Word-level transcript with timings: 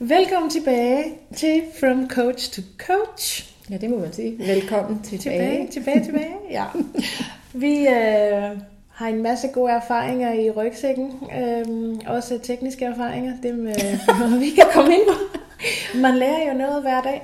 Velkommen 0.00 0.50
tilbage 0.50 1.04
til 1.36 1.62
From 1.80 2.08
Coach 2.08 2.52
to 2.52 2.62
Coach. 2.78 3.54
Ja, 3.70 3.76
det 3.76 3.90
må 3.90 3.98
man 3.98 4.12
sige. 4.12 4.38
Velkommen 4.38 5.02
tilbage. 5.02 5.20
Tilbage, 5.20 5.68
tilbage, 5.70 6.04
tilbage. 6.04 6.34
Ja. 6.50 6.64
Vi 7.52 7.78
øh, 7.78 8.58
har 8.90 9.08
en 9.08 9.22
masse 9.22 9.48
gode 9.48 9.72
erfaringer 9.72 10.32
i 10.32 10.50
rygsækken. 10.50 11.12
Øh, 11.38 11.96
også 12.06 12.38
tekniske 12.42 12.84
erfaringer. 12.84 13.32
Dem 13.42 13.66
øh, 13.66 13.74
vi 14.40 14.50
kan 14.50 14.64
komme 14.74 14.94
ind 14.94 15.02
på. 15.08 15.38
Man 15.98 16.14
lærer 16.14 16.52
jo 16.52 16.58
noget 16.58 16.82
hver 16.82 17.02
dag. 17.02 17.22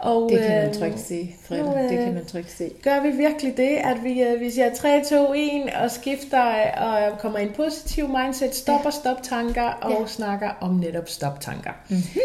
Og, 0.00 0.30
det 0.30 0.38
kan 0.38 0.64
man 0.64 0.74
trygt 0.74 1.00
sige, 1.00 1.36
Frida. 1.42 1.62
Nu, 1.62 1.88
det 1.88 1.98
kan 1.98 2.14
man 2.14 2.24
trygt 2.24 2.50
sige. 2.50 2.70
Gør 2.82 3.02
vi 3.02 3.10
virkelig 3.10 3.56
det, 3.56 3.76
at 3.76 4.04
vi, 4.04 4.22
øh, 4.22 4.40
vi 4.40 4.50
siger 4.50 4.74
3, 4.74 5.04
2, 5.04 5.32
1 5.36 5.74
og 5.82 5.90
skifter 5.90 6.70
og 6.70 7.18
kommer 7.18 7.38
i 7.38 7.42
en 7.42 7.52
positiv 7.52 8.08
mindset, 8.08 8.54
stopper 8.54 8.90
ja. 8.94 9.00
stop-tanker 9.00 9.68
og 9.68 10.00
ja. 10.00 10.06
snakker 10.06 10.50
om 10.60 10.74
netop 10.74 11.08
stop-tanker. 11.08 11.70
Mm-hmm. 11.88 12.20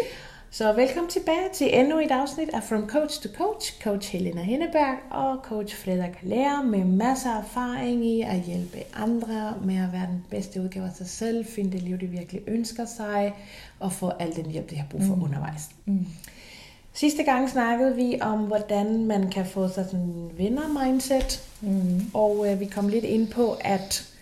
Så 0.52 0.74
velkommen 0.74 1.10
tilbage 1.10 1.50
til 1.54 1.80
endnu 1.80 2.00
et 2.00 2.12
afsnit 2.12 2.50
af 2.54 2.64
From 2.64 2.90
Coach 2.90 3.22
to 3.22 3.30
Coach. 3.38 3.82
Coach 3.84 4.12
Helena 4.12 4.42
Henneberg 4.42 4.98
og 5.12 5.38
coach 5.44 5.76
Freda 5.78 6.10
Kaler 6.20 6.64
med 6.64 6.86
masser 6.86 7.30
af 7.30 7.40
erfaring 7.40 8.06
i 8.06 8.22
at 8.22 8.40
hjælpe 8.42 8.78
andre 8.94 9.54
med 9.64 9.76
at 9.76 9.94
være 9.94 10.08
den 10.12 10.26
bedste 10.30 10.62
udgave 10.62 10.86
af 10.86 10.92
sig 10.96 11.08
selv, 11.08 11.46
finde 11.46 11.72
det 11.72 11.82
liv, 11.82 11.98
de 11.98 12.08
virkelig 12.08 12.42
ønsker 12.48 12.86
sig, 12.86 13.34
og 13.80 13.92
få 13.92 14.10
al 14.10 14.36
den 14.36 14.46
hjælp, 14.46 14.70
de 14.70 14.76
har 14.76 14.88
brug 14.92 15.02
for 15.02 15.16
mm. 15.16 15.24
undervejs. 15.24 15.70
Mm. 15.86 16.06
Sidste 16.96 17.24
gang 17.24 17.50
snakkede 17.50 17.96
vi 17.96 18.18
om, 18.22 18.40
hvordan 18.40 19.06
man 19.06 19.30
kan 19.30 19.46
få 19.46 19.68
sig 19.68 19.86
sådan 19.86 20.00
en 20.00 20.32
vinder-mindset, 20.38 21.44
mm. 21.62 22.02
og 22.14 22.52
øh, 22.52 22.60
vi 22.60 22.66
kom 22.66 22.88
lidt 22.88 23.06
ind 23.06 23.28
på, 23.28 23.58
at 23.62 24.14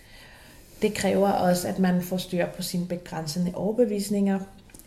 det 0.82 0.94
kræver 0.94 1.30
også, 1.30 1.68
at 1.68 1.78
man 1.78 2.02
får 2.02 2.16
styr 2.16 2.46
på 2.46 2.62
sine 2.62 2.86
begrænsende 2.86 3.52
overbevisninger, 3.54 4.38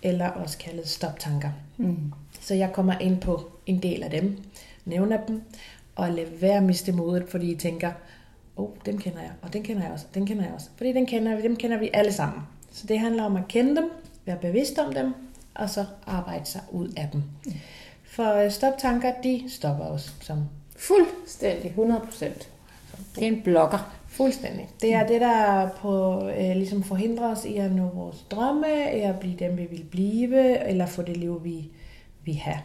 eller 0.04 0.28
også 0.28 0.58
kaldet 0.58 0.88
stoptanker. 0.88 1.50
Mm. 1.78 2.14
Så 2.42 2.54
jeg 2.54 2.74
kommer 2.74 3.00
ind 3.00 3.22
på 3.22 3.52
en 3.66 3.84
del 3.84 4.04
af 4.04 4.10
dem, 4.10 4.38
nævner 4.86 5.18
dem, 5.28 5.42
og 5.96 6.12
lad 6.12 6.26
være 6.42 6.62
miste 6.62 6.92
modet, 6.92 7.26
fordi 7.30 7.52
I 7.52 7.56
tænker, 7.56 7.92
åh, 8.58 8.66
oh, 8.66 8.72
dem 8.86 8.98
kender 8.98 9.20
jeg, 9.20 9.32
og 9.42 9.54
den 9.54 9.64
kender 9.64 9.84
jeg 9.84 9.92
også, 9.92 10.06
den 10.14 10.26
kender 10.26 10.44
jeg 10.44 10.54
også. 10.54 10.68
Fordi 10.78 10.94
den 10.94 11.06
kender 11.06 11.36
vi, 11.36 11.42
dem 11.42 11.56
kender 11.56 11.78
vi 11.78 11.90
alle 11.94 12.14
sammen. 12.14 12.42
Så 12.72 12.88
det 12.88 13.00
handler 13.00 13.24
om 13.24 13.36
at 13.36 13.48
kende 13.48 13.76
dem, 13.76 13.92
være 14.26 14.38
bevidst 14.42 14.80
om 14.80 14.94
dem, 14.94 15.14
og 15.58 15.70
så 15.70 15.86
arbejde 16.08 16.46
sig 16.46 16.62
ud 16.72 16.88
af 16.98 17.10
dem. 17.14 17.24
For 18.04 18.34
øh, 18.34 18.52
stoptanker, 18.52 19.14
de 19.24 19.44
stopper 19.50 19.86
os 19.86 20.16
som 20.22 20.44
fuldstændig 20.76 21.70
100 21.70 22.02
procent. 22.02 22.50
Det 23.16 23.24
er 23.24 23.28
en 23.28 23.42
blokker. 23.44 23.94
Fuldstændig. 24.08 24.70
Det 24.82 24.94
er 24.94 25.08
det, 25.08 25.22
der 25.22 25.70
på, 25.70 26.22
øh, 26.30 26.56
ligesom 26.56 26.84
forhindrer 26.84 27.32
os 27.32 27.46
i 27.46 27.58
at 27.58 27.72
nå 27.72 27.90
vores 27.94 28.26
drømme, 28.32 28.68
i 28.94 29.00
at 29.00 29.20
blive 29.20 29.36
dem, 29.40 29.58
vi 29.58 29.68
vil 29.72 29.86
blive, 29.92 30.68
eller 30.68 30.86
få 30.86 31.02
det 31.02 31.18
liv, 31.18 31.44
vi 31.44 31.70
vil 32.26 32.36
have. 32.36 32.60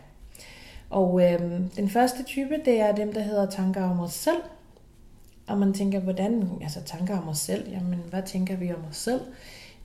Og 0.91 1.23
øh, 1.23 1.41
den 1.77 1.91
første 1.91 2.23
type, 2.23 2.61
det 2.65 2.81
er 2.81 2.95
dem, 2.95 3.13
der 3.13 3.21
hedder 3.21 3.51
tanker 3.51 3.83
om 3.83 4.01
os 4.01 4.13
selv. 4.13 4.43
Og 5.47 5.59
man 5.59 5.73
tænker, 5.73 6.01
hvordan, 6.01 6.49
altså 6.63 6.81
tanker 6.83 7.19
om 7.19 7.29
os 7.29 7.39
selv, 7.39 7.71
jamen 7.71 7.99
hvad 8.11 8.23
tænker 8.23 8.57
vi 8.57 8.73
om 8.73 8.85
os 8.91 8.97
selv? 8.97 9.21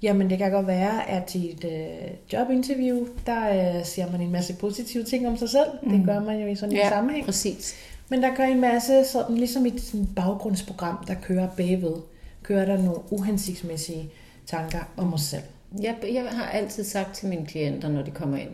Jamen 0.01 0.29
det 0.29 0.37
kan 0.37 0.51
godt 0.51 0.67
være, 0.67 1.09
at 1.09 1.35
i 1.35 1.51
et 1.51 1.65
øh, 1.65 2.13
jobinterview, 2.33 3.07
der 3.25 3.77
øh, 3.77 3.85
siger 3.85 4.11
man 4.11 4.21
en 4.21 4.31
masse 4.31 4.53
positive 4.53 5.03
ting 5.03 5.27
om 5.27 5.37
sig 5.37 5.49
selv. 5.49 5.69
Mm. 5.83 5.97
Det 5.97 6.05
gør 6.05 6.19
man 6.19 6.39
jo 6.39 6.47
i 6.47 6.55
sådan 6.55 6.71
en 6.71 6.77
ja, 6.77 6.89
sammenhæng. 6.89 7.25
præcis. 7.25 7.75
Men 8.09 8.23
der 8.23 8.35
kører 8.35 8.47
en 8.47 8.61
masse, 8.61 9.05
sådan, 9.05 9.37
ligesom 9.37 9.65
et 9.65 9.81
sådan 9.81 10.05
baggrundsprogram, 10.15 11.05
der 11.07 11.13
kører 11.13 11.49
bagved, 11.57 11.95
kører 12.43 12.65
der 12.65 12.77
nogle 12.77 12.99
uhensigtsmæssige 13.09 14.09
tanker 14.45 14.79
om 14.97 15.13
os 15.13 15.21
selv. 15.21 15.43
Jeg, 15.81 15.95
jeg 16.13 16.29
har 16.31 16.49
altid 16.49 16.83
sagt 16.83 17.15
til 17.15 17.27
mine 17.27 17.45
klienter, 17.45 17.89
når 17.89 18.01
de 18.01 18.11
kommer 18.11 18.37
ind, 18.37 18.49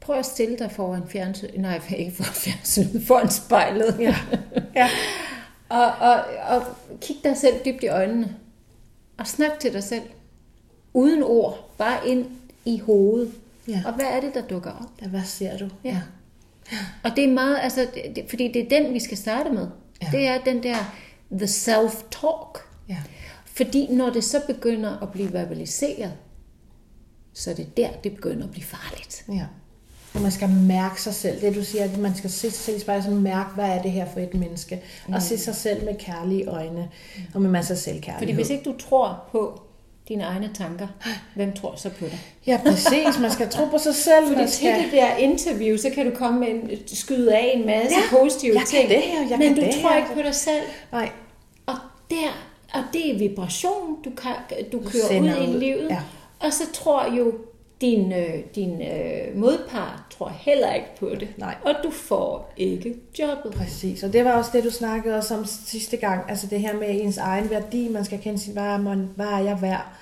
prøv 0.00 0.18
at 0.18 0.26
stille 0.26 0.58
dig 0.58 0.70
foran 0.70 1.02
fjernsyn, 1.08 1.60
nej, 1.60 1.80
ikke 1.98 2.12
foran 2.12 2.34
fjernsyn, 2.34 3.00
foran 3.06 3.30
spejlet. 3.30 3.96
Ja. 4.00 4.16
ja. 4.76 4.88
og, 5.78 5.86
og, 5.86 6.14
og 6.48 6.62
kig 7.00 7.16
dig 7.24 7.36
selv 7.36 7.54
dybt 7.64 7.82
i 7.82 7.88
øjnene, 7.88 8.36
og 9.18 9.26
snak 9.26 9.50
til 9.60 9.72
dig 9.72 9.82
selv 9.82 10.02
uden 10.94 11.22
ord, 11.22 11.70
bare 11.78 12.08
ind 12.08 12.26
i 12.64 12.78
hovedet. 12.78 13.32
Ja. 13.68 13.82
Og 13.86 13.92
hvad 13.92 14.06
er 14.06 14.20
det, 14.20 14.34
der 14.34 14.42
dukker 14.42 14.70
op? 14.70 14.90
Ja, 15.02 15.06
hvad 15.06 15.24
ser 15.24 15.58
du? 15.58 15.68
Ja. 15.84 15.90
ja. 15.90 16.78
Og 17.02 17.10
det 17.16 17.24
er 17.24 17.32
meget, 17.32 17.58
altså, 17.62 17.86
det, 18.16 18.24
fordi 18.28 18.52
det 18.52 18.62
er 18.62 18.80
den, 18.80 18.94
vi 18.94 19.00
skal 19.00 19.16
starte 19.16 19.50
med. 19.50 19.66
Ja. 20.02 20.08
Det 20.12 20.26
er 20.26 20.38
den 20.44 20.62
der 20.62 20.76
the 21.32 21.46
self-talk. 21.46 22.62
Ja. 22.88 22.98
Fordi 23.44 23.86
når 23.90 24.10
det 24.10 24.24
så 24.24 24.40
begynder 24.46 25.02
at 25.02 25.12
blive 25.12 25.32
verbaliseret, 25.32 26.12
så 27.32 27.50
er 27.50 27.54
det 27.54 27.76
der, 27.76 27.88
det 28.04 28.14
begynder 28.14 28.44
at 28.44 28.50
blive 28.50 28.64
farligt. 28.64 29.24
Ja. 29.28 29.46
Og 30.14 30.20
man 30.20 30.32
skal 30.32 30.48
mærke 30.48 31.02
sig 31.02 31.14
selv. 31.14 31.40
Det 31.40 31.54
du 31.54 31.64
siger, 31.64 31.84
at 31.84 31.98
man 31.98 32.14
skal 32.14 32.30
se 32.30 32.50
sig 32.50 32.52
selv 32.52 32.76
i 32.76 32.80
spejlet, 32.80 33.04
sådan 33.04 33.20
mærke, 33.20 33.54
hvad 33.54 33.64
er 33.64 33.82
det 33.82 33.90
her 33.90 34.06
for 34.12 34.20
et 34.20 34.34
menneske. 34.34 34.82
Mm. 35.08 35.14
Og 35.14 35.22
se 35.22 35.38
sig 35.38 35.54
selv 35.54 35.84
med 35.84 35.94
kærlige 35.98 36.44
øjne, 36.44 36.88
mm. 37.16 37.22
og 37.34 37.42
med 37.42 37.50
masser 37.50 37.74
af 37.74 37.78
selvkærlighed. 37.78 38.18
Fordi 38.18 38.32
hvis 38.32 38.50
ikke 38.50 38.64
du 38.64 38.78
tror 38.78 39.24
på, 39.32 39.62
dine 40.08 40.24
egne 40.24 40.50
tanker, 40.54 40.86
hvem 41.34 41.52
tror 41.52 41.74
så 41.76 41.90
på 41.90 42.04
dig? 42.04 42.20
Ja, 42.46 42.60
præcis. 42.64 43.18
Man 43.20 43.30
skal 43.30 43.50
tro 43.50 43.64
på 43.64 43.78
sig 43.78 43.94
selv. 43.94 44.26
Fordi 44.26 44.48
skal... 44.48 44.74
til 44.74 44.84
det 44.84 44.92
der 44.92 45.16
interview, 45.16 45.76
så 45.76 45.90
kan 45.90 46.10
du 46.10 46.16
komme 46.16 46.40
med 46.40 46.48
en, 46.48 46.70
skyde 46.86 47.36
af 47.36 47.52
en 47.54 47.66
masse 47.66 47.96
ja, 47.96 48.16
positive 48.18 48.54
jeg 48.54 48.66
ting. 48.66 48.88
Kan 48.88 48.96
det 48.96 49.04
her, 49.04 49.28
jeg 49.28 49.38
men 49.38 49.54
kan 49.54 49.56
du 49.56 49.60
det 49.60 49.74
tror 49.80 49.90
her. 49.90 49.96
ikke 49.96 50.14
på 50.14 50.22
dig 50.22 50.34
selv. 50.34 50.64
Nej. 50.92 51.10
Og, 51.66 51.74
der, 52.10 52.46
og 52.74 52.82
det 52.92 53.14
er 53.14 53.18
vibration, 53.18 54.02
du, 54.04 54.10
kan, 54.10 54.32
du 54.72 54.80
kører 54.80 55.20
ud, 55.20 55.48
ud 55.48 55.54
i 55.54 55.58
livet. 55.58 55.90
Ja. 55.90 56.00
Og 56.40 56.52
så 56.52 56.72
tror 56.72 57.14
jo 57.16 57.34
din, 57.82 58.12
øh, 58.12 58.34
din 58.54 58.82
øh, 58.82 59.36
modpart 59.36 60.02
tror 60.10 60.28
heller 60.28 60.74
ikke 60.74 60.96
på 60.98 61.08
det. 61.20 61.28
Nej. 61.36 61.54
Og 61.64 61.74
du 61.84 61.90
får 61.90 62.52
ikke 62.56 62.94
jobbet. 63.18 63.52
Præcis, 63.52 64.02
og 64.02 64.12
det 64.12 64.24
var 64.24 64.32
også 64.32 64.50
det, 64.54 64.64
du 64.64 64.70
snakkede 64.70 65.22
om 65.30 65.44
sidste 65.44 65.96
gang. 65.96 66.30
Altså 66.30 66.46
det 66.46 66.60
her 66.60 66.74
med 66.74 66.88
ens 66.90 67.18
egen 67.18 67.50
værdi. 67.50 67.88
Man 67.88 68.04
skal 68.04 68.18
kende 68.18 68.38
sin, 68.38 68.52
hvad 68.52 68.62
er, 68.62 68.78
man, 68.78 69.08
hvad 69.16 69.26
er 69.26 69.38
jeg 69.38 69.58
værd? 69.62 69.92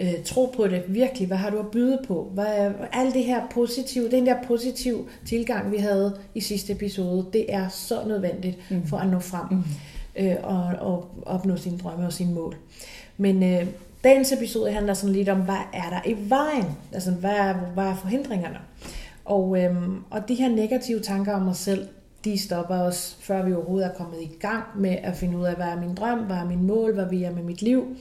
øh, 0.00 0.14
tro 0.24 0.52
på 0.56 0.66
det 0.66 0.82
virkelig. 0.88 1.26
Hvad 1.26 1.36
har 1.36 1.50
du 1.50 1.58
at 1.58 1.70
byde 1.70 1.98
på? 2.08 2.30
Hvad 2.34 2.46
er, 2.46 2.72
alt 2.92 3.14
det 3.14 3.24
her 3.24 3.42
positive, 3.50 4.10
den 4.10 4.26
der 4.26 4.36
positive 4.46 5.04
tilgang, 5.26 5.72
vi 5.72 5.76
havde 5.76 6.18
i 6.34 6.40
sidste 6.40 6.72
episode, 6.72 7.26
det 7.32 7.54
er 7.54 7.68
så 7.68 8.04
nødvendigt 8.06 8.70
mm. 8.70 8.86
for 8.86 8.96
at 8.96 9.10
nå 9.10 9.18
frem 9.18 9.46
mm. 9.50 9.64
øh, 10.16 10.36
og, 10.42 10.64
og 10.80 11.10
opnå 11.26 11.56
sine 11.56 11.78
drømme 11.78 12.06
og 12.06 12.12
sine 12.12 12.34
mål. 12.34 12.56
Men 13.16 13.42
øh, 13.42 13.66
dagens 14.04 14.32
episode 14.32 14.72
handler 14.72 14.94
sådan 14.94 15.16
lidt 15.16 15.28
om, 15.28 15.40
hvad 15.40 15.62
er 15.72 15.90
der 15.90 16.08
i 16.08 16.16
vejen? 16.28 16.76
Altså, 16.92 17.10
hvad 17.10 17.30
er, 17.30 17.52
hvad 17.54 17.84
er 17.84 17.94
forhindringerne? 17.94 18.58
Og, 19.24 19.62
øhm, 19.62 20.04
og 20.10 20.28
de 20.28 20.34
her 20.34 20.48
negative 20.48 21.00
tanker 21.00 21.34
om 21.34 21.48
os 21.48 21.58
selv, 21.58 21.88
de 22.24 22.38
stopper 22.38 22.78
os, 22.78 23.18
før 23.20 23.44
vi 23.44 23.54
overhovedet 23.54 23.86
er 23.86 23.94
kommet 23.94 24.20
i 24.22 24.30
gang 24.40 24.64
med 24.76 24.96
at 25.02 25.16
finde 25.16 25.38
ud 25.38 25.44
af, 25.44 25.54
hvad 25.54 25.66
er 25.66 25.80
min 25.80 25.94
drøm, 25.94 26.18
hvad 26.18 26.36
er 26.36 26.44
min 26.44 26.66
mål, 26.66 26.94
hvad 26.94 27.06
vil 27.06 27.18
jeg 27.18 27.32
med 27.32 27.42
mit 27.42 27.62
liv 27.62 27.96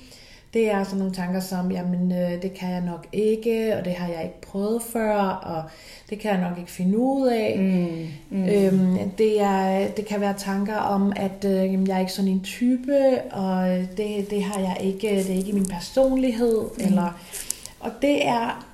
det 0.54 0.72
er 0.72 0.84
sådan 0.84 1.00
nogle 1.00 1.14
tanker 1.14 1.40
som, 1.40 1.72
jamen 1.72 2.12
øh, 2.12 2.42
det 2.42 2.54
kan 2.54 2.70
jeg 2.70 2.82
nok 2.82 3.08
ikke, 3.12 3.76
og 3.78 3.86
det 3.86 3.94
har 3.94 4.08
jeg 4.08 4.24
ikke 4.24 4.42
prøvet 4.42 4.82
før, 4.82 5.20
og 5.22 5.64
det 6.10 6.20
kan 6.20 6.32
jeg 6.32 6.50
nok 6.50 6.58
ikke 6.58 6.72
finde 6.72 6.98
ud 6.98 7.28
af. 7.28 7.56
Mm, 7.60 8.38
mm. 8.38 8.46
Øhm, 8.46 9.10
det, 9.18 9.42
er, 9.42 9.88
det 9.88 10.06
kan 10.06 10.22
være 10.22 10.34
tanker 10.38 10.76
om, 10.76 11.14
at 11.16 11.46
øh, 11.46 11.52
jamen, 11.52 11.88
jeg 11.88 11.96
er 11.96 12.00
ikke 12.00 12.12
sådan 12.12 12.32
en 12.32 12.44
type, 12.44 13.22
og 13.32 13.68
det, 13.98 14.30
det 14.30 14.44
har 14.44 14.60
jeg 14.60 14.78
ikke, 14.82 15.08
det 15.08 15.30
er 15.30 15.38
ikke 15.38 15.54
min 15.54 15.66
personlighed, 15.66 16.62
mm. 16.62 16.86
eller, 16.86 17.20
og 17.80 17.92
det 18.02 18.28
er 18.28 18.66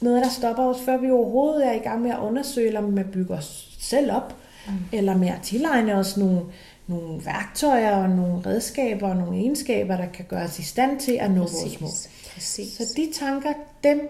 noget, 0.00 0.24
der 0.24 0.30
stopper 0.30 0.62
os, 0.62 0.76
før 0.84 0.96
vi 0.96 1.10
overhovedet 1.10 1.66
er 1.66 1.72
i 1.72 1.78
gang 1.78 2.02
med 2.02 2.10
at 2.10 2.18
undersøge, 2.18 2.66
eller 2.66 2.80
med 2.80 3.04
at 3.04 3.10
bygge 3.10 3.34
os 3.34 3.76
selv 3.80 4.12
op, 4.12 4.34
mm. 4.66 4.72
eller 4.92 5.16
med 5.16 5.28
at 5.28 5.40
tilegne 5.42 5.94
os 5.94 6.16
nogle 6.16 6.40
nogle 6.86 7.26
værktøjer 7.26 7.96
og 7.96 8.10
nogle 8.10 8.46
redskaber 8.46 9.08
og 9.08 9.16
nogle 9.16 9.36
egenskaber, 9.36 9.96
der 9.96 10.06
kan 10.06 10.24
gøre 10.28 10.42
os 10.42 10.58
i 10.58 10.62
stand 10.62 11.00
til 11.00 11.12
at 11.12 11.30
nå 11.30 11.42
Præcis. 11.42 11.62
vores 11.62 11.80
mål. 11.80 11.90
Præcis. 12.34 12.72
Så 12.72 12.84
de 12.96 13.12
tanker, 13.14 13.52
dem, 13.84 14.08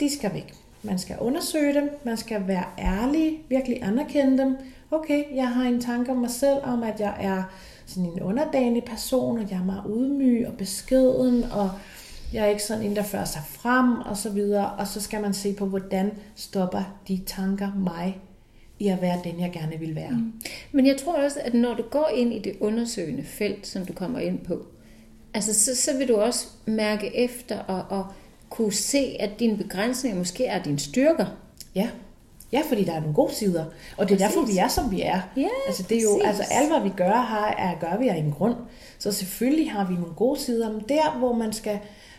de 0.00 0.16
skal 0.18 0.34
væk. 0.34 0.54
Man 0.82 0.98
skal 0.98 1.16
undersøge 1.20 1.74
dem, 1.74 1.90
man 2.04 2.16
skal 2.16 2.46
være 2.46 2.64
ærlig, 2.78 3.38
virkelig 3.48 3.82
anerkende 3.82 4.38
dem. 4.38 4.56
Okay, 4.90 5.24
jeg 5.34 5.48
har 5.48 5.64
en 5.64 5.80
tanke 5.80 6.10
om 6.10 6.16
mig 6.16 6.30
selv, 6.30 6.58
om 6.64 6.82
at 6.82 7.00
jeg 7.00 7.16
er 7.20 7.42
sådan 7.86 8.10
en 8.10 8.20
underdanig 8.20 8.84
person, 8.84 9.38
og 9.38 9.50
jeg 9.50 9.58
er 9.58 9.64
meget 9.64 9.84
ydmyg 9.88 10.46
og 10.48 10.54
beskeden, 10.54 11.44
og 11.44 11.70
jeg 12.32 12.44
er 12.44 12.48
ikke 12.48 12.62
sådan 12.62 12.82
en, 12.82 12.96
der 12.96 13.02
fører 13.02 13.24
sig 13.24 13.42
frem, 13.48 14.00
og 14.00 14.16
så 14.16 14.30
videre. 14.30 14.70
Og 14.70 14.86
så 14.86 15.00
skal 15.00 15.22
man 15.22 15.34
se 15.34 15.52
på, 15.52 15.66
hvordan 15.66 16.10
stopper 16.34 16.98
de 17.08 17.20
tanker 17.26 17.72
mig 17.76 18.18
i 18.82 18.88
at 18.88 19.02
være 19.02 19.20
den, 19.24 19.40
jeg 19.40 19.50
gerne 19.52 19.78
vil 19.78 19.94
være. 19.94 20.10
Mm. 20.10 20.32
Men 20.72 20.86
jeg 20.86 20.96
tror 20.96 21.24
også, 21.24 21.40
at 21.44 21.54
når 21.54 21.74
du 21.74 21.82
går 21.82 22.10
ind 22.14 22.32
i 22.32 22.38
det 22.38 22.56
undersøgende 22.60 23.24
felt, 23.24 23.66
som 23.66 23.86
du 23.86 23.92
kommer 23.92 24.18
ind 24.18 24.38
på, 24.38 24.66
altså 25.34 25.54
så, 25.54 25.76
så 25.76 25.98
vil 25.98 26.08
du 26.08 26.16
også 26.16 26.46
mærke 26.66 27.16
efter 27.16 27.58
og, 27.58 27.98
og 27.98 28.06
kunne 28.50 28.72
se, 28.72 29.16
at 29.20 29.30
dine 29.38 29.56
begrænsninger 29.56 30.18
måske 30.18 30.46
er 30.46 30.62
dine 30.62 30.78
styrker. 30.78 31.26
Ja. 31.74 31.88
Ja, 32.52 32.62
fordi 32.68 32.84
der 32.84 32.92
er 32.92 33.00
nogle 33.00 33.14
gode 33.14 33.34
sider. 33.34 33.64
Og 33.96 34.08
det 34.08 34.14
er 34.14 34.18
præcis. 34.18 34.18
derfor, 34.18 34.46
vi 34.46 34.58
er, 34.58 34.68
som 34.68 34.90
vi 34.90 35.02
er. 35.02 35.20
Ja, 35.36 35.48
altså, 35.66 35.82
det 35.88 35.98
er 35.98 36.02
jo, 36.02 36.20
altså, 36.24 36.42
alt, 36.50 36.68
hvad 36.72 36.90
vi 36.90 36.96
gør, 36.96 37.16
har, 37.16 37.54
er, 37.58 37.78
gør 37.80 37.98
vi 37.98 38.08
af 38.08 38.16
en 38.16 38.32
grund. 38.32 38.54
Så 38.98 39.12
selvfølgelig 39.12 39.72
har 39.72 39.88
vi 39.88 39.94
nogle 39.94 40.14
gode 40.14 40.40
sider, 40.40 40.72
men 40.72 40.82
der, 40.88 41.18
hvor 41.18 41.32
man 41.32 41.52
skal 41.52 41.78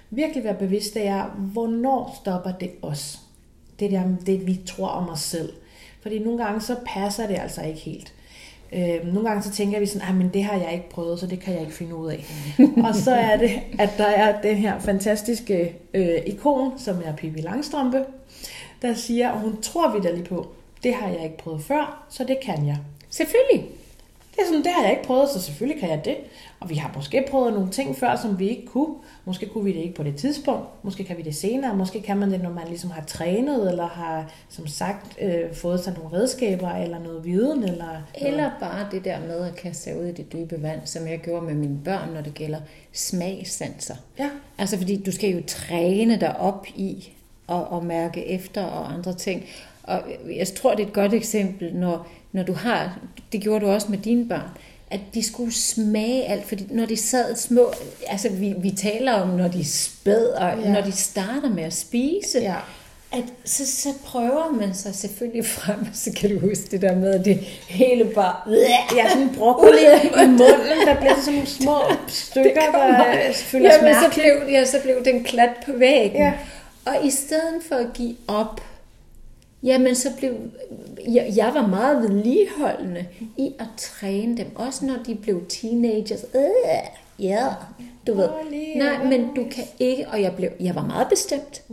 virkelig 0.10 0.44
være 0.44 0.56
bevidst, 0.56 0.94
det 0.94 1.08
er, 1.08 1.24
hvornår 1.54 2.18
stopper 2.22 2.52
det 2.52 2.72
os? 2.82 3.20
Det 3.80 3.92
der, 3.92 4.04
det 4.26 4.48
vi 4.48 4.60
tror 4.66 4.88
om 4.88 5.10
os 5.10 5.20
selv. 5.20 5.54
Fordi 6.04 6.20
nogle 6.20 6.44
gange 6.44 6.62
så 6.62 6.76
passer 6.86 7.28
det 7.28 7.40
altså 7.40 7.62
ikke 7.62 7.80
helt. 7.80 8.14
Øh, 8.74 9.14
nogle 9.14 9.30
gange 9.30 9.44
så 9.44 9.52
tænker 9.52 9.80
vi 9.80 9.86
sådan, 9.86 10.16
men 10.16 10.30
det 10.34 10.44
har 10.44 10.58
jeg 10.58 10.74
ikke 10.74 10.90
prøvet, 10.90 11.20
så 11.20 11.28
det 11.28 11.40
kan 11.40 11.54
jeg 11.54 11.62
ikke 11.62 11.74
finde 11.74 11.96
ud 11.96 12.12
af. 12.12 12.26
og 12.88 12.96
så 12.96 13.12
er 13.12 13.38
det, 13.38 13.52
at 13.80 13.90
der 13.98 14.06
er 14.06 14.42
den 14.42 14.56
her 14.56 14.80
fantastiske 14.80 15.76
øh, 15.94 16.18
ikon, 16.26 16.80
som 16.80 17.02
er 17.06 17.16
Pippi 17.16 17.42
Langstrømpe, 17.42 18.06
der 18.82 18.94
siger, 18.94 19.30
og 19.30 19.40
hun 19.40 19.62
tror 19.62 19.94
vi 19.94 20.00
da 20.00 20.12
lige 20.12 20.26
på, 20.26 20.48
det 20.84 20.94
har 20.94 21.08
jeg 21.08 21.24
ikke 21.24 21.38
prøvet 21.38 21.64
før, 21.64 22.06
så 22.10 22.24
det 22.24 22.38
kan 22.44 22.68
jeg. 22.68 22.78
Selvfølgelig. 23.10 23.70
Det 24.36 24.42
er 24.42 24.46
sådan, 24.46 24.64
det 24.64 24.72
har 24.72 24.82
jeg 24.84 24.92
ikke 24.92 25.04
prøvet, 25.04 25.30
så 25.30 25.42
selvfølgelig 25.42 25.80
kan 25.80 25.90
jeg 25.90 26.06
det. 26.06 26.16
Og 26.60 26.70
vi 26.70 26.76
har 26.76 26.92
måske 26.96 27.26
prøvet 27.30 27.54
nogle 27.54 27.70
ting 27.70 27.96
før, 27.96 28.16
som 28.16 28.40
vi 28.40 28.50
ikke 28.50 28.66
kunne. 28.66 28.96
Måske 29.26 29.46
kunne 29.46 29.64
vi 29.64 29.74
det 29.74 29.80
ikke 29.80 29.96
på 29.96 30.04
det 30.04 30.16
tidspunkt. 30.16 30.84
Måske 30.84 31.04
kan 31.04 31.18
vi 31.18 31.22
det 31.22 31.36
senere. 31.36 31.76
Måske 31.76 32.02
kan 32.02 32.18
man 32.18 32.32
det, 32.32 32.44
når 32.44 32.50
man 32.50 32.68
ligesom 32.68 32.92
har 32.92 33.04
trænet, 33.04 33.70
eller 33.70 33.88
har, 33.88 34.32
som 34.50 34.68
sagt, 34.68 35.18
øh, 35.22 35.54
fået 35.54 35.80
sig 35.80 35.94
nogle 35.94 36.18
redskaber, 36.18 36.70
eller 36.70 37.00
noget 37.00 37.26
viden. 37.26 37.64
Eller, 37.64 38.02
eller 38.16 38.52
bare 38.60 38.88
det 38.92 39.06
der 39.06 39.20
med 39.20 39.40
at 39.48 39.56
kaste 39.56 39.84
sig 39.84 40.00
ud 40.00 40.06
i 40.06 40.12
det 40.12 40.34
dybe 40.34 40.62
vand, 40.62 40.82
som 40.86 41.08
jeg 41.08 41.20
gjorde 41.20 41.46
med 41.46 41.54
mine 41.54 41.80
børn, 41.86 42.14
når 42.14 42.22
det 42.22 42.34
gælder 42.34 42.60
smagsanser. 42.92 43.96
Ja. 44.20 44.30
Altså 44.58 44.78
fordi 44.78 45.04
du 45.04 45.12
skal 45.12 45.30
jo 45.30 45.42
træne 45.48 46.20
dig 46.20 46.40
op 46.40 46.68
i 46.76 47.14
at, 47.50 47.62
at 47.74 47.84
mærke 47.84 48.26
efter 48.26 48.64
og 48.64 48.94
andre 48.94 49.14
ting. 49.14 49.46
Og 49.84 50.02
jeg 50.36 50.48
tror, 50.48 50.76
det 50.76 50.84
er 50.84 50.88
et 50.88 50.94
godt 50.94 51.14
eksempel, 51.14 51.76
når, 51.76 52.08
når 52.34 52.44
du 52.44 52.54
har, 52.54 53.00
det 53.32 53.42
gjorde 53.42 53.66
du 53.66 53.72
også 53.72 53.88
med 53.90 53.98
dine 53.98 54.28
børn, 54.28 54.50
at 54.92 55.00
de 55.14 55.24
skulle 55.24 55.54
smage 55.54 56.26
alt, 56.26 56.46
fordi 56.48 56.68
når 56.70 56.86
de 56.86 56.98
sad 56.98 57.36
små, 57.36 57.74
altså 58.08 58.30
vi, 58.30 58.54
vi 58.58 58.72
taler 58.72 59.14
om, 59.14 59.28
når 59.28 59.48
de 59.48 59.66
spæd, 59.66 60.26
og 60.26 60.54
ja. 60.64 60.72
når 60.72 60.82
de 60.82 60.92
starter 60.92 61.50
med 61.50 61.64
at 61.64 61.74
spise, 61.74 62.40
ja. 62.40 62.56
at 63.12 63.24
så, 63.46 63.66
så 63.68 63.90
prøver 64.06 64.52
man 64.52 64.74
sig 64.74 64.96
selvfølgelig 64.96 65.46
frem, 65.46 65.86
så 65.94 66.12
kan 66.16 66.30
du 66.30 66.40
huske 66.40 66.64
det 66.72 66.82
der 66.82 66.96
med, 66.96 67.14
at 67.14 67.26
det 67.26 67.40
hele 67.68 68.06
bare... 68.06 68.36
Ja, 68.96 69.10
sådan 69.10 69.36
broccoli 69.38 69.82
i 70.04 70.10
munden, 70.18 70.40
der 70.88 70.96
bliver 71.00 71.16
sådan 71.20 71.34
nogle 71.34 71.48
små 71.48 71.78
stykker, 72.08 72.72
der 72.72 73.34
føler 73.34 73.74
ja, 73.88 73.94
så 73.94 74.10
blev, 74.14 74.52
ja, 74.52 74.66
så 74.66 74.78
blev 74.84 75.06
den 75.06 75.24
klat 75.24 75.50
på 75.66 75.72
væggen. 75.78 76.22
Ja. 76.22 76.34
Og 76.86 76.96
i 77.06 77.10
stedet 77.10 77.62
for 77.68 77.76
at 77.76 77.88
give 77.94 78.16
op, 78.28 78.62
Jamen, 79.64 79.96
så 79.96 80.10
blev 80.18 80.34
jeg, 81.08 81.34
jeg 81.36 81.52
var 81.54 81.68
meget 81.68 82.02
vedligeholdende 82.02 83.06
i 83.38 83.52
at 83.60 83.68
træne 83.78 84.38
dem, 84.38 84.56
også 84.56 84.86
når 84.86 84.96
de 85.08 85.16
blev 85.16 85.46
teenagers. 85.50 86.26
Øh, 86.36 86.44
ja, 87.20 87.48
du 88.08 88.14
ved. 88.14 88.30
Nej, 88.76 89.04
men 89.04 89.36
du 89.36 89.46
kan 89.52 89.64
ikke, 89.80 90.08
og 90.08 90.22
jeg, 90.22 90.36
blev, 90.36 90.50
jeg 90.60 90.76
var 90.76 90.86
meget 90.86 91.08
bestemt. 91.10 91.64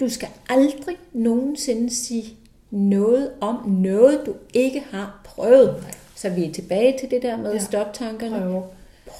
Du 0.00 0.08
skal 0.08 0.28
aldrig 0.48 0.96
nogensinde 1.12 1.94
sige 1.94 2.36
noget 2.70 3.30
om 3.40 3.68
noget, 3.68 4.20
du 4.26 4.34
ikke 4.54 4.84
har 4.90 5.20
prøvet. 5.24 5.84
Så 6.14 6.28
vi 6.30 6.44
er 6.44 6.52
tilbage 6.52 6.98
til 7.00 7.10
det 7.10 7.22
der 7.22 7.36
med 7.36 7.52
ja. 7.52 7.58
stoptankerne 7.58 8.62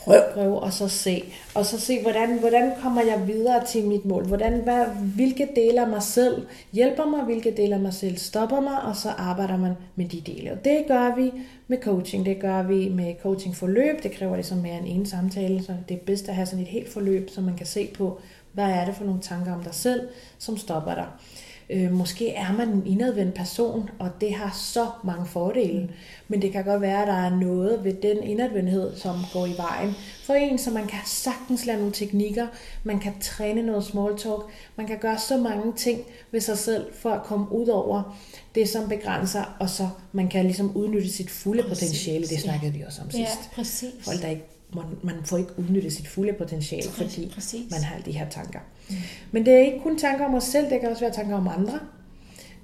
prøv, 0.04 0.22
prøv 0.34 0.54
og 0.54 0.72
så 0.72 0.88
se. 0.88 1.24
Og 1.54 1.66
så 1.66 1.80
se, 1.80 2.02
hvordan, 2.02 2.38
hvordan 2.38 2.72
kommer 2.82 3.02
jeg 3.02 3.26
videre 3.26 3.64
til 3.66 3.84
mit 3.84 4.04
mål? 4.04 4.26
Hvordan, 4.26 4.52
hvad, 4.52 4.84
hvilke 5.14 5.48
dele 5.56 5.80
af 5.80 5.88
mig 5.88 6.02
selv 6.02 6.46
hjælper 6.72 7.06
mig, 7.06 7.24
hvilke 7.24 7.50
dele 7.56 7.74
af 7.74 7.80
mig 7.80 7.94
selv 7.94 8.16
stopper 8.16 8.60
mig, 8.60 8.82
og 8.82 8.96
så 8.96 9.08
arbejder 9.08 9.56
man 9.56 9.72
med 9.96 10.08
de 10.08 10.20
dele. 10.20 10.52
Og 10.52 10.64
det 10.64 10.84
gør 10.88 11.14
vi 11.16 11.32
med 11.68 11.78
coaching, 11.82 12.26
det 12.26 12.40
gør 12.40 12.62
vi 12.62 12.88
med 12.88 13.14
coachingforløb. 13.22 14.02
Det 14.02 14.12
kræver 14.12 14.34
ligesom 14.34 14.58
mere 14.58 14.78
end 14.78 14.86
en 14.88 15.06
samtale, 15.06 15.62
så 15.62 15.74
det 15.88 15.94
er 15.94 16.04
bedst 16.06 16.28
at 16.28 16.34
have 16.34 16.46
sådan 16.46 16.62
et 16.62 16.68
helt 16.68 16.92
forløb, 16.92 17.30
så 17.30 17.40
man 17.40 17.56
kan 17.56 17.66
se 17.66 17.90
på, 17.94 18.20
hvad 18.52 18.64
er 18.64 18.84
det 18.84 18.94
for 18.94 19.04
nogle 19.04 19.20
tanker 19.20 19.54
om 19.54 19.62
dig 19.62 19.74
selv, 19.74 20.08
som 20.38 20.56
stopper 20.56 20.94
dig. 20.94 21.06
Øh, 21.72 21.92
måske 21.92 22.32
er 22.32 22.52
man 22.52 22.68
en 22.68 22.86
indadvendt 22.86 23.34
person, 23.34 23.90
og 23.98 24.10
det 24.20 24.34
har 24.34 24.56
så 24.56 24.86
mange 25.04 25.26
fordele. 25.26 25.90
Men 26.28 26.42
det 26.42 26.52
kan 26.52 26.64
godt 26.64 26.80
være, 26.80 27.02
at 27.02 27.08
der 27.08 27.14
er 27.14 27.36
noget 27.36 27.84
ved 27.84 27.94
den 28.02 28.22
indadvendthed, 28.22 28.96
som 28.96 29.16
går 29.32 29.46
i 29.46 29.54
vejen 29.56 29.94
for 30.24 30.34
en, 30.34 30.58
så 30.58 30.70
man 30.70 30.86
kan 30.86 30.98
sagtens 31.06 31.66
lære 31.66 31.76
nogle 31.78 31.92
teknikker, 31.92 32.46
man 32.84 32.98
kan 32.98 33.12
træne 33.20 33.62
noget 33.62 33.84
small 33.84 34.18
talk, 34.18 34.42
man 34.76 34.86
kan 34.86 34.98
gøre 34.98 35.18
så 35.18 35.36
mange 35.36 35.72
ting 35.76 36.00
ved 36.30 36.40
sig 36.40 36.58
selv 36.58 36.86
for 36.94 37.10
at 37.10 37.22
komme 37.22 37.52
ud 37.52 37.68
over 37.68 38.18
det, 38.54 38.68
som 38.68 38.88
begrænser, 38.88 39.56
og 39.60 39.70
så 39.70 39.88
man 40.12 40.28
kan 40.28 40.44
ligesom 40.44 40.76
udnytte 40.76 41.08
sit 41.08 41.30
fulde 41.30 41.62
præcis, 41.62 41.78
potentiale. 41.78 42.26
Det 42.26 42.40
snakkede 42.40 42.72
ja. 42.72 42.78
vi 42.78 42.84
også 42.84 43.02
om 43.02 43.10
sidst. 43.10 43.22
Ja, 43.22 43.54
præcis. 43.54 43.90
Folk, 44.04 44.22
der 44.22 44.28
ikke 44.28 44.44
man, 44.74 44.84
man 45.02 45.14
får 45.24 45.38
ikke 45.38 45.58
udnyttet 45.58 45.92
sit 45.92 46.08
fulde 46.08 46.32
potentiale, 46.32 46.90
fordi 46.90 47.30
Præcis. 47.34 47.70
man 47.70 47.82
har 47.82 47.94
alle 47.94 48.06
de 48.06 48.18
her 48.18 48.28
tanker. 48.28 48.60
Mm. 48.90 48.96
Men 49.30 49.46
det 49.46 49.54
er 49.54 49.58
ikke 49.58 49.80
kun 49.82 49.98
tanker 49.98 50.24
om 50.24 50.34
os 50.34 50.44
selv, 50.44 50.70
det 50.70 50.80
kan 50.80 50.88
også 50.88 51.00
være 51.00 51.12
tanker 51.12 51.36
om 51.36 51.48
andre. 51.48 51.78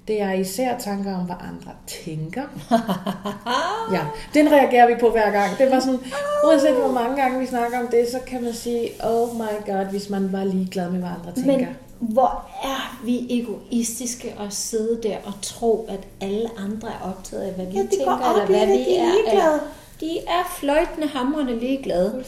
Det 0.07 0.21
er 0.21 0.31
især 0.31 0.77
tanker 0.77 1.15
om, 1.15 1.25
hvad 1.25 1.35
andre 1.41 1.71
tænker. 1.87 2.43
ja, 3.95 4.01
den 4.33 4.51
reagerer 4.51 4.87
vi 4.87 4.93
på 4.99 5.09
hver 5.09 5.31
gang. 5.31 5.57
Det 5.57 5.71
var 5.71 5.79
sådan, 5.79 5.99
uanset 6.45 6.73
hvor 6.73 6.91
mange 6.91 7.21
gange 7.21 7.39
vi 7.39 7.45
snakker 7.45 7.79
om 7.79 7.87
det, 7.87 8.07
så 8.11 8.19
kan 8.27 8.43
man 8.43 8.53
sige, 8.53 8.89
oh 9.03 9.35
my 9.35 9.65
god, 9.65 9.85
hvis 9.85 10.09
man 10.09 10.31
var 10.31 10.43
ligeglad 10.43 10.89
med, 10.89 10.99
hvad 10.99 11.09
andre 11.09 11.31
tænker. 11.35 11.57
Men 11.57 11.75
hvor 11.99 12.45
er 12.63 13.01
vi 13.05 13.27
egoistiske 13.29 14.35
at 14.39 14.53
sidde 14.53 14.99
der 15.03 15.17
og 15.25 15.33
tro, 15.41 15.85
at 15.89 16.07
alle 16.21 16.49
andre 16.57 16.87
er 16.87 17.09
optaget 17.09 17.43
af, 17.43 17.53
hvad 17.53 17.65
vi 17.65 17.71
ja, 17.71 17.85
tænker, 17.91 18.29
eller 18.29 18.45
hvad 18.45 18.67
vi 18.67 18.95
er. 18.95 19.31
Eller, 19.31 19.59
de 19.99 20.17
er 20.19 20.55
fløjtende 20.59 21.07
hamrende 21.07 21.59
ligeglade. 21.59 22.23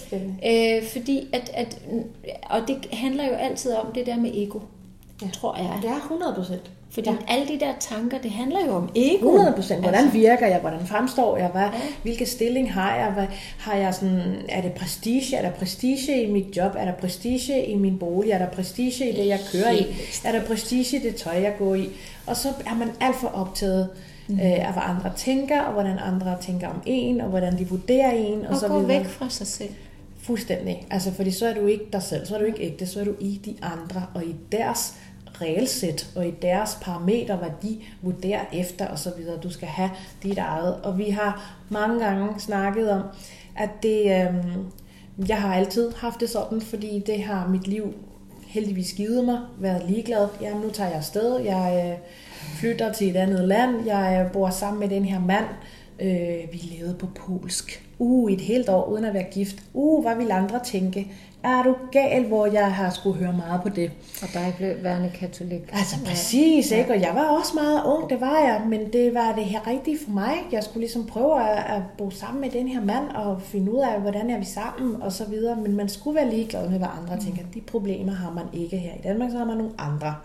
Øh, 0.45 0.87
fordi 0.87 1.27
at, 1.33 1.51
at, 1.53 1.77
og 2.49 2.61
det 2.67 2.87
handler 2.93 3.25
jo 3.25 3.33
altid 3.33 3.73
om 3.73 3.91
det 3.95 4.05
der 4.05 4.17
med 4.17 4.31
ego, 4.33 4.59
ja. 5.21 5.27
tror 5.33 5.57
jeg. 5.57 5.79
Det 5.81 5.89
er 5.89 5.95
100 5.95 6.33
procent. 6.33 6.71
Fordi 6.91 7.09
ja. 7.09 7.15
alle 7.27 7.47
de 7.47 7.59
der 7.59 7.73
tanker, 7.79 8.17
det 8.17 8.31
handler 8.31 8.65
jo 8.65 8.75
om 8.75 8.89
ego. 8.95 9.27
100 9.27 9.53
procent. 9.55 9.81
Hvordan 9.81 10.03
altså. 10.03 10.17
virker 10.17 10.47
jeg? 10.47 10.59
Hvordan 10.59 10.87
fremstår 10.87 11.37
jeg? 11.37 11.47
Hvad, 11.47 11.61
ja. 11.61 11.71
Hvilke 12.01 12.25
stilling 12.25 12.73
har 12.73 12.95
jeg? 12.95 13.11
Hvad, 13.11 13.25
har 13.59 13.75
jeg 13.75 13.93
sådan, 13.93 14.45
er 14.49 14.61
det 14.61 14.73
prestige? 14.73 15.35
Er 15.35 15.41
der 15.41 15.51
prestige 15.51 16.23
i 16.23 16.31
mit 16.31 16.57
job? 16.57 16.71
Er 16.77 16.85
der 16.85 16.93
prestige 16.93 17.65
i 17.65 17.75
min 17.75 17.99
bolig? 17.99 18.31
Er 18.31 18.37
der 18.37 18.49
prestige 18.49 19.09
i 19.09 19.15
det, 19.15 19.27
jeg 19.27 19.39
kører 19.51 19.71
i? 19.71 19.85
Er 20.23 20.31
der 20.31 20.45
prestige 20.45 20.97
i 20.97 20.99
det 20.99 21.15
tøj, 21.15 21.41
jeg 21.41 21.53
går 21.59 21.75
i? 21.75 21.89
Og 22.27 22.37
så 22.37 22.49
er 22.65 22.75
man 22.75 22.91
alt 22.99 23.15
for 23.15 23.27
optaget 23.27 23.89
mm. 24.29 24.35
øh, 24.35 24.67
af 24.67 24.73
hvad 24.73 24.83
andre 24.85 25.11
tænker, 25.15 25.61
og 25.61 25.73
hvordan 25.73 25.99
andre 25.99 26.37
tænker 26.41 26.67
om 26.67 26.81
en, 26.85 27.21
og 27.21 27.29
hvordan 27.29 27.57
de 27.57 27.69
vurderer 27.69 28.11
en. 28.11 28.45
Og, 28.45 28.49
og 28.49 28.57
så 28.57 28.67
gå 28.67 28.79
videre. 28.79 28.87
væk 28.87 29.05
fra 29.05 29.29
sig 29.29 29.47
selv. 29.47 29.69
Fuldstændig. 30.21 30.87
Altså, 30.91 31.13
fordi 31.13 31.31
så 31.31 31.47
er 31.47 31.53
du 31.53 31.65
ikke 31.65 31.85
dig 31.93 32.03
selv, 32.03 32.25
så 32.25 32.35
er 32.35 32.39
du 32.39 32.45
ikke 32.45 32.61
ægte, 32.61 32.87
så 32.87 32.99
er 32.99 33.03
du 33.03 33.15
i 33.19 33.41
de 33.45 33.55
andre, 33.61 34.05
og 34.13 34.23
i 34.23 34.35
deres 34.51 34.95
regelsæt, 35.41 36.09
og 36.15 36.27
i 36.27 36.31
deres 36.41 36.77
parametre, 36.81 37.35
hvad 37.35 37.49
de 37.61 37.77
vurderer 38.01 38.45
efter, 38.53 38.87
og 38.87 38.99
så 38.99 39.11
videre. 39.17 39.37
Du 39.37 39.49
skal 39.49 39.67
have 39.67 39.89
dit 40.23 40.37
eget. 40.37 40.75
Og 40.83 40.97
vi 40.97 41.09
har 41.09 41.57
mange 41.69 42.05
gange 42.05 42.39
snakket 42.39 42.91
om, 42.91 43.01
at 43.57 43.69
det, 43.83 44.01
øh, 44.05 44.35
jeg 45.29 45.41
har 45.41 45.55
altid 45.55 45.91
haft 45.95 46.19
det 46.19 46.29
sådan, 46.29 46.61
fordi 46.61 47.03
det 47.05 47.23
har 47.23 47.47
mit 47.47 47.67
liv 47.67 47.93
heldigvis 48.47 48.93
givet 48.93 49.25
mig, 49.25 49.39
været 49.59 49.89
ligeglad. 49.89 50.27
Jamen, 50.41 50.61
nu 50.61 50.69
tager 50.69 50.89
jeg 50.89 50.97
afsted, 50.97 51.39
jeg 51.39 51.83
øh, 51.85 51.97
flytter 52.59 52.93
til 52.93 53.09
et 53.09 53.15
andet 53.15 53.47
land, 53.47 53.85
jeg 53.85 54.29
bor 54.33 54.49
sammen 54.49 54.79
med 54.79 54.89
den 54.89 55.05
her 55.05 55.19
mand, 55.19 55.45
øh, 55.99 56.53
vi 56.53 56.57
levede 56.57 56.95
på 56.99 57.07
polsk. 57.15 57.85
Uh, 57.99 58.31
et 58.31 58.41
helt 58.41 58.69
år 58.69 58.85
uden 58.85 59.05
at 59.05 59.13
være 59.13 59.25
gift. 59.31 59.55
Uh, 59.73 60.03
hvad 60.03 60.15
vil 60.15 60.31
andre 60.31 60.59
tænke? 60.63 61.11
Er 61.43 61.63
du 61.63 61.75
gal, 61.91 62.25
hvor 62.25 62.45
jeg 62.45 62.73
har 62.73 62.89
skulle 62.89 63.19
høre 63.19 63.33
meget 63.33 63.61
på 63.61 63.69
det. 63.69 63.91
Og 64.21 64.27
dig 64.33 64.53
blev 64.57 64.83
værende 64.83 65.11
katolik. 65.15 65.61
Altså 65.71 65.95
præcis, 66.05 66.71
ja. 66.71 66.77
ikke? 66.77 66.91
Og 66.91 67.01
jeg 67.01 67.11
var 67.15 67.37
også 67.37 67.51
meget 67.55 67.83
ung, 67.85 68.09
det 68.09 68.21
var 68.21 68.39
jeg, 68.39 68.61
men 68.67 68.93
det 68.93 69.13
var 69.13 69.35
det 69.35 69.45
her 69.45 69.67
rigtige 69.67 69.97
for 70.03 70.11
mig. 70.11 70.33
Jeg 70.51 70.63
skulle 70.63 70.79
ligesom 70.79 71.05
prøve 71.05 71.49
at, 71.49 71.75
at 71.75 71.81
bo 71.97 72.09
sammen 72.09 72.41
med 72.41 72.49
den 72.49 72.67
her 72.67 72.81
mand, 72.81 73.09
og 73.15 73.41
finde 73.41 73.71
ud 73.71 73.79
af, 73.79 74.01
hvordan 74.01 74.29
er 74.29 74.39
vi 74.39 74.45
sammen, 74.45 75.01
og 75.01 75.11
så 75.11 75.25
videre. 75.25 75.55
Men 75.55 75.75
man 75.75 75.89
skulle 75.89 76.15
være 76.15 76.29
ligeglad 76.29 76.69
med, 76.69 76.77
hvad 76.77 76.87
andre 77.01 77.15
mm. 77.15 77.21
tænker. 77.21 77.43
De 77.53 77.61
problemer 77.61 78.13
har 78.13 78.31
man 78.31 78.61
ikke 78.61 78.77
her 78.77 78.91
i 78.93 79.01
Danmark, 79.03 79.31
så 79.31 79.37
har 79.37 79.45
man 79.45 79.57
nogle 79.57 79.73
andre. 79.77 80.15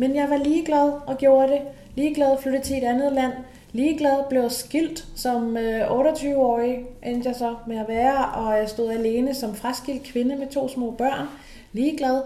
Men 0.00 0.14
jeg 0.16 0.30
var 0.30 0.36
ligeglad 0.36 0.92
og 1.06 1.18
gjorde 1.18 1.52
det. 1.52 1.60
Ligeglad 1.94 2.38
flyttede 2.42 2.64
til 2.64 2.76
et 2.76 2.84
andet 2.84 3.12
land. 3.12 3.32
Ligeglad 3.72 4.24
blev 4.28 4.50
skilt 4.50 5.08
som 5.16 5.56
28-årig, 5.56 6.78
øh, 6.78 7.12
endte 7.12 7.28
jeg 7.28 7.36
så 7.36 7.56
med 7.66 7.78
at 7.78 7.88
være, 7.88 8.24
og 8.24 8.58
jeg 8.58 8.68
stod 8.68 8.90
alene 8.90 9.34
som 9.34 9.54
fraskilt 9.54 10.02
kvinde 10.02 10.36
med 10.36 10.46
to 10.46 10.68
små 10.68 10.90
børn. 10.90 11.26
Ligeglad. 11.72 12.22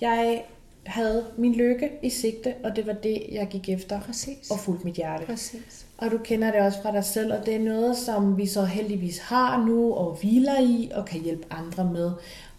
Jeg 0.00 0.42
havde 0.86 1.24
min 1.36 1.54
lykke 1.54 1.90
i 2.02 2.10
sigte, 2.10 2.54
og 2.64 2.76
det 2.76 2.86
var 2.86 2.92
det, 2.92 3.22
jeg 3.32 3.48
gik 3.50 3.68
efter 3.68 4.00
Præcis. 4.00 4.50
og 4.50 4.58
fulgte 4.58 4.84
mit 4.84 4.94
hjerte. 4.94 5.24
Præcis. 5.26 5.86
Og 5.98 6.10
du 6.10 6.18
kender 6.18 6.50
det 6.50 6.60
også 6.60 6.82
fra 6.82 6.92
dig 6.92 7.04
selv, 7.04 7.32
og 7.32 7.46
det 7.46 7.54
er 7.54 7.60
noget, 7.60 7.96
som 7.96 8.38
vi 8.38 8.46
så 8.46 8.64
heldigvis 8.64 9.18
har 9.18 9.64
nu, 9.66 9.94
og 9.94 10.18
hviler 10.20 10.60
i, 10.60 10.90
og 10.94 11.04
kan 11.04 11.20
hjælpe 11.20 11.44
andre 11.50 11.84
med. 11.84 12.10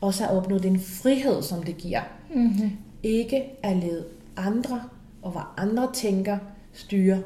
Også 0.02 0.24
at 0.24 0.32
opnå 0.32 0.58
den 0.58 0.80
frihed, 0.80 1.42
som 1.44 1.64
det 1.64 1.78
giver. 1.78 2.02
Mm-hmm. 2.34 2.72
Ikke 3.04 3.44
at 3.64 3.78
lede 3.78 4.06
andre, 4.38 4.82
og 5.22 5.32
hvad 5.32 5.42
andre 5.58 5.90
tænker, 5.94 6.38
styre 6.74 7.20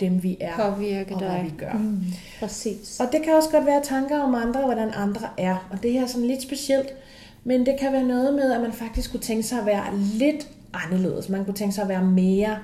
dem 0.00 0.22
vi 0.22 0.36
er, 0.40 0.56
Påvirke 0.56 1.14
og 1.14 1.20
dig. 1.20 1.30
hvad 1.30 1.44
vi 1.44 1.50
gør. 1.58 1.72
Mm, 1.72 2.00
præcis. 2.40 3.00
Og 3.00 3.12
det 3.12 3.22
kan 3.22 3.34
også 3.34 3.50
godt 3.50 3.66
være 3.66 3.82
tanker 3.82 4.18
om 4.18 4.34
andre, 4.34 4.64
hvordan 4.64 4.90
andre 4.94 5.28
er. 5.38 5.68
Og 5.70 5.82
det 5.82 5.92
her 5.92 6.02
er 6.02 6.06
sådan 6.06 6.28
lidt 6.28 6.42
specielt, 6.42 6.88
men 7.44 7.66
det 7.66 7.76
kan 7.80 7.92
være 7.92 8.04
noget 8.04 8.34
med, 8.34 8.52
at 8.52 8.60
man 8.60 8.72
faktisk 8.72 9.10
kunne 9.10 9.20
tænke 9.20 9.42
sig 9.42 9.58
at 9.58 9.66
være 9.66 9.98
lidt 9.98 10.48
anderledes. 10.72 11.28
Man 11.28 11.44
kunne 11.44 11.54
tænke 11.54 11.74
sig 11.74 11.82
at 11.82 11.88
være 11.88 12.04
mere 12.04 12.58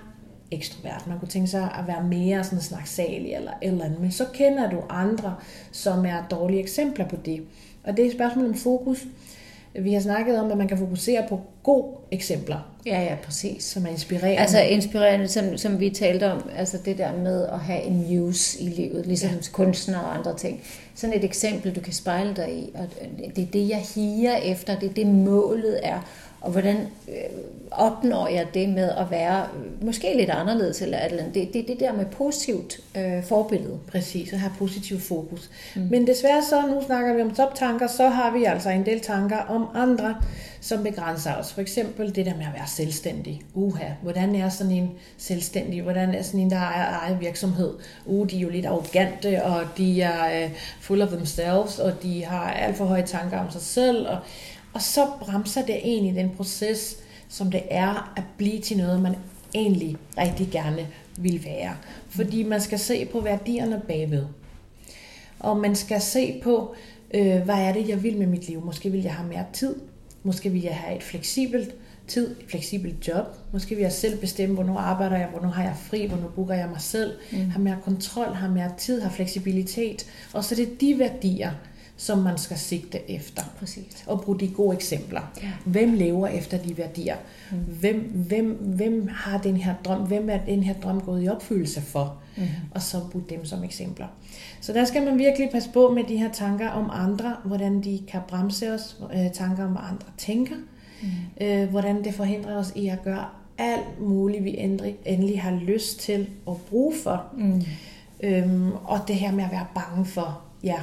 ekstrovert. 0.50 1.06
Man 1.06 1.18
kunne 1.18 1.28
tænke 1.28 1.48
sig 1.48 1.62
at 1.78 1.86
være 1.86 2.04
mere 2.04 2.44
sådan 2.44 2.60
snaksalig 2.60 3.34
eller 3.34 3.52
et 3.62 3.68
eller 3.68 3.84
andet. 3.84 4.00
Men 4.00 4.12
så 4.12 4.24
kender 4.34 4.70
du 4.70 4.82
andre, 4.88 5.34
som 5.72 6.06
er 6.06 6.26
dårlige 6.30 6.60
eksempler 6.60 7.08
på 7.08 7.16
det. 7.24 7.42
Og 7.84 7.96
det 7.96 8.02
er 8.02 8.06
et 8.06 8.14
spørgsmål 8.14 8.46
om 8.46 8.54
fokus. 8.54 9.06
Vi 9.74 9.92
har 9.92 10.00
snakket 10.00 10.40
om, 10.40 10.50
at 10.50 10.58
man 10.58 10.68
kan 10.68 10.78
fokusere 10.78 11.26
på 11.28 11.40
gode 11.62 11.96
eksempler. 12.10 12.58
Ja, 12.86 13.00
ja, 13.02 13.16
præcis. 13.24 13.64
Som 13.64 13.86
er 13.86 13.90
inspirerende. 13.90 14.36
Altså 14.36 14.60
inspirerende, 14.60 15.28
som, 15.28 15.56
som 15.56 15.80
vi 15.80 15.90
talte 15.90 16.32
om, 16.32 16.50
altså 16.56 16.78
det 16.84 16.98
der 16.98 17.16
med 17.16 17.46
at 17.46 17.58
have 17.58 17.82
en 17.82 18.06
muse 18.10 18.62
i 18.62 18.68
livet, 18.68 19.06
ligesom 19.06 19.30
ja. 19.30 19.36
kunstner 19.52 19.98
og 19.98 20.18
andre 20.18 20.36
ting. 20.36 20.60
Sådan 20.94 21.16
et 21.16 21.24
eksempel, 21.24 21.74
du 21.74 21.80
kan 21.80 21.92
spejle 21.92 22.36
dig 22.36 22.52
i, 22.58 22.70
og 22.74 22.88
det 23.36 23.42
er 23.42 23.50
det, 23.52 23.68
jeg 23.68 23.82
higer 23.94 24.36
efter, 24.36 24.78
det 24.78 24.88
er 24.90 24.94
det 24.94 25.06
målet 25.06 25.80
er. 25.82 26.00
Og 26.40 26.50
hvordan 26.50 26.76
øh, 27.08 27.14
opnår 27.70 28.28
jeg 28.28 28.46
det 28.54 28.68
med 28.68 28.90
at 28.90 29.10
være 29.10 29.42
øh, 29.42 29.86
måske 29.86 30.16
lidt 30.16 30.30
anderledes 30.30 30.82
eller 30.82 30.98
et 30.98 31.04
eller 31.04 31.18
andet. 31.18 31.34
Det 31.34 31.42
er 31.42 31.52
det, 31.52 31.68
det 31.68 31.80
der 31.80 31.92
med 31.92 32.06
positivt 32.06 32.80
øh, 32.96 33.24
forbillede. 33.24 33.78
Præcis, 33.86 34.32
at 34.32 34.38
have 34.38 34.52
positiv 34.58 35.00
fokus. 35.00 35.50
Mm. 35.76 35.82
Men 35.90 36.06
desværre 36.06 36.42
så, 36.42 36.62
nu 36.66 36.82
snakker 36.86 37.14
vi 37.14 37.22
om 37.22 37.34
toptanker, 37.34 37.86
så 37.86 38.08
har 38.08 38.30
vi 38.30 38.44
altså 38.44 38.70
en 38.70 38.86
del 38.86 39.00
tanker 39.00 39.36
om 39.36 39.66
andre, 39.74 40.16
som 40.60 40.82
begrænser 40.82 41.34
os. 41.34 41.52
For 41.52 41.60
eksempel 41.60 42.14
det 42.14 42.26
der 42.26 42.36
med 42.36 42.46
at 42.46 42.52
være 42.54 42.66
selvstændig. 42.66 43.42
Uha, 43.54 43.88
hvordan 44.02 44.34
er 44.34 44.48
sådan 44.48 44.72
en 44.72 44.90
selvstændig? 45.16 45.82
Hvordan 45.82 46.14
er 46.14 46.22
sådan 46.22 46.40
en, 46.40 46.50
der 46.50 46.56
ejer 46.56 46.98
egen 47.02 47.20
virksomhed? 47.20 47.74
Uh, 48.06 48.30
de 48.30 48.36
er 48.36 48.40
jo 48.40 48.48
lidt 48.48 48.66
arrogante, 48.66 49.44
og 49.44 49.60
de 49.76 50.02
er 50.02 50.44
uh, 50.44 50.50
full 50.80 51.02
of 51.02 51.08
themselves, 51.08 51.78
og 51.78 52.02
de 52.02 52.24
har 52.24 52.50
alt 52.52 52.76
for 52.76 52.84
høje 52.84 53.06
tanker 53.06 53.38
om 53.38 53.50
sig 53.50 53.62
selv, 53.62 54.08
og 54.08 54.18
og 54.78 54.82
så 54.82 55.06
bremser 55.20 55.66
det 55.66 55.76
egentlig 55.76 56.14
den 56.14 56.30
proces, 56.36 56.96
som 57.28 57.50
det 57.50 57.62
er 57.70 58.12
at 58.16 58.22
blive 58.36 58.60
til 58.60 58.76
noget, 58.76 59.02
man 59.02 59.14
egentlig 59.54 59.96
rigtig 60.18 60.48
gerne 60.50 60.86
vil 61.16 61.44
være. 61.44 61.76
Fordi 62.08 62.42
man 62.42 62.60
skal 62.60 62.78
se 62.78 63.04
på 63.04 63.20
værdierne 63.20 63.82
bagved. 63.88 64.26
Og 65.38 65.56
man 65.56 65.76
skal 65.76 66.00
se 66.00 66.40
på, 66.42 66.74
øh, 67.14 67.42
hvad 67.42 67.54
er 67.54 67.72
det, 67.72 67.88
jeg 67.88 68.02
vil 68.02 68.18
med 68.18 68.26
mit 68.26 68.48
liv. 68.48 68.64
Måske 68.64 68.90
vil 68.90 69.02
jeg 69.02 69.14
have 69.14 69.28
mere 69.28 69.44
tid. 69.52 69.76
Måske 70.22 70.50
vil 70.50 70.62
jeg 70.62 70.76
have 70.76 70.96
et 70.96 71.02
fleksibelt 71.02 71.74
tid, 72.08 72.30
et 72.40 72.46
fleksibelt 72.48 73.08
job. 73.08 73.26
Måske 73.52 73.74
vil 73.74 73.82
jeg 73.82 73.92
selv 73.92 74.18
bestemme, 74.20 74.54
hvornår 74.54 74.78
arbejder 74.78 75.16
jeg, 75.16 75.28
hvornår 75.32 75.48
har 75.48 75.62
jeg 75.62 75.76
fri, 75.82 76.06
hvornår 76.06 76.28
booker 76.28 76.54
jeg 76.54 76.68
mig 76.68 76.80
selv. 76.80 77.12
Mm. 77.32 77.50
Har 77.50 77.60
mere 77.60 77.78
kontrol, 77.84 78.34
har 78.34 78.48
mere 78.48 78.72
tid, 78.78 79.00
har 79.00 79.10
fleksibilitet. 79.10 80.06
Og 80.32 80.44
så 80.44 80.54
er 80.54 80.56
det 80.56 80.80
de 80.80 80.98
værdier, 80.98 81.50
som 82.00 82.18
man 82.18 82.38
skal 82.38 82.58
sigte 82.58 83.10
efter. 83.10 83.42
Præcis. 83.58 84.04
Og 84.06 84.20
bruge 84.20 84.40
de 84.40 84.48
gode 84.48 84.76
eksempler. 84.76 85.20
Ja. 85.42 85.50
Hvem 85.64 85.94
lever 85.94 86.26
efter 86.26 86.58
de 86.58 86.78
værdier? 86.78 87.16
Mm. 87.50 87.58
Hvem, 87.58 88.00
hvem, 88.28 88.52
hvem 88.52 89.08
har 89.12 89.38
den 89.38 89.56
her 89.56 89.74
drøm? 89.84 90.00
Hvem 90.00 90.30
er 90.30 90.38
den 90.38 90.62
her 90.62 90.74
drøm 90.74 91.00
gået 91.00 91.24
i 91.24 91.28
opfyldelse 91.28 91.80
for? 91.80 92.16
Mm. 92.36 92.42
Og 92.74 92.82
så 92.82 93.00
bruge 93.10 93.24
dem 93.30 93.44
som 93.44 93.64
eksempler. 93.64 94.06
Så 94.60 94.72
der 94.72 94.84
skal 94.84 95.04
man 95.04 95.18
virkelig 95.18 95.50
passe 95.52 95.70
på 95.72 95.90
med 95.94 96.04
de 96.04 96.16
her 96.16 96.32
tanker 96.32 96.68
om 96.68 96.90
andre, 96.92 97.36
hvordan 97.44 97.84
de 97.84 98.00
kan 98.08 98.20
bremse 98.28 98.72
os, 98.72 98.96
øh, 99.14 99.32
tanker 99.32 99.64
om, 99.64 99.70
hvad 99.70 99.82
andre 99.90 100.06
tænker, 100.18 100.56
mm. 101.02 101.08
øh, 101.46 101.68
hvordan 101.68 102.04
det 102.04 102.14
forhindrer 102.14 102.56
os 102.56 102.72
i 102.76 102.88
at 102.88 103.02
gøre 103.04 103.24
alt 103.58 104.00
muligt, 104.00 104.44
vi 104.44 104.58
endelig, 104.58 104.96
endelig 105.04 105.42
har 105.42 105.50
lyst 105.50 106.00
til 106.00 106.28
at 106.48 106.56
bruge 106.56 106.94
for. 107.02 107.24
Mm. 107.36 107.62
Øhm, 108.22 108.72
og 108.72 108.98
det 109.08 109.16
her 109.16 109.32
med 109.32 109.44
at 109.44 109.50
være 109.50 109.66
bange 109.74 110.04
for, 110.04 110.40
ja, 110.62 110.78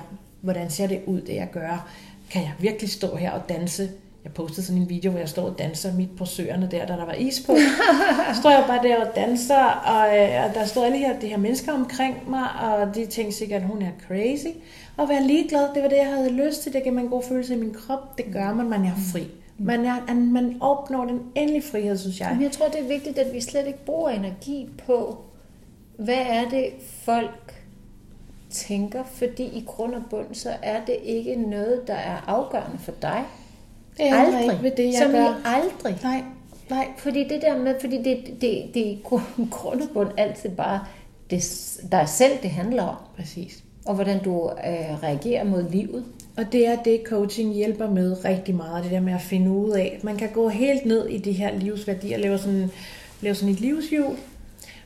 hvordan 0.46 0.70
ser 0.70 0.88
det 0.88 1.02
ud, 1.06 1.22
det 1.22 1.36
jeg 1.36 1.50
gør? 1.52 1.90
Kan 2.32 2.42
jeg 2.42 2.52
virkelig 2.60 2.90
stå 2.90 3.16
her 3.16 3.32
og 3.32 3.50
danse? 3.50 3.90
Jeg 4.24 4.34
postede 4.34 4.66
sådan 4.66 4.82
en 4.82 4.90
video, 4.90 5.12
hvor 5.12 5.20
jeg 5.20 5.30
står 5.30 5.44
og 5.44 5.60
danser 5.60 5.94
midt 5.94 6.18
på 6.18 6.26
søerne 6.26 6.68
der, 6.72 6.86
da 6.86 6.94
der 6.94 7.06
var 7.06 7.14
is 7.14 7.44
på. 7.48 7.56
Så 8.34 8.40
står 8.40 8.50
jeg 8.50 8.64
bare 8.68 8.84
der 8.84 9.06
og 9.06 9.16
danser, 9.16 9.64
og, 9.64 10.18
øh, 10.18 10.46
og 10.46 10.54
der 10.54 10.66
stod 10.66 10.86
alle 10.86 10.98
her, 10.98 11.20
de 11.20 11.28
her 11.28 11.38
mennesker 11.38 11.74
omkring 11.74 12.30
mig, 12.30 12.50
og 12.62 12.96
de 12.96 13.06
tænkte 13.06 13.38
sikkert, 13.38 13.62
at 13.62 13.68
hun 13.68 13.82
er 13.82 13.92
crazy. 14.08 14.48
Og 14.98 15.10
være 15.10 15.24
ligeglad, 15.24 15.74
det 15.74 15.84
var 15.84 15.90
det, 15.90 15.98
jeg 15.98 16.08
havde 16.08 16.30
lyst 16.30 16.64
til. 16.64 16.74
Det 16.74 16.84
gav 16.84 16.94
mig 16.94 17.04
en 17.04 17.10
god 17.10 17.24
følelse 17.24 17.56
i 17.56 17.60
min 17.60 17.74
krop. 17.74 18.18
Det 18.18 18.26
gør 18.34 18.54
man, 18.54 18.70
man 18.70 18.86
er 18.86 18.96
fri. 19.14 19.28
Man, 19.58 19.86
er, 19.86 20.14
man 20.14 20.58
opnår 20.62 21.06
den 21.06 21.22
endelige 21.36 21.64
frihed, 21.72 21.98
synes 21.98 22.20
jeg. 22.20 22.32
Men 22.34 22.44
jeg 22.44 22.52
tror, 22.52 22.68
det 22.68 22.80
er 22.80 22.88
vigtigt, 22.88 23.18
at 23.18 23.34
vi 23.34 23.42
slet 23.42 23.68
ikke 23.68 23.86
bruger 23.86 24.10
energi 24.10 24.70
på, 24.86 25.18
hvad 25.98 26.24
er 26.30 26.50
det, 26.50 26.70
folk 27.04 27.55
tænker, 28.56 29.04
fordi 29.04 29.44
i 29.44 29.64
grund 29.68 29.96
og 29.96 30.02
bund, 30.10 30.34
så 30.34 30.50
er 30.62 30.86
det 30.86 30.98
ikke 31.04 31.36
noget, 31.36 31.88
der 31.88 31.94
er 31.94 32.18
afgørende 32.28 32.78
for 32.80 32.92
dig. 33.02 33.24
Det 33.98 34.10
er 34.10 34.16
aldrig 34.16 34.64
ved 34.64 34.72
det, 34.72 34.86
jeg 34.86 35.02
Som 35.04 35.12
gør. 35.12 35.24
I 35.24 35.34
aldrig. 35.46 36.00
Nej, 36.04 36.24
nej. 36.70 36.88
Fordi 36.98 37.24
det 37.24 37.42
der 37.42 37.58
med, 37.58 37.76
fordi 37.80 37.98
det, 37.98 38.26
det, 38.42 38.64
det 38.74 38.88
er 38.88 38.92
i 38.92 39.00
grund 39.50 39.82
og 39.82 39.90
bund 39.94 40.10
altid 40.18 40.50
bare 40.50 40.80
det, 41.30 41.42
dig 41.92 42.10
selv, 42.10 42.34
det 42.42 42.50
handler 42.50 42.84
om. 42.84 42.96
Præcis. 43.18 43.64
Og 43.86 43.96
hvordan 43.96 44.24
du 44.24 44.50
øh, 44.50 45.04
reagerer 45.04 45.44
mod 45.44 45.70
livet. 45.70 46.06
Og 46.38 46.52
det 46.52 46.68
er 46.68 46.84
det, 46.84 47.02
coaching 47.06 47.54
hjælper 47.54 47.90
med 47.90 48.26
rigtig 48.26 48.56
meget, 48.56 48.84
det 48.84 48.92
der 48.92 49.00
med 49.00 49.14
at 49.14 49.22
finde 49.22 49.52
ud 49.52 49.72
af. 49.72 50.00
Man 50.04 50.18
kan 50.18 50.30
gå 50.34 50.50
helt 50.50 50.86
ned 50.86 51.08
i 51.08 51.18
de 51.18 51.32
her 51.32 51.58
livsværdier, 51.58 52.18
lave 52.18 52.38
sådan, 52.38 52.72
lave 53.22 53.36
sådan 53.36 53.54
et 53.54 53.60
livshjul. 53.60 54.16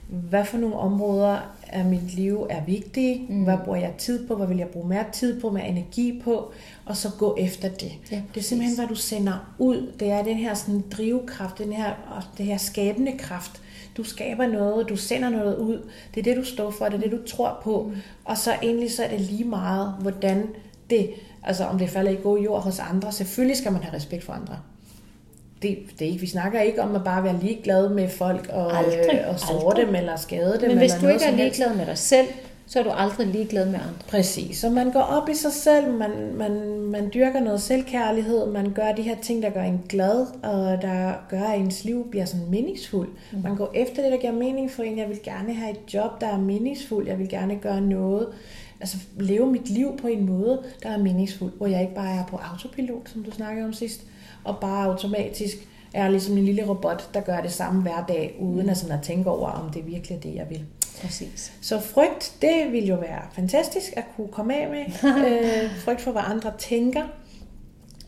Hvad 0.09 0.45
for 0.45 0.57
nogle 0.57 0.75
områder 0.75 1.39
af 1.67 1.85
mit 1.85 2.13
liv 2.13 2.47
er 2.49 2.63
vigtige, 2.65 3.25
mm. 3.29 3.43
hvad 3.43 3.57
bruger 3.65 3.77
jeg 3.77 3.93
tid 3.97 4.27
på, 4.27 4.35
hvad 4.35 4.47
vil 4.47 4.57
jeg 4.57 4.67
bruge 4.67 4.87
mere 4.87 5.05
tid 5.13 5.41
på, 5.41 5.49
mere 5.49 5.67
energi 5.67 6.21
på, 6.23 6.51
og 6.85 6.97
så 6.97 7.09
gå 7.19 7.35
efter 7.39 7.69
det. 7.69 7.91
Ja, 8.11 8.21
det 8.33 8.39
er 8.39 8.43
simpelthen, 8.43 8.77
hvad 8.77 8.87
du 8.87 8.95
sender 8.95 9.55
ud. 9.57 9.91
Det 9.99 10.11
er 10.11 10.23
den 10.23 10.37
her 10.37 10.53
sådan 10.53 10.83
drivkraft, 10.91 11.57
den 11.57 11.73
her, 11.73 11.93
det 12.37 12.45
her 12.45 12.57
skabende 12.57 13.17
kraft. 13.17 13.61
Du 13.97 14.03
skaber 14.03 14.47
noget, 14.47 14.89
du 14.89 14.95
sender 14.95 15.29
noget 15.29 15.57
ud. 15.57 15.89
Det 16.15 16.19
er 16.19 16.23
det, 16.23 16.37
du 16.37 16.43
står 16.43 16.71
for, 16.71 16.85
det 16.85 16.93
er 16.93 16.99
det, 16.99 17.11
du 17.11 17.27
tror 17.27 17.59
på. 17.63 17.91
Mm. 17.93 17.95
Og 18.25 18.37
så 18.37 18.51
egentlig 18.63 18.91
så 18.91 19.03
er 19.03 19.09
det 19.09 19.21
lige 19.21 19.43
meget, 19.43 19.93
hvordan 20.01 20.47
det, 20.89 21.09
altså 21.43 21.65
om 21.65 21.79
det 21.79 21.89
falder 21.89 22.11
i 22.11 22.17
god 22.23 22.39
jord 22.39 22.61
hos 22.61 22.79
andre. 22.79 23.11
Selvfølgelig 23.11 23.57
skal 23.57 23.71
man 23.71 23.83
have 23.83 23.95
respekt 23.95 24.23
for 24.23 24.33
andre 24.33 24.57
det, 25.61 25.77
det 25.99 26.05
er 26.05 26.09
ikke, 26.09 26.21
vi 26.21 26.27
snakker 26.27 26.61
ikke 26.61 26.81
om 26.81 26.95
at 26.95 27.03
bare 27.03 27.23
være 27.23 27.39
ligeglad 27.41 27.89
med 27.89 28.09
folk 28.09 28.49
og, 28.53 28.77
aldrig, 28.77 29.19
øh, 29.23 29.29
og 29.29 29.39
såre 29.39 29.85
dem 29.85 29.95
eller 29.95 30.15
skade 30.15 30.57
dem. 30.61 30.69
Men 30.69 30.77
hvis 30.77 30.93
eller 30.93 31.07
du 31.07 31.13
ikke 31.13 31.25
er 31.25 31.35
ligeglad 31.35 31.75
med 31.75 31.85
dig 31.85 31.97
selv, 31.97 32.27
så 32.67 32.79
er 32.79 32.83
du 32.83 32.89
aldrig 32.89 33.27
ligeglad 33.27 33.65
med 33.65 33.75
andre. 33.75 33.93
Præcis, 34.07 34.57
så 34.57 34.69
man 34.69 34.91
går 34.91 34.99
op 34.99 35.29
i 35.29 35.33
sig 35.33 35.51
selv, 35.51 35.93
man, 35.93 36.11
man, 36.35 36.81
man 36.81 37.11
dyrker 37.13 37.39
noget 37.39 37.61
selvkærlighed, 37.61 38.51
man 38.51 38.71
gør 38.71 38.91
de 38.91 39.01
her 39.01 39.15
ting, 39.21 39.43
der 39.43 39.49
gør 39.49 39.63
en 39.63 39.81
glad, 39.89 40.25
og 40.43 40.81
der 40.81 41.13
gør, 41.29 41.43
at 41.43 41.59
ens 41.59 41.83
liv 41.83 42.09
bliver 42.09 42.25
sådan 42.25 42.49
meningsfuld. 42.49 43.09
Mm. 43.31 43.39
Man 43.43 43.55
går 43.55 43.71
efter 43.75 44.01
det, 44.01 44.11
der 44.11 44.17
giver 44.17 44.33
mening 44.33 44.71
for 44.71 44.83
en. 44.83 44.97
Jeg 44.97 45.09
vil 45.09 45.19
gerne 45.23 45.53
have 45.53 45.71
et 45.71 45.93
job, 45.93 46.21
der 46.21 46.27
er 46.27 46.37
meningsfuld. 46.37 47.07
Jeg 47.07 47.19
vil 47.19 47.29
gerne 47.29 47.55
gøre 47.55 47.81
noget, 47.81 48.27
altså 48.79 48.97
leve 49.19 49.51
mit 49.51 49.69
liv 49.69 49.97
på 49.97 50.07
en 50.07 50.25
måde, 50.25 50.63
der 50.83 50.89
er 50.89 50.97
meningsfuld, 50.97 51.51
hvor 51.57 51.67
jeg 51.67 51.81
ikke 51.81 51.95
bare 51.95 52.19
er 52.19 52.25
på 52.25 52.37
autopilot, 52.37 53.09
som 53.09 53.23
du 53.23 53.31
snakkede 53.31 53.65
om 53.65 53.73
sidst 53.73 54.01
og 54.43 54.57
bare 54.61 54.85
automatisk 54.85 55.57
er 55.93 56.09
ligesom 56.09 56.37
en 56.37 56.45
lille 56.45 56.67
robot, 56.67 57.13
der 57.13 57.21
gør 57.21 57.41
det 57.41 57.51
samme 57.51 57.81
hver 57.81 58.05
dag, 58.07 58.35
uden 58.39 58.63
mm. 58.63 58.69
at, 58.69 58.77
sådan 58.77 58.97
at 58.97 59.03
tænke 59.03 59.29
over, 59.29 59.49
om 59.49 59.71
det 59.71 59.87
virkelig 59.87 60.15
er 60.15 60.19
det, 60.19 60.35
jeg 60.35 60.45
vil. 60.49 60.65
Præcis. 61.01 61.53
Så 61.61 61.79
frygt, 61.79 62.33
det 62.41 62.71
vil 62.71 62.87
jo 62.87 62.95
være 62.95 63.21
fantastisk 63.33 63.93
at 63.97 64.03
kunne 64.15 64.27
komme 64.27 64.55
af 64.55 64.69
med. 64.69 64.85
øh, 65.27 65.79
frygt 65.79 66.01
for, 66.01 66.11
hvad 66.11 66.21
andre 66.25 66.53
tænker. 66.57 67.03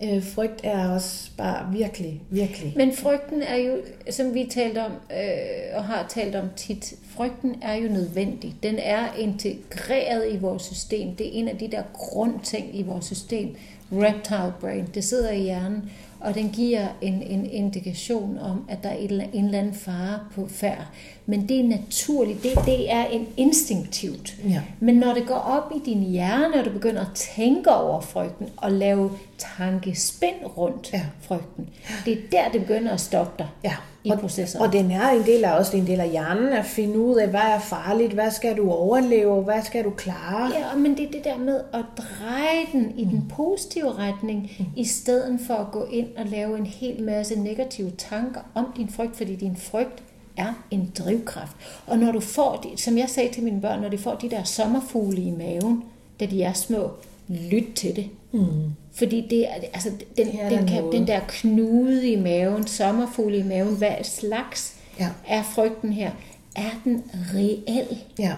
Øh, 0.04 0.24
frygt 0.24 0.62
er 0.64 0.90
også 0.90 1.30
bare 1.38 1.72
virkelig, 1.72 2.22
virkelig... 2.30 2.74
Men 2.76 2.94
frygten 2.94 3.42
er 3.42 3.56
jo, 3.56 3.78
som 4.10 4.34
vi 4.34 4.50
talt 4.52 4.78
om, 4.78 4.92
øh, 4.92 5.76
og 5.76 5.84
har 5.84 6.06
talt 6.10 6.36
om 6.36 6.46
tit, 6.56 6.94
frygten 7.15 7.56
er 7.62 7.74
jo 7.74 7.89
nødvendig. 7.89 8.56
Den 8.63 8.75
er 8.80 9.13
integreret 9.18 10.34
i 10.34 10.38
vores 10.38 10.63
system. 10.63 11.15
Det 11.15 11.27
er 11.27 11.32
en 11.34 11.48
af 11.48 11.58
de 11.58 11.68
der 11.68 11.84
grundting 11.94 12.80
i 12.80 12.84
vores 12.84 13.06
system. 13.06 13.56
Reptile 13.91 14.53
brain, 14.62 14.86
det 14.94 15.03
sidder 15.03 15.32
i 15.32 15.41
hjernen 15.41 15.91
og 16.22 16.36
den 16.36 16.50
giver 16.50 16.88
en, 17.01 17.22
en 17.22 17.46
indikation 17.46 18.38
om, 18.38 18.65
at 18.70 18.84
der 18.84 18.89
er 18.89 18.96
en, 18.96 19.22
en 19.34 19.46
eller 19.46 19.60
anden 19.60 19.74
fare 19.74 20.20
på 20.36 20.48
færd. 20.48 20.86
Men 21.25 21.50
det 21.50 21.60
er 21.60 21.63
naturligt, 21.63 22.44
det, 22.44 22.51
det 22.65 22.91
er 22.91 23.06
en 23.06 23.27
instinktivt. 23.38 24.36
Ja. 24.50 24.62
Men 24.80 24.96
når 24.96 25.13
det 25.13 25.27
går 25.27 25.36
op 25.36 25.72
i 25.75 25.89
din 25.89 26.03
hjerne, 26.03 26.60
og 26.60 26.65
du 26.65 26.70
begynder 26.70 27.01
at 27.01 27.15
tænke 27.15 27.70
over 27.70 28.01
frygten, 28.01 28.48
og 28.58 28.72
lave 28.72 29.12
tankespind 29.58 30.46
rundt 30.58 30.89
ja. 30.94 31.01
frygten, 31.22 31.70
det 32.06 32.13
er 32.13 32.18
der, 32.32 32.50
det 32.51 32.62
begynder 32.62 32.91
at 32.91 33.01
stoppe 33.01 33.34
dig. 33.38 33.48
Ja 33.63 33.75
i 34.03 34.12
processen. 34.20 34.62
Og 34.62 34.74
den 34.74 34.91
er 34.91 35.10
en 35.10 35.24
del 35.25 35.46
af 35.46 35.58
også 35.58 35.77
en 35.77 35.88
del 35.88 36.00
af 36.00 36.10
hjernen 36.10 36.53
at 36.53 36.65
finde 36.65 37.00
ud 37.00 37.15
af, 37.15 37.27
hvad 37.27 37.39
er 37.39 37.60
farligt, 37.60 38.13
hvad 38.13 38.31
skal 38.31 38.58
du 38.58 38.72
overleve, 38.72 39.43
hvad 39.43 39.62
skal 39.63 39.84
du 39.84 39.89
klare. 39.89 40.51
Ja, 40.53 40.75
men 40.75 40.98
det 40.98 41.05
er 41.08 41.12
det 41.12 41.24
der 41.24 41.38
med 41.38 41.62
at 41.74 41.86
dreje 41.98 42.65
den 42.72 42.93
i 42.98 43.03
mm. 43.03 43.10
den 43.10 43.25
positive 43.29 43.93
retning, 43.93 44.51
mm. 44.60 44.65
i 44.75 44.86
stedet 44.86 45.39
for 45.48 45.53
at 45.53 45.72
gå 45.72 45.88
ind 45.91 46.08
og 46.17 46.25
lave 46.25 46.58
en 46.58 46.65
hel 46.65 47.03
masse 47.03 47.39
negative 47.39 47.91
tanker 47.98 48.41
om 48.55 48.65
din 48.77 48.89
frygt, 48.89 49.17
fordi 49.17 49.36
din 49.36 49.55
frygt 49.55 50.03
er 50.38 50.53
en 50.72 50.91
drivkraft. 51.00 51.55
Og 51.88 51.98
når 51.98 52.12
du 52.12 52.20
får, 52.20 52.55
de, 52.55 52.81
som 52.81 52.98
jeg 52.98 53.10
sagde 53.10 53.34
til 53.34 53.43
mine 53.43 53.62
børn, 53.62 53.81
når 53.81 53.89
de 53.89 53.98
får 53.98 54.15
de 54.15 54.29
der 54.29 54.43
sommerfugle 54.43 55.22
i 55.22 55.31
maven, 55.31 55.84
da 56.20 56.25
de 56.25 56.43
er 56.43 56.53
små, 56.53 56.89
lyt 57.27 57.74
til 57.75 57.96
det. 57.96 58.10
Mm. 58.32 58.72
Fordi 58.94 59.28
det 59.30 59.48
altså, 59.74 59.90
den, 60.18 60.28
den, 60.28 60.52
den, 60.52 60.68
kan, 60.68 60.92
den 60.92 61.08
der 61.08 61.20
knude 61.28 62.10
i 62.10 62.16
maven, 62.16 62.68
sommerfugle 62.68 63.38
i 63.38 63.44
maven, 63.44 63.76
hvad 63.76 64.04
slags 64.04 64.78
ja. 65.00 65.10
er 65.28 65.44
frygten 65.44 65.94
her? 65.94 66.12
er 66.56 66.70
den 66.84 67.04
reel? 67.34 67.98
Ja, 68.20 68.36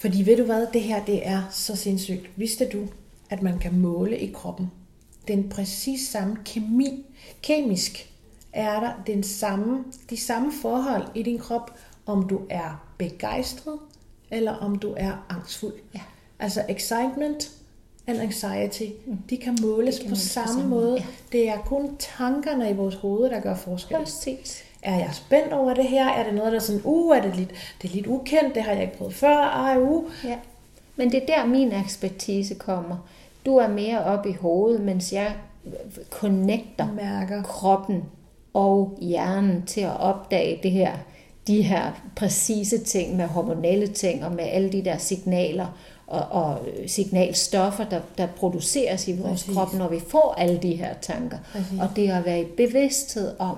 fordi 0.00 0.26
ved 0.26 0.36
du 0.36 0.44
hvad, 0.44 0.66
det 0.72 0.82
her 0.82 1.04
det 1.04 1.26
er 1.26 1.42
så 1.50 1.76
sindssygt. 1.76 2.30
Vidste 2.36 2.68
du, 2.72 2.78
at 3.30 3.42
man 3.42 3.58
kan 3.58 3.78
måle 3.78 4.18
i 4.18 4.32
kroppen 4.32 4.70
den 5.28 5.48
præcis 5.48 6.08
samme 6.08 6.36
kemi, 6.44 7.04
kemisk 7.42 8.10
er 8.52 8.80
der 8.80 8.92
den 9.06 9.22
samme, 9.22 9.84
de 10.10 10.16
samme 10.16 10.52
forhold 10.62 11.02
i 11.14 11.22
din 11.22 11.38
krop, 11.38 11.78
om 12.06 12.28
du 12.28 12.40
er 12.50 12.94
begejstret, 12.98 13.78
eller 14.30 14.52
om 14.52 14.78
du 14.78 14.94
er 14.96 15.26
angstfuld. 15.28 15.74
Ja. 15.94 16.00
Altså 16.38 16.64
excitement 16.68 17.50
and 18.06 18.20
anxiety, 18.20 18.92
mm. 19.06 19.18
de 19.30 19.36
kan 19.36 19.58
måles 19.62 19.98
kan 19.98 20.08
på 20.08 20.14
samme, 20.14 20.48
samme 20.48 20.68
måde. 20.68 20.94
Ja. 20.94 21.04
Det 21.32 21.48
er 21.48 21.56
kun 21.56 21.96
tankerne 22.18 22.70
i 22.70 22.72
vores 22.72 22.94
hoved, 22.94 23.30
der 23.30 23.40
gør 23.40 23.54
forskel. 23.54 23.96
Præcis. 23.96 24.62
Er 24.82 24.98
jeg 24.98 25.10
spændt 25.12 25.52
over 25.52 25.74
det 25.74 25.84
her? 25.84 26.08
Er 26.08 26.24
det 26.24 26.34
noget, 26.34 26.52
der 26.52 26.58
er 26.58 26.62
sådan, 26.62 26.80
uh, 26.84 27.16
er 27.16 27.22
det 27.22 27.36
lidt, 27.36 27.50
det 27.82 27.90
er 27.90 27.94
lidt 27.94 28.06
ukendt, 28.06 28.54
det 28.54 28.62
har 28.62 28.72
jeg 28.72 28.82
ikke 28.82 28.98
prøvet 28.98 29.14
før, 29.14 29.36
ej, 29.36 29.76
uh. 29.76 30.04
Ja. 30.24 30.36
Men 30.96 31.12
det 31.12 31.22
er 31.22 31.26
der, 31.26 31.46
min 31.46 31.72
ekspertise 31.72 32.54
kommer. 32.54 33.08
Du 33.46 33.56
er 33.56 33.68
mere 33.68 34.04
op 34.04 34.26
i 34.26 34.32
hovedet, 34.32 34.80
mens 34.80 35.12
jeg 35.12 35.34
connecter 36.10 36.92
Mærker. 36.92 37.42
kroppen 37.42 38.04
og 38.54 38.98
hjernen 39.00 39.62
til 39.66 39.80
at 39.80 40.00
opdage 40.00 40.60
det 40.62 40.70
her, 40.70 40.92
de 41.46 41.62
her 41.62 41.92
præcise 42.16 42.78
ting 42.78 43.16
med 43.16 43.26
hormonelle 43.26 43.86
ting 43.86 44.24
og 44.24 44.32
med 44.32 44.44
alle 44.44 44.72
de 44.72 44.84
der 44.84 44.98
signaler 44.98 45.78
og, 46.06 46.20
og 46.42 46.58
signalstoffer, 46.86 47.84
der, 47.84 48.00
der 48.18 48.26
produceres 48.26 49.08
i 49.08 49.12
vores 49.12 49.42
Præcis. 49.42 49.54
krop, 49.56 49.74
når 49.74 49.88
vi 49.88 50.00
får 50.08 50.34
alle 50.38 50.58
de 50.62 50.74
her 50.74 50.94
tanker. 51.00 51.38
Præcis. 51.52 51.80
Og 51.80 51.88
det 51.96 52.10
at 52.10 52.24
være 52.24 52.40
i 52.40 52.44
bevidsthed 52.44 53.34
om, 53.38 53.56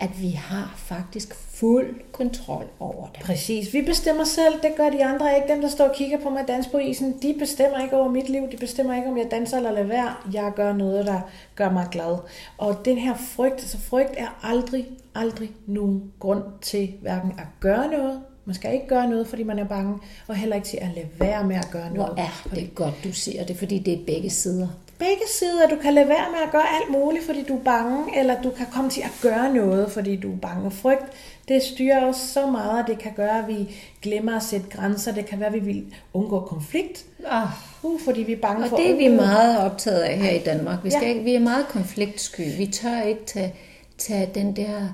at 0.00 0.22
vi 0.22 0.30
har 0.30 0.74
faktisk 0.76 1.34
fuld 1.34 2.00
kontrol 2.12 2.64
over 2.80 3.06
det. 3.06 3.22
Præcis. 3.22 3.72
Vi 3.72 3.82
bestemmer 3.82 4.24
selv, 4.24 4.54
det 4.62 4.70
gør 4.76 4.90
de 4.90 5.04
andre 5.04 5.36
ikke. 5.36 5.48
Dem, 5.52 5.60
der 5.60 5.68
står 5.68 5.88
og 5.88 5.94
kigger 5.94 6.18
på 6.20 6.30
mig 6.30 6.48
dans 6.48 6.66
på 6.66 6.78
isen, 6.78 7.14
de 7.22 7.34
bestemmer 7.38 7.82
ikke 7.82 7.96
over 7.96 8.08
mit 8.08 8.28
liv. 8.28 8.42
De 8.52 8.56
bestemmer 8.56 8.94
ikke, 8.96 9.08
om 9.08 9.18
jeg 9.18 9.26
danser 9.30 9.56
eller 9.56 9.72
lader 9.72 9.86
være. 9.86 10.14
Jeg 10.32 10.52
gør 10.56 10.72
noget, 10.72 11.06
der 11.06 11.20
gør 11.54 11.70
mig 11.70 11.86
glad. 11.90 12.16
Og 12.58 12.84
den 12.84 12.98
her 12.98 13.14
frygt, 13.16 13.54
altså 13.54 13.78
frygt 13.78 14.14
er 14.16 14.38
aldrig, 14.42 14.86
aldrig 15.14 15.50
nogen 15.66 16.12
grund 16.20 16.42
til 16.60 16.94
hverken 17.02 17.30
at 17.38 17.46
gøre 17.60 17.88
noget, 17.88 18.20
man 18.44 18.54
skal 18.54 18.74
ikke 18.74 18.86
gøre 18.86 19.08
noget, 19.08 19.26
fordi 19.28 19.42
man 19.42 19.58
er 19.58 19.64
bange, 19.64 19.98
og 20.28 20.36
heller 20.36 20.56
ikke 20.56 20.68
til 20.68 20.78
at 20.80 20.88
lade 20.94 21.06
være 21.18 21.46
med 21.46 21.56
at 21.56 21.68
gøre 21.72 21.94
noget. 21.94 22.12
Hvor 22.12 22.22
er 22.22 22.54
det 22.54 22.74
godt, 22.74 22.94
du 23.04 23.12
siger 23.12 23.44
det, 23.44 23.56
fordi 23.56 23.78
det 23.78 23.92
er 23.92 24.04
begge 24.06 24.30
sider 24.30 24.68
begge 24.98 25.26
sider. 25.28 25.68
Du 25.68 25.76
kan 25.82 25.94
lade 25.94 26.08
være 26.08 26.30
med 26.30 26.38
at 26.46 26.52
gøre 26.52 26.66
alt 26.80 26.90
muligt, 26.90 27.24
fordi 27.24 27.42
du 27.42 27.54
er 27.56 27.62
bange, 27.64 28.18
eller 28.18 28.42
du 28.42 28.50
kan 28.50 28.66
komme 28.72 28.90
til 28.90 29.00
at 29.00 29.12
gøre 29.22 29.54
noget, 29.54 29.92
fordi 29.92 30.16
du 30.16 30.32
er 30.32 30.36
bange. 30.36 30.70
Frygt, 30.70 31.04
det 31.48 31.62
styrer 31.62 32.06
os 32.06 32.16
så 32.16 32.46
meget, 32.46 32.82
at 32.82 32.86
det 32.86 32.98
kan 32.98 33.12
gøre, 33.16 33.38
at 33.38 33.48
vi 33.48 33.76
glemmer 34.02 34.36
at 34.36 34.42
sætte 34.42 34.66
grænser. 34.70 35.12
Det 35.12 35.26
kan 35.26 35.40
være, 35.40 35.48
at 35.48 35.54
vi 35.54 35.58
vil 35.58 35.84
undgå 36.12 36.40
konflikt, 36.40 37.04
oh. 37.32 37.42
uh, 37.82 38.00
fordi 38.00 38.22
vi 38.22 38.32
er 38.32 38.40
bange 38.42 38.64
og 38.64 38.68
for 38.68 38.76
det 38.76 38.90
er 38.90 38.96
vi 38.96 39.08
meget 39.08 39.58
optaget 39.58 40.00
af 40.00 40.18
her 40.18 40.30
i 40.30 40.38
Danmark. 40.38 40.84
Vi, 40.84 40.90
skal 40.90 41.02
ja. 41.02 41.08
ikke, 41.08 41.24
vi 41.24 41.34
er 41.34 41.40
meget 41.40 41.68
konfliktsky. 41.68 42.56
Vi 42.58 42.66
tør 42.66 43.02
ikke 43.02 43.24
tage, 43.26 43.54
tage 43.98 44.30
den 44.34 44.56
der 44.56 44.88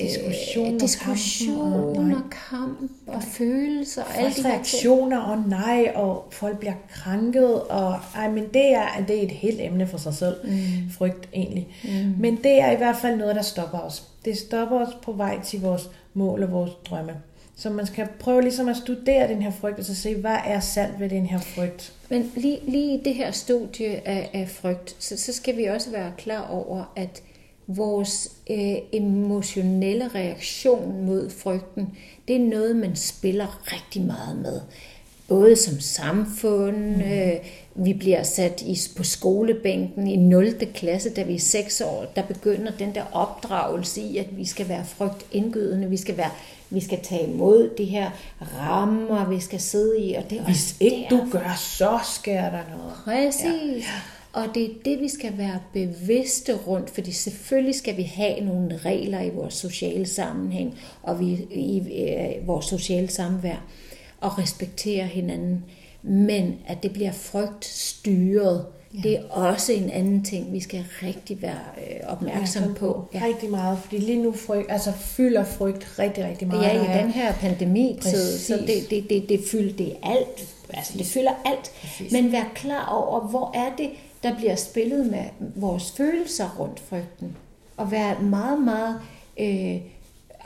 diskussion, 0.00 0.74
øh, 0.74 0.80
diskussion 0.80 2.12
og, 2.12 2.22
kamp 2.50 2.90
og 3.06 3.22
følelser 3.22 4.02
og 4.02 4.16
alle 4.16 4.30
de 4.30 4.48
reaktioner 4.48 5.18
og 5.20 5.48
nej, 5.48 5.92
og 5.94 6.28
folk 6.30 6.58
bliver 6.58 6.74
krænket, 6.90 7.62
og 7.62 8.00
ej, 8.14 8.30
men 8.30 8.44
det 8.54 8.74
er, 8.74 8.86
det 9.08 9.18
er 9.18 9.22
et 9.22 9.30
helt 9.30 9.60
emne 9.60 9.86
for 9.86 9.98
sig 9.98 10.14
selv, 10.14 10.36
mm. 10.44 10.90
frygt 10.90 11.28
egentlig. 11.34 11.68
Mm. 11.84 12.14
Men 12.18 12.36
det 12.36 12.60
er 12.60 12.70
i 12.70 12.76
hvert 12.76 12.96
fald 12.96 13.16
noget, 13.16 13.36
der 13.36 13.42
stopper 13.42 13.78
os. 13.78 14.02
Det 14.24 14.38
stopper 14.38 14.86
os 14.86 14.94
på 15.02 15.12
vej 15.12 15.40
til 15.40 15.60
vores 15.60 15.90
mål 16.14 16.42
og 16.42 16.52
vores 16.52 16.70
drømme. 16.90 17.12
Så 17.56 17.70
man 17.70 17.86
skal 17.86 18.08
prøve 18.18 18.42
ligesom 18.42 18.68
at 18.68 18.76
studere 18.76 19.28
den 19.28 19.42
her 19.42 19.50
frygt, 19.50 19.78
og 19.78 19.84
så 19.84 19.94
se, 19.94 20.14
hvad 20.14 20.36
er 20.44 20.60
sandt 20.60 21.00
ved 21.00 21.08
den 21.08 21.26
her 21.26 21.38
frygt. 21.38 21.92
Men 22.08 22.32
lige, 22.36 22.58
lige 22.68 22.94
i 22.94 23.02
det 23.04 23.14
her 23.14 23.30
studie 23.30 24.08
af, 24.08 24.30
af 24.32 24.48
frygt, 24.48 24.96
så, 24.98 25.16
så 25.16 25.32
skal 25.32 25.56
vi 25.56 25.64
også 25.64 25.90
være 25.90 26.12
klar 26.18 26.48
over, 26.50 26.92
at 26.96 27.22
vores 27.66 28.32
øh, 28.50 28.76
emotionelle 28.92 30.08
reaktion 30.14 31.06
mod 31.06 31.30
frygten, 31.30 31.88
det 32.28 32.36
er 32.36 32.40
noget, 32.40 32.76
man 32.76 32.96
spiller 32.96 33.72
rigtig 33.72 34.02
meget 34.02 34.36
med. 34.36 34.60
Både 35.28 35.56
som 35.56 35.80
samfund, 35.80 36.76
mm. 36.76 37.00
øh, 37.00 37.32
vi 37.74 37.92
bliver 37.92 38.22
sat 38.22 38.62
i, 38.62 38.78
på 38.96 39.02
skolebænken 39.02 40.06
i 40.06 40.16
0. 40.16 40.54
klasse, 40.74 41.10
da 41.10 41.22
vi 41.22 41.34
er 41.34 41.38
6 41.38 41.80
år, 41.80 42.06
der 42.16 42.22
begynder 42.22 42.72
den 42.78 42.94
der 42.94 43.04
opdragelse 43.12 44.00
i, 44.00 44.16
at 44.16 44.36
vi 44.36 44.44
skal 44.44 44.68
være 44.68 44.84
frygtindgydende, 44.84 45.90
vi 45.90 45.96
skal 45.96 46.16
være 46.16 46.30
vi 46.70 46.80
skal 46.80 47.00
tage 47.02 47.26
imod 47.28 47.70
de 47.78 47.84
her 47.84 48.10
rammer, 48.58 49.28
vi 49.28 49.40
skal 49.40 49.60
sidde 49.60 50.00
i. 50.00 50.14
Og 50.14 50.30
det 50.30 50.38
er 50.38 50.44
Hvis 50.44 50.76
ikke 50.80 51.06
du 51.10 51.28
gør, 51.32 51.54
så 51.58 51.98
sker 52.14 52.42
der 52.42 52.62
noget. 52.76 52.94
Præcis. 53.04 53.84
Ja. 53.84 54.13
Og 54.34 54.46
det 54.54 54.64
er 54.64 54.68
det, 54.84 55.00
vi 55.00 55.08
skal 55.08 55.38
være 55.38 55.60
bevidste 55.72 56.56
rundt, 56.56 56.90
fordi 56.90 57.12
selvfølgelig 57.12 57.74
skal 57.74 57.96
vi 57.96 58.02
have 58.02 58.40
nogle 58.40 58.76
regler 58.76 59.20
i 59.20 59.30
vores 59.30 59.54
sociale 59.54 60.06
sammenhæng 60.06 60.78
og 61.02 61.20
vi, 61.20 61.46
i, 61.50 61.78
øh, 61.78 62.46
vores 62.46 62.66
sociale 62.66 63.08
samvær 63.08 63.66
og 64.20 64.38
respektere 64.38 65.06
hinanden. 65.06 65.64
Men 66.02 66.54
at 66.66 66.82
det 66.82 66.92
bliver 66.92 67.12
frygtstyret, 67.12 68.66
ja. 68.94 69.00
det 69.02 69.16
er 69.16 69.22
også 69.30 69.72
en 69.72 69.90
anden 69.90 70.24
ting, 70.24 70.52
vi 70.52 70.60
skal 70.60 70.84
rigtig 71.02 71.42
være 71.42 71.60
øh, 71.78 72.08
opmærksom 72.08 72.62
ja, 72.62 72.74
på. 72.74 73.08
Ja. 73.14 73.22
Rigtig 73.24 73.50
meget, 73.50 73.78
fordi 73.78 73.98
lige 73.98 74.22
nu 74.22 74.32
frygt, 74.32 74.72
altså 74.72 74.92
fylder 74.92 75.44
frygt 75.44 75.98
rigtig, 75.98 76.24
rigtig 76.24 76.48
meget. 76.48 76.62
Ja, 76.62 76.98
i 76.98 77.02
den 77.02 77.10
her 77.10 77.32
pandemi, 77.32 77.98
så 78.02 78.58
det, 78.66 78.90
det, 78.90 79.10
det, 79.10 79.28
det, 79.28 79.40
fylder 79.50 79.76
det 79.76 79.96
alt. 80.02 80.54
Altså, 80.70 80.98
det 80.98 81.06
fylder 81.06 81.32
alt. 81.44 81.72
Præcis. 81.80 82.12
Men 82.12 82.32
vær 82.32 82.52
klar 82.54 82.86
over, 82.86 83.20
hvor 83.20 83.56
er 83.56 83.76
det, 83.78 83.90
der 84.24 84.36
bliver 84.36 84.56
spillet 84.56 85.06
med 85.06 85.24
vores 85.56 85.92
følelser 85.92 86.56
rundt 86.58 86.80
frygten. 86.80 87.36
Og 87.76 87.90
være 87.90 88.22
meget, 88.22 88.62
meget 88.62 89.00
øh, 89.40 89.80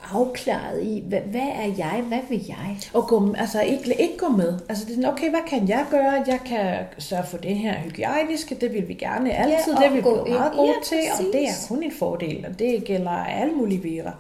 afklaret 0.02 0.82
i, 0.82 1.04
hvad, 1.08 1.20
hvad 1.20 1.40
er 1.40 1.72
jeg, 1.78 2.04
hvad 2.08 2.18
vil 2.28 2.44
jeg? 2.48 2.78
Og 2.94 3.08
gå, 3.08 3.34
altså 3.34 3.60
ikke, 3.60 4.02
ikke 4.02 4.16
gå 4.18 4.28
med. 4.28 4.58
Altså 4.68 4.84
det 4.88 5.04
er 5.04 5.12
okay, 5.12 5.30
hvad 5.30 5.40
kan 5.46 5.68
jeg 5.68 5.86
gøre? 5.90 6.24
Jeg 6.26 6.40
kan 6.46 6.84
sørge 6.98 7.26
for 7.26 7.38
det 7.38 7.56
her 7.56 7.74
hygiejniske, 7.74 8.54
det 8.54 8.72
vil 8.72 8.88
vi 8.88 8.94
gerne 8.94 9.32
altid, 9.32 9.74
ja, 9.74 9.84
det 9.84 9.92
vil 9.92 9.96
vi 9.96 10.02
blive 10.02 10.38
meget 10.38 10.52
gode 10.52 10.68
ja, 10.68 10.84
til, 10.84 10.98
og 11.18 11.24
det 11.32 11.42
er 11.42 11.52
kun 11.68 11.82
en 11.82 11.92
fordel, 11.92 12.46
og 12.48 12.58
det 12.58 12.84
gælder 12.84 13.10
alle 13.10 13.54
mulige 13.54 13.82
virer. 13.82 14.12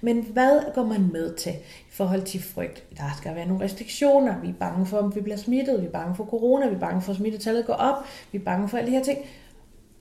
Men 0.00 0.26
hvad 0.32 0.60
går 0.74 0.84
man 0.84 1.08
med 1.12 1.34
til 1.34 1.52
i 1.52 1.92
forhold 1.92 2.22
til 2.22 2.42
frygt? 2.42 2.84
Der 2.96 3.16
skal 3.18 3.34
være 3.34 3.46
nogle 3.46 3.64
restriktioner, 3.64 4.34
vi 4.42 4.48
er 4.48 4.54
bange 4.60 4.86
for, 4.86 4.98
om 4.98 5.14
vi 5.14 5.20
bliver 5.20 5.38
smittet, 5.38 5.80
vi 5.80 5.86
er 5.86 5.90
bange 5.90 6.14
for 6.14 6.24
corona, 6.24 6.68
vi 6.68 6.74
er 6.74 6.78
bange 6.80 7.02
for, 7.02 7.12
at 7.12 7.18
smittetallet 7.18 7.66
går 7.66 7.74
op, 7.74 8.04
vi 8.32 8.38
er 8.38 8.42
bange 8.42 8.68
for 8.68 8.78
alle 8.78 8.90
de 8.90 8.96
her 8.96 9.04
ting. 9.04 9.18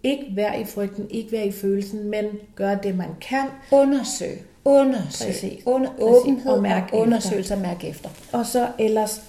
Ikke 0.04 0.26
vær 0.36 0.54
i 0.54 0.66
frygten, 0.66 1.08
ikke 1.10 1.32
vær 1.32 1.44
i 1.44 1.52
følelsen, 1.52 2.10
men 2.10 2.26
gør 2.56 2.76
det, 2.76 2.98
man 2.98 3.10
kan. 3.22 3.46
Undersøg 3.72 4.42
Undersøg. 4.66 5.28
Præcis. 5.28 5.64
Under, 5.66 5.90
åbenhed 6.00 6.52
og, 6.52 6.62
mærk 6.62 6.90
og 6.94 7.00
undersøgelse 7.00 7.54
og 7.54 7.62
mærk 7.62 7.84
efter. 7.84 8.10
Og 8.34 8.46
så 8.46 8.68
ellers 8.80 9.24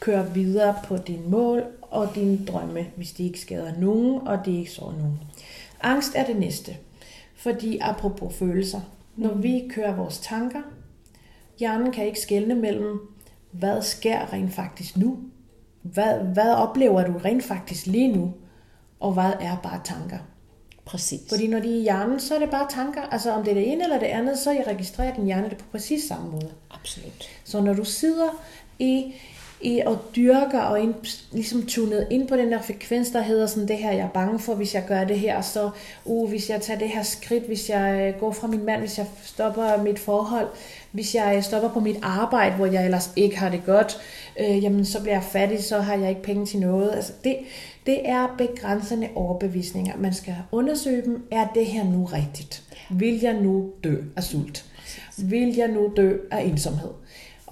kør 0.00 0.22
videre 0.22 0.74
på 0.84 0.96
din 0.96 1.30
mål 1.30 1.64
og 1.80 2.14
dine 2.14 2.46
drømme, 2.46 2.86
hvis 2.96 3.12
de 3.12 3.24
ikke 3.24 3.40
skader 3.40 3.72
nogen, 3.78 4.28
og 4.28 4.46
de 4.46 4.58
ikke 4.58 4.70
sår 4.70 4.92
nogen. 4.92 5.20
Angst 5.80 6.12
er 6.14 6.26
det 6.26 6.36
næste. 6.36 6.76
Fordi 7.34 7.78
apropos 7.80 8.34
følelser, 8.34 8.80
når 9.16 9.34
vi 9.34 9.70
kører 9.70 9.96
vores 9.96 10.18
tanker, 10.18 10.62
hjernen 11.58 11.92
kan 11.92 12.06
ikke 12.06 12.20
skelne 12.20 12.54
mellem, 12.54 13.00
hvad 13.50 13.82
sker 13.82 14.32
rent 14.32 14.52
faktisk 14.52 14.96
nu? 14.96 15.18
Hvad, 15.82 16.18
hvad 16.18 16.54
oplever 16.54 17.06
du 17.06 17.18
rent 17.18 17.44
faktisk 17.44 17.86
lige 17.86 18.16
nu? 18.16 18.34
Og 19.00 19.12
hvad 19.12 19.32
er 19.40 19.56
bare 19.62 19.80
tanker? 19.84 20.18
Præcis. 20.84 21.20
Fordi 21.28 21.46
når 21.46 21.60
de 21.60 21.74
er 21.74 21.78
i 21.78 21.82
hjernen, 21.82 22.20
så 22.20 22.34
er 22.34 22.38
det 22.38 22.50
bare 22.50 22.66
tanker. 22.70 23.02
Altså 23.02 23.30
om 23.30 23.44
det 23.44 23.50
er 23.50 23.54
det 23.54 23.72
ene 23.72 23.84
eller 23.84 23.98
det 23.98 24.06
andet, 24.06 24.38
så 24.38 24.50
registrerer 24.66 25.14
din 25.14 25.24
hjerne 25.24 25.50
det 25.50 25.58
på 25.58 25.64
præcis 25.72 26.04
samme 26.04 26.30
måde. 26.30 26.50
Absolut. 26.70 27.30
Så 27.44 27.60
når 27.60 27.74
du 27.74 27.84
sidder 27.84 28.28
i, 28.78 29.14
i 29.62 29.82
og 29.86 29.98
dyrker 30.16 30.60
og 30.60 30.80
ind, 30.80 30.94
ligesom 31.32 31.66
tunet 31.66 32.06
ind 32.10 32.28
på 32.28 32.36
den 32.36 32.52
der 32.52 32.62
frekvens, 32.62 33.10
der 33.10 33.22
hedder 33.22 33.46
sådan, 33.46 33.68
det 33.68 33.76
her, 33.76 33.92
jeg 33.92 34.04
er 34.04 34.08
bange 34.08 34.38
for, 34.38 34.54
hvis 34.54 34.74
jeg 34.74 34.84
gør 34.88 35.04
det 35.04 35.18
her, 35.18 35.40
så 35.40 35.70
uh, 36.04 36.28
hvis 36.28 36.50
jeg 36.50 36.60
tager 36.60 36.78
det 36.78 36.88
her 36.88 37.02
skridt, 37.02 37.46
hvis 37.46 37.68
jeg 37.68 38.12
øh, 38.14 38.20
går 38.20 38.32
fra 38.32 38.46
min 38.46 38.64
mand, 38.64 38.80
hvis 38.80 38.98
jeg 38.98 39.06
stopper 39.24 39.82
mit 39.82 39.98
forhold, 39.98 40.48
hvis 40.92 41.14
jeg 41.14 41.34
øh, 41.36 41.42
stopper 41.42 41.68
på 41.68 41.80
mit 41.80 41.96
arbejde, 42.02 42.56
hvor 42.56 42.66
jeg 42.66 42.84
ellers 42.84 43.12
ikke 43.16 43.38
har 43.38 43.48
det 43.48 43.62
godt, 43.66 43.98
øh, 44.40 44.62
jamen 44.62 44.84
så 44.84 45.00
bliver 45.00 45.14
jeg 45.14 45.24
fattig, 45.24 45.64
så 45.64 45.80
har 45.80 45.96
jeg 45.96 46.08
ikke 46.08 46.22
penge 46.22 46.46
til 46.46 46.60
noget. 46.60 46.92
Altså 46.92 47.12
det, 47.24 47.36
det 47.86 48.08
er 48.08 48.34
begrænsende 48.38 49.08
overbevisninger. 49.14 49.96
Man 49.96 50.14
skal 50.14 50.34
undersøge 50.52 51.02
dem. 51.02 51.26
Er 51.30 51.46
det 51.54 51.66
her 51.66 51.84
nu 51.84 52.04
rigtigt? 52.04 52.62
Vil 52.90 53.20
jeg 53.20 53.34
nu 53.34 53.70
dø 53.84 53.96
af 54.16 54.22
sult? 54.22 54.64
Vil 55.18 55.56
jeg 55.56 55.68
nu 55.68 55.92
dø 55.96 56.16
af 56.30 56.42
ensomhed? 56.42 56.90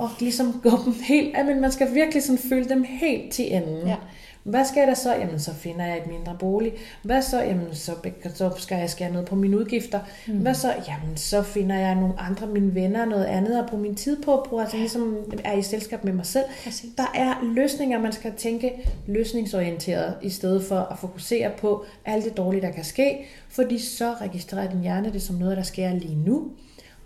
Og 0.00 0.10
ligesom 0.20 0.60
gå 0.62 0.70
dem 0.84 0.94
helt, 1.02 1.46
men 1.46 1.60
man 1.60 1.72
skal 1.72 1.94
virkelig 1.94 2.22
sådan 2.22 2.38
føle 2.38 2.68
dem 2.68 2.84
helt 2.88 3.32
til 3.32 3.54
enden. 3.54 3.86
Ja. 3.86 3.96
Hvad 4.42 4.64
skal 4.64 4.88
der 4.88 4.94
så? 4.94 5.14
Jamen, 5.14 5.38
så 5.38 5.54
finder 5.54 5.86
jeg 5.86 5.98
et 5.98 6.06
mindre 6.06 6.36
bolig. 6.38 6.72
Hvad 7.02 7.22
så? 7.22 7.42
Jamen, 7.42 7.74
så, 7.74 7.92
så 8.34 8.50
skal 8.56 8.78
jeg 8.78 8.90
skære 8.90 9.12
ned 9.12 9.26
på 9.26 9.34
mine 9.34 9.58
udgifter. 9.58 10.00
Mm. 10.26 10.38
Hvad 10.38 10.54
så? 10.54 10.74
Jamen, 10.88 11.16
så 11.16 11.42
finder 11.42 11.78
jeg 11.78 11.94
nogle 11.94 12.20
andre, 12.20 12.46
mine 12.46 12.74
venner, 12.74 13.04
noget 13.04 13.24
andet 13.24 13.58
at 13.58 13.66
bruge 13.66 13.82
min 13.82 13.94
tid 13.94 14.22
på, 14.22 14.46
bruge, 14.48 14.62
altså 14.62 14.76
ligesom 14.76 15.16
er 15.44 15.56
i 15.56 15.62
selskab 15.62 16.04
med 16.04 16.12
mig 16.12 16.26
selv. 16.26 16.44
Præcis. 16.64 16.90
Der 16.96 17.12
er 17.14 17.52
løsninger, 17.54 17.98
man 17.98 18.12
skal 18.12 18.32
tænke 18.36 18.72
løsningsorienteret, 19.06 20.14
i 20.22 20.30
stedet 20.30 20.64
for 20.64 20.78
at 20.78 20.98
fokusere 20.98 21.50
på 21.58 21.84
alt 22.04 22.24
det 22.24 22.36
dårlige, 22.36 22.62
der 22.62 22.70
kan 22.70 22.84
ske, 22.84 23.26
fordi 23.48 23.78
så 23.78 24.14
registrerer 24.20 24.70
din 24.70 24.80
hjerne 24.80 25.12
det 25.12 25.22
som 25.22 25.36
noget, 25.36 25.56
der 25.56 25.62
sker 25.62 25.94
lige 25.94 26.16
nu 26.26 26.50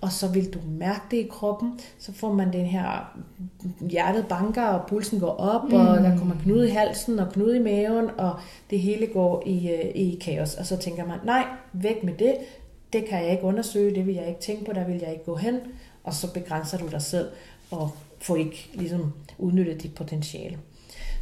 og 0.05 0.13
så 0.13 0.29
vil 0.29 0.55
du 0.55 0.59
mærke 0.67 1.01
det 1.11 1.17
i 1.17 1.29
kroppen. 1.31 1.81
Så 1.99 2.13
får 2.13 2.33
man 2.33 2.53
den 2.53 2.67
her 2.67 3.17
hjertet 3.81 4.27
banker, 4.29 4.63
og 4.63 4.87
pulsen 4.87 5.21
går 5.21 5.31
op, 5.31 5.69
mm. 5.69 5.75
og 5.75 5.99
der 5.99 6.19
kommer 6.19 6.35
knude 6.43 6.69
i 6.69 6.71
halsen 6.71 7.19
og 7.19 7.33
knude 7.33 7.57
i 7.57 7.63
maven, 7.63 8.11
og 8.19 8.35
det 8.71 8.81
hele 8.81 9.07
går 9.07 9.43
i, 9.47 9.71
øh, 9.71 9.91
i 9.95 10.19
kaos. 10.21 10.55
Og 10.55 10.67
så 10.67 10.77
tænker 10.77 11.07
man, 11.07 11.19
nej, 11.25 11.47
væk 11.73 12.05
med 12.05 12.15
det. 12.19 12.37
Det 12.93 13.05
kan 13.09 13.23
jeg 13.23 13.31
ikke 13.31 13.45
undersøge, 13.45 13.95
det 13.95 14.07
vil 14.07 14.15
jeg 14.15 14.29
ikke 14.29 14.41
tænke 14.41 14.65
på, 14.65 14.73
der 14.73 14.87
vil 14.87 14.99
jeg 14.99 15.13
ikke 15.13 15.25
gå 15.25 15.37
hen. 15.37 15.59
Og 16.05 16.15
så 16.15 16.33
begrænser 16.33 16.79
du 16.79 16.87
dig 16.87 17.03
selv, 17.03 17.29
og 17.71 17.91
får 18.21 18.37
ikke 18.37 18.71
ligesom 18.75 19.13
udnyttet 19.39 19.83
dit 19.83 19.95
potentiale. 19.95 20.59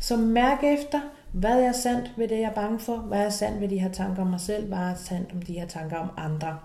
Så 0.00 0.16
mærk 0.16 0.64
efter, 0.64 1.00
hvad 1.32 1.62
er 1.62 1.72
sandt 1.72 2.12
ved 2.16 2.28
det, 2.28 2.38
jeg 2.38 2.50
er 2.50 2.54
bange 2.54 2.78
for? 2.78 2.96
Hvad 2.96 3.20
er 3.20 3.30
sandt 3.30 3.60
ved 3.60 3.68
de 3.68 3.78
her 3.78 3.92
tanker 3.92 4.22
om 4.22 4.28
mig 4.28 4.40
selv? 4.40 4.66
Hvad 4.66 4.78
er 4.78 4.94
sandt 4.94 5.32
om 5.32 5.42
de 5.42 5.52
her 5.52 5.66
tanker 5.66 5.96
om 5.96 6.08
andre? 6.16 6.58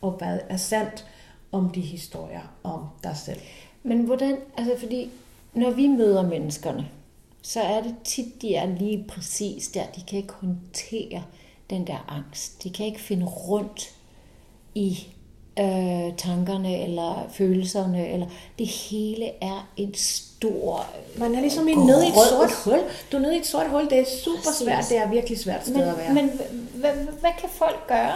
Og 0.00 0.10
hvad 0.10 0.38
er 0.48 0.56
sandt 0.56 1.06
om 1.52 1.70
de 1.70 1.80
historier 1.80 2.40
om 2.62 2.84
dig 3.04 3.16
selv. 3.16 3.40
Men 3.82 4.00
hvordan, 4.00 4.36
altså 4.56 4.74
fordi 4.78 5.10
når 5.54 5.70
vi 5.70 5.86
møder 5.86 6.22
menneskerne, 6.22 6.88
så 7.42 7.60
er 7.60 7.82
det 7.82 7.94
tit, 8.04 8.42
de 8.42 8.54
er 8.54 8.66
lige 8.66 9.04
præcis 9.08 9.68
der. 9.68 9.82
De 9.96 10.02
kan 10.08 10.18
ikke 10.18 10.32
håndtere 10.32 11.22
den 11.70 11.86
der 11.86 12.04
angst. 12.08 12.62
De 12.62 12.70
kan 12.70 12.86
ikke 12.86 13.00
finde 13.00 13.26
rundt 13.26 13.90
i 14.74 15.06
øh, 15.58 16.16
tankerne 16.16 16.82
eller 16.82 17.26
følelserne. 17.32 18.08
Eller 18.08 18.26
det 18.58 18.66
hele 18.66 19.26
er 19.40 19.68
en 19.76 19.94
stor 19.94 20.86
Man 21.18 21.34
er 21.34 21.40
ligesom 21.40 21.64
grød. 21.64 21.86
nede 21.86 22.06
i 22.06 22.08
et 22.08 22.14
sort 22.14 22.52
hul. 22.64 22.80
Du 23.12 23.16
er 23.16 23.20
nede 23.20 23.36
i 23.36 23.38
et 23.38 23.46
sort 23.46 23.70
hul. 23.70 23.90
Det 23.90 23.98
er 23.98 24.04
super 24.24 24.52
svært. 24.60 24.84
Det 24.88 24.98
er 24.98 25.10
virkelig 25.10 25.38
svært 25.38 25.62
sted 25.62 25.74
men, 25.74 25.84
at 25.84 25.98
være. 25.98 26.14
Men 26.14 26.30
hvad 27.20 27.30
kan 27.40 27.48
folk 27.52 27.86
gøre? 27.88 28.14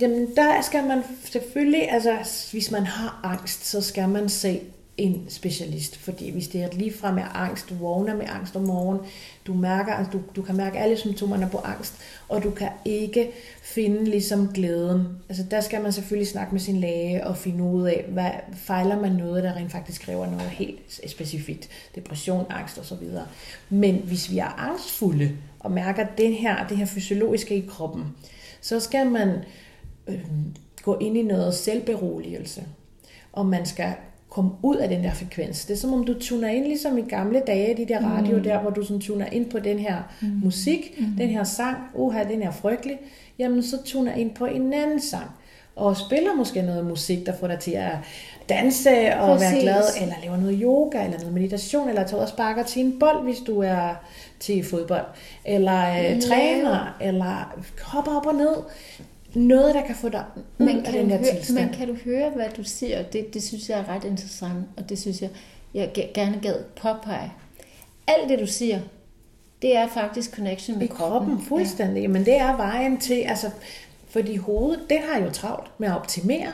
Jamen, 0.00 0.36
der 0.36 0.60
skal 0.62 0.84
man 0.84 1.02
selvfølgelig, 1.24 1.90
altså 1.90 2.16
hvis 2.52 2.70
man 2.70 2.86
har 2.86 3.20
angst, 3.22 3.66
så 3.66 3.80
skal 3.80 4.08
man 4.08 4.28
se 4.28 4.60
en 4.96 5.26
specialist. 5.28 5.96
Fordi 5.96 6.30
hvis 6.30 6.48
det 6.48 6.62
er 6.62 6.68
lige 6.72 6.92
fra 6.92 7.12
med 7.12 7.22
angst, 7.34 7.68
du 7.68 7.74
vågner 7.74 8.16
med 8.16 8.26
angst 8.28 8.56
om 8.56 8.62
morgenen, 8.62 9.06
du, 9.46 9.54
mærker, 9.54 9.92
altså, 9.92 10.12
du, 10.12 10.20
du 10.36 10.42
kan 10.42 10.56
mærke 10.56 10.78
alle 10.78 10.96
symptomerne 10.96 11.48
på 11.52 11.58
angst, 11.58 11.94
og 12.28 12.42
du 12.42 12.50
kan 12.50 12.68
ikke 12.84 13.30
finde 13.62 14.04
ligesom 14.04 14.48
glæden. 14.54 15.06
Altså 15.28 15.44
der 15.50 15.60
skal 15.60 15.82
man 15.82 15.92
selvfølgelig 15.92 16.28
snakke 16.28 16.52
med 16.52 16.60
sin 16.60 16.80
læge 16.80 17.26
og 17.26 17.36
finde 17.36 17.64
ud 17.64 17.86
af, 17.86 18.04
hvad 18.08 18.30
fejler 18.54 19.00
man 19.00 19.12
noget, 19.12 19.42
der 19.42 19.56
rent 19.56 19.72
faktisk 19.72 20.02
kræver 20.02 20.26
noget 20.26 20.50
helt 20.50 21.00
specifikt. 21.06 21.68
Depression, 21.94 22.46
angst 22.50 22.78
osv. 22.78 23.08
Men 23.68 23.94
hvis 24.04 24.30
vi 24.30 24.38
er 24.38 24.60
angstfulde 24.60 25.30
og 25.60 25.70
mærker 25.70 26.06
det 26.18 26.34
her, 26.34 26.66
det 26.66 26.76
her 26.76 26.86
fysiologiske 26.86 27.56
i 27.56 27.66
kroppen, 27.68 28.04
så 28.60 28.80
skal 28.80 29.10
man 29.10 29.38
øh, 30.08 30.24
gå 30.82 30.98
ind 30.98 31.16
i 31.16 31.22
noget 31.22 31.54
selvberoligelse. 31.54 32.62
Og 33.32 33.46
man 33.46 33.66
skal 33.66 33.92
komme 34.34 34.50
ud 34.62 34.76
af 34.76 34.88
den 34.88 35.04
der 35.04 35.14
frekvens. 35.14 35.64
Det 35.64 35.74
er 35.74 35.78
som 35.78 35.92
om 35.92 36.04
du 36.04 36.18
tuner 36.20 36.48
ind, 36.48 36.64
ligesom 36.64 36.98
i 36.98 37.02
gamle 37.02 37.42
dage, 37.46 37.76
de 37.76 37.88
der 37.88 38.00
radio 38.00 38.36
mm. 38.36 38.42
der, 38.42 38.60
hvor 38.60 38.70
du 38.70 38.84
sådan 38.84 39.00
tuner 39.00 39.26
ind 39.26 39.50
på 39.50 39.58
den 39.58 39.78
her 39.78 39.96
mm. 40.22 40.28
musik, 40.44 40.94
mm. 40.98 41.06
den 41.18 41.28
her 41.28 41.44
sang, 41.44 41.76
uha, 41.94 42.24
den 42.24 42.42
er 42.42 42.50
frygtelig, 42.50 42.98
jamen 43.38 43.62
så 43.62 43.82
tuner 43.84 44.14
ind 44.14 44.30
på 44.30 44.46
en 44.46 44.72
anden 44.72 45.00
sang, 45.00 45.30
og 45.76 45.96
spiller 45.96 46.34
måske 46.34 46.62
noget 46.62 46.86
musik, 46.86 47.26
der 47.26 47.32
får 47.40 47.46
dig 47.46 47.58
til 47.58 47.70
at 47.70 47.92
danse 48.48 49.14
og 49.14 49.38
Præcis. 49.38 49.52
være 49.52 49.62
glad, 49.62 49.82
eller 50.02 50.14
lave 50.22 50.38
noget 50.38 50.58
yoga, 50.62 51.04
eller 51.04 51.18
noget 51.18 51.34
meditation, 51.34 51.88
eller 51.88 52.06
tage 52.06 52.16
ud 52.16 52.22
og 52.22 52.28
sparker 52.28 52.62
til 52.62 52.84
en 52.84 52.98
bold, 52.98 53.24
hvis 53.24 53.38
du 53.38 53.60
er 53.60 53.88
til 54.40 54.64
fodbold, 54.64 55.06
eller 55.44 55.90
øh, 55.90 56.22
træner, 56.22 56.96
eller 57.00 57.62
hopper 57.82 58.16
op 58.16 58.26
og 58.26 58.34
ned 58.34 58.54
noget, 59.36 59.74
der 59.74 59.86
kan 59.86 59.94
få 59.94 60.08
dig 60.08 60.24
ud 60.36 60.42
men 60.66 60.86
af 60.86 60.92
den 60.92 61.10
her 61.10 61.18
høre, 61.18 61.34
tilstand. 61.34 61.66
Men 61.66 61.74
kan 61.74 61.88
du 61.88 61.94
høre, 62.04 62.30
hvad 62.30 62.46
du 62.56 62.64
siger? 62.64 63.02
Det, 63.02 63.34
det 63.34 63.42
synes 63.42 63.70
jeg 63.70 63.78
er 63.78 63.88
ret 63.88 64.04
interessant, 64.04 64.64
og 64.76 64.88
det 64.88 64.98
synes 64.98 65.22
jeg, 65.22 65.30
jeg 65.74 66.10
gerne 66.14 66.38
gad 66.42 66.64
påpege. 66.76 67.32
Alt 68.06 68.28
det, 68.28 68.38
du 68.38 68.46
siger, 68.46 68.80
det 69.62 69.76
er 69.76 69.88
faktisk 69.88 70.34
connection 70.34 70.78
med 70.78 70.84
I 70.84 70.88
kroppen. 70.88 71.28
kroppen 71.28 71.46
fuldstændig. 71.46 72.00
Ja. 72.00 72.08
Men 72.08 72.24
det 72.24 72.36
er 72.36 72.56
vejen 72.56 73.00
til, 73.00 73.14
altså, 73.14 73.50
fordi 74.08 74.36
hovedet, 74.36 74.80
det 74.90 74.98
har 74.98 75.20
jo 75.20 75.30
travlt 75.30 75.70
med 75.78 75.88
at 75.88 75.96
optimere, 75.96 76.52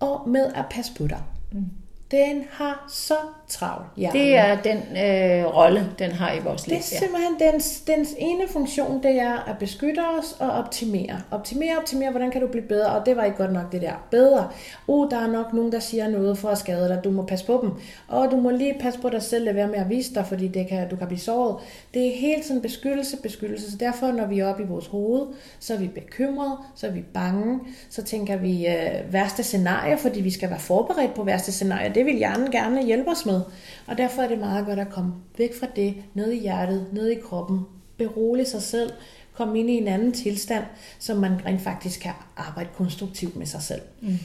og 0.00 0.28
med 0.28 0.52
at 0.54 0.64
passe 0.70 0.92
på 0.94 1.06
dig. 1.06 1.22
Mm. 1.52 1.64
Den 2.10 2.44
har 2.50 2.86
så 2.90 3.14
travlt. 3.48 3.86
Ja. 3.96 4.10
Det 4.12 4.36
er 4.36 4.56
den 4.62 4.76
øh, 4.76 5.56
rolle, 5.56 5.88
den 5.98 6.10
har 6.10 6.32
i 6.32 6.38
vores 6.38 6.66
liv. 6.66 6.76
Det 6.76 6.92
er 6.92 6.98
simpelthen 6.98 7.36
ja. 7.40 7.52
dens, 7.52 7.80
dens 7.80 8.14
ene 8.18 8.48
funktion, 8.48 9.02
det 9.02 9.20
er 9.20 9.48
at 9.50 9.58
beskytte 9.58 10.00
os 10.18 10.36
og 10.40 10.50
optimere. 10.50 11.20
Optimere, 11.30 11.76
optimere, 11.78 12.10
hvordan 12.10 12.30
kan 12.30 12.40
du 12.40 12.46
blive 12.46 12.64
bedre? 12.64 12.90
Og 12.90 13.06
det 13.06 13.16
var 13.16 13.24
ikke 13.24 13.36
godt 13.36 13.52
nok 13.52 13.72
det 13.72 13.82
der. 13.82 13.92
Bedre. 14.10 14.48
Oh, 14.88 15.10
der 15.10 15.16
er 15.18 15.26
nok 15.26 15.52
nogen, 15.52 15.72
der 15.72 15.80
siger 15.80 16.08
noget 16.08 16.38
for 16.38 16.48
at 16.48 16.58
skade 16.58 16.88
dig. 16.88 17.00
Du 17.04 17.10
må 17.10 17.22
passe 17.22 17.46
på 17.46 17.58
dem. 17.62 17.70
Og 18.08 18.30
du 18.30 18.36
må 18.36 18.50
lige 18.50 18.74
passe 18.80 19.00
på 19.00 19.08
dig 19.08 19.22
selv, 19.22 19.44
lade 19.44 19.56
være 19.56 19.68
med 19.68 19.78
at 19.78 19.88
vise 19.88 20.14
dig, 20.14 20.26
fordi 20.26 20.48
det 20.48 20.68
kan, 20.68 20.88
du 20.88 20.96
kan 20.96 21.06
blive 21.06 21.20
såret. 21.20 21.56
Det 21.94 22.06
er 22.06 22.16
helt 22.16 22.44
sådan 22.44 22.62
beskyttelse, 22.62 23.16
beskyttelse. 23.16 23.70
Så 23.70 23.76
derfor, 23.76 24.12
når 24.12 24.26
vi 24.26 24.38
er 24.38 24.46
oppe 24.46 24.62
i 24.62 24.66
vores 24.66 24.86
hoved, 24.86 25.26
så 25.60 25.74
er 25.74 25.78
vi 25.78 25.86
bekymrede, 25.86 26.56
så 26.74 26.86
er 26.86 26.90
vi 26.90 27.04
bange, 27.14 27.60
så 27.90 28.02
tænker 28.02 28.36
vi 28.36 28.66
øh, 28.66 29.12
værste 29.12 29.42
scenarie, 29.42 29.98
fordi 29.98 30.20
vi 30.20 30.30
skal 30.30 30.50
være 30.50 30.58
forberedt 30.58 31.14
på 31.14 31.24
værste 31.24 31.52
scenarie. 31.52 31.92
Det 31.94 32.06
vil 32.06 32.16
hjernen 32.16 32.50
gerne 32.50 32.84
hjælpe 32.84 33.10
os 33.10 33.26
med. 33.26 33.37
Og 33.86 33.98
derfor 33.98 34.22
er 34.22 34.28
det 34.28 34.38
meget 34.38 34.66
godt 34.66 34.78
at 34.78 34.90
komme 34.90 35.12
væk 35.38 35.60
fra 35.60 35.66
det, 35.76 35.94
ned 36.14 36.30
i 36.30 36.40
hjertet, 36.40 36.86
ned 36.92 37.08
i 37.08 37.20
kroppen, 37.20 37.60
berolige 37.96 38.46
sig 38.46 38.62
selv, 38.62 38.90
komme 39.34 39.60
ind 39.60 39.70
i 39.70 39.76
en 39.76 39.88
anden 39.88 40.12
tilstand, 40.12 40.64
så 40.98 41.14
man 41.14 41.32
rent 41.46 41.60
faktisk 41.60 42.00
kan 42.00 42.12
arbejde 42.36 42.70
konstruktivt 42.76 43.36
med 43.36 43.46
sig 43.46 43.62
selv. 43.62 43.82
Mm. 44.00 44.18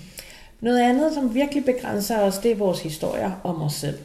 Noget 0.62 0.80
andet, 0.80 1.13
som 1.13 1.34
virkelig 1.34 1.65
begrænser 1.65 2.19
os, 2.19 2.38
det 2.38 2.52
er 2.52 2.56
vores 2.56 2.82
historier 2.82 3.32
om 3.43 3.62
os 3.62 3.73
selv. 3.73 3.97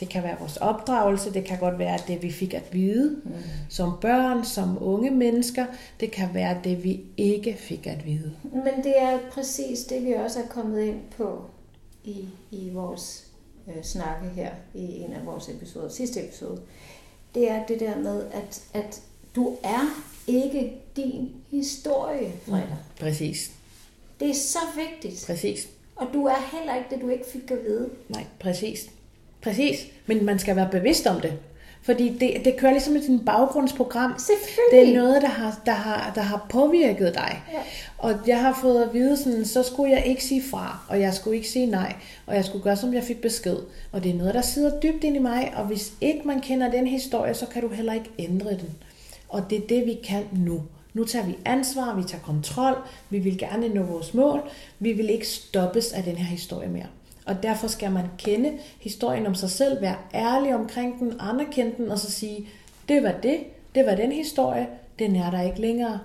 Det 0.00 0.08
kan 0.08 0.22
være 0.22 0.36
vores 0.38 0.56
opdragelse, 0.56 1.32
det 1.32 1.44
kan 1.44 1.58
godt 1.58 1.78
være 1.78 1.98
det, 2.08 2.22
vi 2.22 2.32
fik 2.32 2.54
at 2.54 2.62
vide 2.72 3.20
mm. 3.24 3.32
som 3.68 3.92
børn, 4.00 4.44
som 4.44 4.78
unge 4.80 5.10
mennesker. 5.10 5.66
Det 6.00 6.10
kan 6.10 6.28
være 6.34 6.58
det, 6.64 6.84
vi 6.84 7.00
ikke 7.16 7.56
fik 7.58 7.86
at 7.86 8.06
vide. 8.06 8.32
Men 8.52 8.84
det 8.84 8.94
er 8.98 9.18
præcis 9.32 9.84
det, 9.84 10.04
vi 10.04 10.12
også 10.12 10.38
er 10.38 10.46
kommet 10.46 10.82
ind 10.82 11.00
på 11.16 11.44
i, 12.04 12.24
i 12.50 12.70
vores 12.72 13.25
øh, 13.68 13.82
snakke 13.82 14.28
her 14.28 14.50
i 14.74 15.00
en 15.00 15.12
af 15.12 15.26
vores 15.26 15.48
episoder, 15.48 15.88
sidste 15.88 16.24
episode, 16.24 16.60
det 17.34 17.50
er 17.50 17.66
det 17.66 17.80
der 17.80 17.98
med, 17.98 18.26
at, 18.32 18.62
at 18.74 19.02
du 19.36 19.56
er 19.62 20.02
ikke 20.26 20.72
din 20.96 21.32
historie, 21.50 22.32
Freda. 22.46 22.64
Mm, 22.64 23.00
præcis. 23.00 23.52
Det 24.20 24.30
er 24.30 24.34
så 24.34 24.58
vigtigt. 24.76 25.24
Præcis. 25.26 25.68
Og 25.96 26.06
du 26.12 26.26
er 26.26 26.56
heller 26.56 26.76
ikke 26.76 26.86
det, 26.90 27.00
du 27.00 27.08
ikke 27.08 27.24
fik 27.32 27.50
at 27.50 27.58
vide. 27.64 27.90
Nej, 28.08 28.24
præcis. 28.40 28.90
Præcis. 29.42 29.86
Men 30.06 30.24
man 30.24 30.38
skal 30.38 30.56
være 30.56 30.68
bevidst 30.70 31.06
om 31.06 31.20
det. 31.20 31.38
Fordi 31.86 32.08
det, 32.08 32.44
det 32.44 32.56
kører 32.56 32.72
ligesom 32.72 32.96
et 32.96 33.22
baggrundsprogram. 33.26 34.14
Det 34.70 34.88
er 34.88 34.94
noget, 34.94 35.22
der 35.22 35.28
har, 35.28 35.60
der 35.66 35.72
har, 35.72 36.12
der 36.14 36.20
har 36.20 36.46
påvirket 36.48 37.14
dig. 37.14 37.42
Ja. 37.52 37.58
Og 37.98 38.14
jeg 38.26 38.40
har 38.40 38.58
fået 38.62 38.82
at 38.82 38.94
vide, 38.94 39.16
sådan, 39.16 39.44
så 39.44 39.62
skulle 39.62 39.92
jeg 39.92 40.06
ikke 40.06 40.24
sige 40.24 40.42
fra, 40.50 40.78
og 40.88 41.00
jeg 41.00 41.14
skulle 41.14 41.36
ikke 41.36 41.48
sige 41.48 41.66
nej, 41.66 41.94
og 42.26 42.34
jeg 42.34 42.44
skulle 42.44 42.62
gøre, 42.62 42.76
som 42.76 42.94
jeg 42.94 43.04
fik 43.04 43.20
besked. 43.20 43.56
Og 43.92 44.04
det 44.04 44.10
er 44.10 44.14
noget, 44.14 44.34
der 44.34 44.40
sidder 44.40 44.80
dybt 44.80 45.04
ind 45.04 45.16
i 45.16 45.18
mig, 45.18 45.52
og 45.56 45.64
hvis 45.64 45.92
ikke 46.00 46.20
man 46.24 46.40
kender 46.40 46.70
den 46.70 46.86
historie, 46.86 47.34
så 47.34 47.46
kan 47.46 47.62
du 47.62 47.68
heller 47.68 47.92
ikke 47.92 48.10
ændre 48.18 48.50
den. 48.50 48.74
Og 49.28 49.50
det 49.50 49.58
er 49.58 49.66
det, 49.68 49.86
vi 49.86 49.98
kan 50.04 50.24
nu. 50.32 50.62
Nu 50.94 51.04
tager 51.04 51.26
vi 51.26 51.36
ansvar, 51.44 51.96
vi 51.96 52.02
tager 52.02 52.22
kontrol, 52.22 52.74
vi 53.10 53.18
vil 53.18 53.38
gerne 53.38 53.68
nå 53.68 53.82
vores 53.82 54.14
mål, 54.14 54.40
vi 54.78 54.92
vil 54.92 55.10
ikke 55.10 55.28
stoppes 55.28 55.92
af 55.92 56.02
den 56.02 56.16
her 56.16 56.26
historie 56.26 56.68
mere. 56.68 56.86
Og 57.26 57.42
derfor 57.42 57.66
skal 57.66 57.92
man 57.92 58.04
kende 58.18 58.52
historien 58.80 59.26
om 59.26 59.34
sig 59.34 59.50
selv, 59.50 59.80
være 59.80 59.96
ærlig 60.14 60.54
omkring 60.54 60.98
den, 60.98 61.12
anerkende 61.20 61.72
den, 61.76 61.90
og 61.90 61.98
så 61.98 62.10
sige, 62.10 62.48
det 62.88 63.02
var 63.02 63.14
det, 63.22 63.38
det 63.74 63.86
var 63.86 63.94
den 63.94 64.12
historie, 64.12 64.66
den 64.98 65.16
er 65.16 65.30
der 65.30 65.42
ikke 65.42 65.60
længere. 65.60 65.98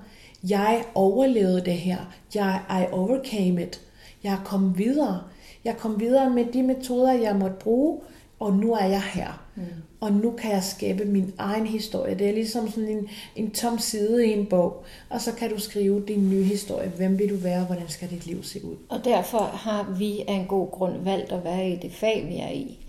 Jeg 0.49 0.83
overlevede 0.95 1.65
det 1.65 1.73
her. 1.73 1.97
Jeg, 2.35 2.61
I 2.69 2.93
overcame 2.93 3.63
it. 3.63 3.81
Jeg 4.23 4.37
kom 4.45 4.77
videre. 4.77 5.21
Jeg 5.65 5.77
kom 5.77 5.99
videre 5.99 6.29
med 6.29 6.45
de 6.45 6.63
metoder, 6.63 7.11
jeg 7.11 7.35
måtte 7.35 7.55
bruge, 7.55 7.99
og 8.41 8.53
nu 8.53 8.73
er 8.73 8.85
jeg 8.85 9.01
her. 9.01 9.45
Mm. 9.55 9.63
Og 9.99 10.13
nu 10.13 10.31
kan 10.31 10.51
jeg 10.51 10.63
skabe 10.63 11.05
min 11.05 11.33
egen 11.37 11.67
historie. 11.67 12.15
Det 12.15 12.29
er 12.29 12.33
ligesom 12.33 12.71
sådan 12.71 12.89
en, 12.89 13.09
en 13.35 13.51
tom 13.51 13.79
side 13.79 14.27
i 14.27 14.31
en 14.31 14.45
bog. 14.45 14.83
Og 15.09 15.21
så 15.21 15.31
kan 15.31 15.49
du 15.49 15.59
skrive 15.59 16.03
din 16.07 16.29
nye 16.29 16.43
historie. 16.43 16.89
Hvem 16.89 17.19
vil 17.19 17.29
du 17.29 17.35
være? 17.35 17.63
Hvordan 17.63 17.89
skal 17.89 18.09
dit 18.09 18.25
liv 18.25 18.43
se 18.43 18.65
ud? 18.65 18.75
Og 18.89 19.05
derfor 19.05 19.39
har 19.39 19.95
vi 19.97 20.23
af 20.27 20.33
en 20.33 20.45
god 20.45 20.71
grund 20.71 21.03
valgt 21.03 21.31
at 21.31 21.43
være 21.43 21.69
i 21.69 21.75
det 21.75 21.91
fag, 21.91 22.27
vi 22.29 22.37
er 22.37 22.49
i. 22.49 22.79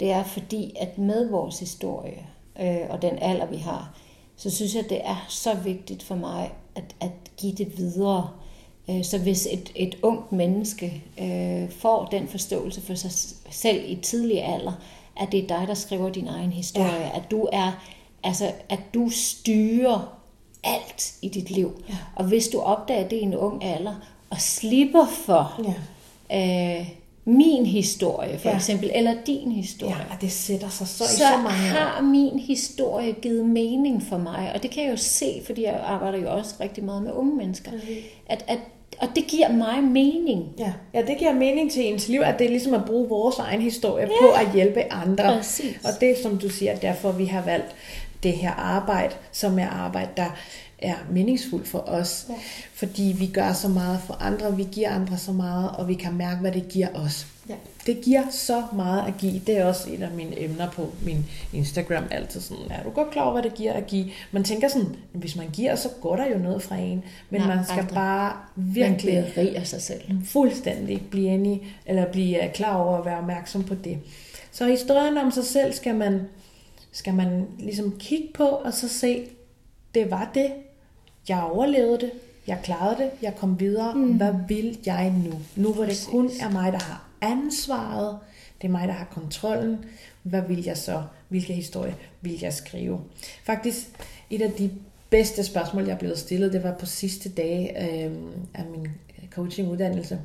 Det 0.00 0.10
er 0.10 0.24
fordi, 0.24 0.76
at 0.80 0.98
med 0.98 1.30
vores 1.30 1.60
historie 1.60 2.26
øh, 2.60 2.90
og 2.90 3.02
den 3.02 3.18
alder, 3.18 3.46
vi 3.46 3.56
har, 3.56 3.94
så 4.36 4.50
synes 4.50 4.74
jeg, 4.74 4.84
det 4.88 5.00
er 5.04 5.26
så 5.28 5.54
vigtigt 5.64 6.02
for 6.02 6.14
mig 6.14 6.52
at, 6.74 6.84
at 7.00 7.10
give 7.36 7.52
det 7.52 7.78
videre. 7.78 8.30
Øh, 8.90 9.04
så 9.04 9.18
hvis 9.18 9.48
et, 9.50 9.72
et 9.74 9.96
ungt 10.02 10.32
menneske 10.32 11.02
øh, 11.20 11.70
får 11.70 12.04
den 12.04 12.28
forståelse 12.28 12.80
for 12.80 12.94
sig 12.94 13.10
selv 13.50 13.84
i 13.86 13.94
tidlig 13.94 14.44
alder, 14.44 14.72
at 15.20 15.32
det 15.32 15.42
er 15.42 15.58
dig, 15.58 15.68
der 15.68 15.74
skriver 15.74 16.10
din 16.10 16.28
egen 16.28 16.52
historie, 16.52 17.00
ja. 17.00 17.16
at 17.16 17.30
du 17.30 17.48
er, 17.52 17.72
altså, 18.24 18.52
at 18.68 18.80
du 18.94 19.08
styrer 19.10 20.16
alt 20.64 21.14
i 21.22 21.28
dit 21.28 21.50
liv. 21.50 21.82
Ja. 21.88 21.94
Og 22.16 22.24
hvis 22.24 22.48
du 22.48 22.60
opdager 22.60 23.08
det 23.08 23.16
i 23.16 23.20
en 23.20 23.34
ung 23.34 23.64
alder, 23.64 23.94
og 24.30 24.40
slipper 24.40 25.06
for 25.06 25.60
ja. 26.30 26.78
øh, 26.78 26.88
min 27.24 27.66
historie, 27.66 28.38
for 28.38 28.48
ja. 28.48 28.56
eksempel, 28.56 28.90
eller 28.94 29.14
din 29.26 29.52
historie. 29.52 30.06
Ja, 30.10 30.16
det 30.20 30.32
sætter 30.32 30.68
sig 30.68 30.88
så, 30.88 30.96
så 30.96 31.04
i 31.04 31.16
så 31.16 31.36
mange 31.36 31.58
har 31.58 32.02
min 32.02 32.38
historie 32.38 33.12
givet 33.12 33.44
mening 33.44 34.02
for 34.02 34.18
mig, 34.18 34.52
og 34.54 34.62
det 34.62 34.70
kan 34.70 34.84
jeg 34.84 34.90
jo 34.90 34.96
se, 34.96 35.42
fordi 35.46 35.64
jeg 35.64 35.80
arbejder 35.84 36.18
jo 36.18 36.32
også 36.32 36.54
rigtig 36.60 36.84
meget 36.84 37.02
med 37.02 37.12
unge 37.12 37.36
mennesker, 37.36 37.70
mm. 37.72 37.78
at, 38.26 38.44
at 38.48 38.58
og 38.98 39.08
det 39.14 39.26
giver 39.26 39.52
mig 39.52 39.84
mening. 39.84 40.48
Ja. 40.58 40.72
ja, 40.94 41.02
det 41.02 41.18
giver 41.18 41.34
mening 41.34 41.72
til 41.72 41.86
ens 41.86 42.08
liv, 42.08 42.20
at 42.20 42.38
det 42.38 42.44
er 42.44 42.50
ligesom 42.50 42.74
at 42.74 42.84
bruge 42.84 43.08
vores 43.08 43.38
egen 43.38 43.60
historie 43.60 44.06
ja. 44.06 44.26
på 44.26 44.30
at 44.30 44.52
hjælpe 44.54 44.92
andre. 44.92 45.36
Præcis. 45.36 45.76
Og 45.84 45.90
det 46.00 46.10
er, 46.10 46.22
som 46.22 46.38
du 46.38 46.48
siger, 46.48 46.76
derfor 46.76 47.12
vi 47.12 47.24
har 47.24 47.42
valgt 47.42 47.74
det 48.22 48.32
her 48.32 48.50
arbejde, 48.50 49.14
som 49.32 49.58
er 49.58 49.68
arbejde, 49.68 50.10
der 50.16 50.36
er 50.78 50.94
meningsfuldt 51.10 51.68
for 51.68 51.78
os. 51.78 52.26
Ja. 52.28 52.34
Fordi 52.74 53.14
vi 53.18 53.26
gør 53.26 53.52
så 53.52 53.68
meget 53.68 54.00
for 54.06 54.14
andre, 54.20 54.56
vi 54.56 54.66
giver 54.72 54.90
andre 54.90 55.18
så 55.18 55.32
meget, 55.32 55.70
og 55.78 55.88
vi 55.88 55.94
kan 55.94 56.14
mærke, 56.14 56.40
hvad 56.40 56.52
det 56.52 56.68
giver 56.68 56.88
os. 56.94 57.26
Det 57.90 58.00
giver 58.00 58.22
så 58.30 58.62
meget 58.72 59.08
at 59.08 59.14
give. 59.18 59.40
Det 59.46 59.58
er 59.58 59.64
også 59.64 59.90
et 59.92 60.02
af 60.02 60.10
mine 60.10 60.42
emner 60.42 60.70
på 60.70 60.92
min 61.04 61.26
Instagram. 61.52 62.04
Altid 62.10 62.40
sådan, 62.40 62.64
er 62.70 62.82
du 62.82 62.90
godt 62.90 63.10
klar 63.10 63.22
over, 63.22 63.32
hvad 63.32 63.42
det 63.42 63.54
giver 63.54 63.72
at 63.72 63.86
give? 63.86 64.06
Man 64.32 64.44
tænker 64.44 64.68
sådan, 64.68 64.96
hvis 65.12 65.36
man 65.36 65.50
giver, 65.52 65.74
så 65.74 65.88
går 66.00 66.16
der 66.16 66.26
jo 66.26 66.38
noget 66.38 66.62
fra 66.62 66.76
en. 66.76 67.04
Men 67.30 67.40
Nej, 67.40 67.56
man 67.56 67.64
skal 67.64 67.78
aldrig. 67.78 67.94
bare 67.94 68.32
virkelig... 68.56 69.32
Man 69.36 69.56
af 69.56 69.66
sig 69.66 69.82
selv. 69.82 70.00
Fuldstændig 70.24 71.02
blive 71.10 71.28
enig, 71.28 71.76
eller 71.86 72.12
blive 72.12 72.48
klar 72.54 72.76
over 72.76 72.98
at 72.98 73.04
være 73.04 73.18
opmærksom 73.18 73.64
på 73.64 73.74
det. 73.74 73.98
Så 74.52 74.66
historien 74.66 75.18
om 75.18 75.30
sig 75.30 75.44
selv 75.44 75.72
skal 75.72 75.94
man, 75.94 76.20
skal 76.92 77.14
man 77.14 77.46
ligesom 77.58 77.96
kigge 77.98 78.28
på, 78.34 78.44
og 78.44 78.72
så 78.72 78.88
se, 78.88 79.26
det 79.94 80.10
var 80.10 80.30
det. 80.34 80.52
Jeg 81.28 81.42
overlevede 81.42 82.00
det. 82.00 82.10
Jeg 82.46 82.58
klarede 82.62 82.96
det. 83.02 83.10
Jeg 83.22 83.36
kom 83.36 83.60
videre. 83.60 83.94
Mm. 83.94 84.12
Hvad 84.12 84.34
vil 84.48 84.78
jeg 84.86 85.14
nu? 85.24 85.32
Nu 85.56 85.72
hvor 85.72 85.84
det 85.84 86.06
kun 86.10 86.30
er 86.40 86.50
mig, 86.50 86.72
der 86.72 86.78
har 86.78 87.09
ansvaret. 87.20 88.18
Det 88.62 88.68
er 88.68 88.72
mig, 88.72 88.88
der 88.88 88.94
har 88.94 89.04
kontrollen. 89.04 89.84
Hvad 90.22 90.42
vil 90.42 90.64
jeg 90.64 90.76
så? 90.76 91.02
Hvilke 91.28 91.52
historie 91.52 91.96
vil 92.20 92.40
jeg 92.40 92.52
skrive? 92.52 93.00
Faktisk 93.44 93.86
et 94.30 94.42
af 94.42 94.52
de 94.52 94.70
bedste 95.10 95.44
spørgsmål, 95.44 95.84
jeg 95.84 95.94
er 95.94 95.98
blevet 95.98 96.18
stillet, 96.18 96.52
det 96.52 96.62
var 96.62 96.74
på 96.78 96.86
sidste 96.86 97.28
dag 97.28 97.76
øh, 97.76 98.16
af 98.54 98.64
min 98.66 98.88
coachinguddannelse. 99.30 100.20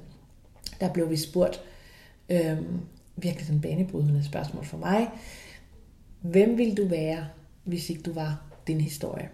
Der 0.79 0.93
blev 0.93 1.09
vi 1.09 1.17
spurgt, 1.17 1.61
øh, 2.29 2.57
virkelig 3.15 3.45
sådan 3.45 3.61
banebrydende 3.61 4.25
spørgsmål 4.25 4.65
for 4.65 4.77
mig. 4.77 5.09
Hvem 6.21 6.57
vil 6.57 6.77
du 6.77 6.87
være, 6.87 7.27
hvis 7.63 7.89
ikke 7.89 8.01
du 8.01 8.13
var 8.13 8.41
din 8.67 8.81
historie? 8.81 9.29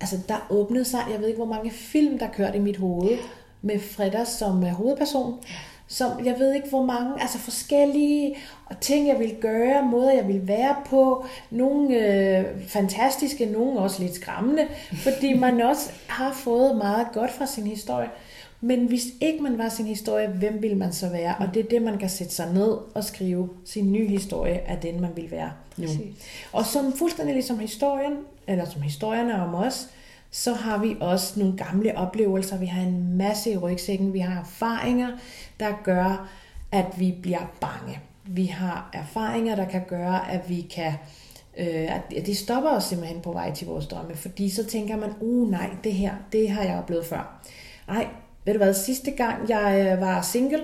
Altså, 0.00 0.18
der 0.28 0.46
åbnede 0.50 0.84
sig, 0.84 1.00
jeg 1.10 1.20
ved 1.20 1.26
ikke, 1.26 1.38
hvor 1.38 1.54
mange 1.54 1.70
film, 1.70 2.18
der 2.18 2.32
kørte 2.32 2.56
i 2.56 2.60
mit 2.60 2.76
hoved, 2.76 3.18
med 3.62 3.80
Fredda 3.80 4.24
som 4.24 4.64
øh, 4.64 4.70
hovedperson. 4.70 5.42
Ja 5.48 5.54
som 5.94 6.24
jeg 6.24 6.38
ved 6.38 6.54
ikke 6.54 6.68
hvor 6.68 6.82
mange, 6.82 7.22
altså 7.22 7.38
forskellige 7.38 8.36
ting, 8.80 9.08
jeg 9.08 9.18
vil 9.18 9.36
gøre, 9.40 9.82
måder, 9.82 10.12
jeg 10.12 10.28
vil 10.28 10.48
være 10.48 10.76
på. 10.86 11.24
Nogle 11.50 11.96
øh, 11.96 12.44
fantastiske, 12.68 13.46
nogle 13.46 13.80
også 13.80 14.02
lidt 14.02 14.14
skræmmende, 14.14 14.66
fordi 14.92 15.34
man 15.46 15.60
også 15.60 15.90
har 16.06 16.32
fået 16.32 16.76
meget 16.76 17.06
godt 17.12 17.30
fra 17.30 17.46
sin 17.46 17.66
historie. 17.66 18.08
Men 18.60 18.86
hvis 18.86 19.04
ikke 19.20 19.42
man 19.42 19.58
var 19.58 19.68
sin 19.68 19.86
historie, 19.86 20.28
hvem 20.28 20.62
vil 20.62 20.76
man 20.76 20.92
så 20.92 21.08
være? 21.08 21.34
Og 21.38 21.54
det 21.54 21.64
er 21.64 21.68
det, 21.68 21.82
man 21.82 21.98
kan 21.98 22.10
sætte 22.10 22.34
sig 22.34 22.52
ned 22.54 22.76
og 22.94 23.04
skrive 23.04 23.48
sin 23.64 23.92
nye 23.92 24.06
historie 24.06 24.60
af 24.70 24.78
den, 24.78 25.00
man 25.00 25.10
vil 25.16 25.30
være 25.30 25.52
nu. 25.76 25.88
Og 26.52 26.66
som 26.66 26.92
fuldstændig 26.92 27.34
ligesom 27.34 27.58
historien, 27.58 28.12
eller 28.46 28.64
som 28.70 28.82
historierne 28.82 29.42
om 29.42 29.54
os, 29.54 29.88
så 30.34 30.52
har 30.52 30.78
vi 30.78 30.96
også 31.00 31.40
nogle 31.40 31.56
gamle 31.56 31.98
oplevelser. 31.98 32.58
Vi 32.58 32.66
har 32.66 32.82
en 32.82 33.16
masse 33.16 33.52
i 33.52 33.56
rygsækken. 33.56 34.12
Vi 34.12 34.18
har 34.18 34.40
erfaringer, 34.40 35.08
der 35.60 35.72
gør, 35.84 36.28
at 36.72 36.86
vi 36.98 37.14
bliver 37.22 37.52
bange. 37.60 38.00
Vi 38.24 38.46
har 38.46 38.90
erfaringer, 38.92 39.56
der 39.56 39.64
kan 39.64 39.84
gøre, 39.88 40.30
at 40.32 40.48
vi 40.48 40.60
kan 40.60 40.92
øh, 41.56 41.96
at 41.96 42.26
det 42.26 42.36
stopper 42.36 42.70
os 42.70 42.84
simpelthen 42.84 43.20
på 43.20 43.32
vej 43.32 43.52
til 43.52 43.66
vores 43.66 43.86
drømme, 43.86 44.16
fordi 44.16 44.50
så 44.50 44.66
tænker 44.66 44.96
man, 44.96 45.10
uh 45.20 45.50
nej, 45.50 45.70
det 45.84 45.92
her, 45.92 46.14
det 46.32 46.50
har 46.50 46.62
jeg 46.62 46.78
oplevet 46.78 47.06
før. 47.06 47.42
Nej, 47.88 48.06
ved 48.44 48.54
du 48.54 48.58
hvad, 48.58 48.74
sidste 48.74 49.10
gang 49.10 49.48
jeg 49.48 49.92
øh, 49.92 50.00
var 50.00 50.22
single, 50.22 50.62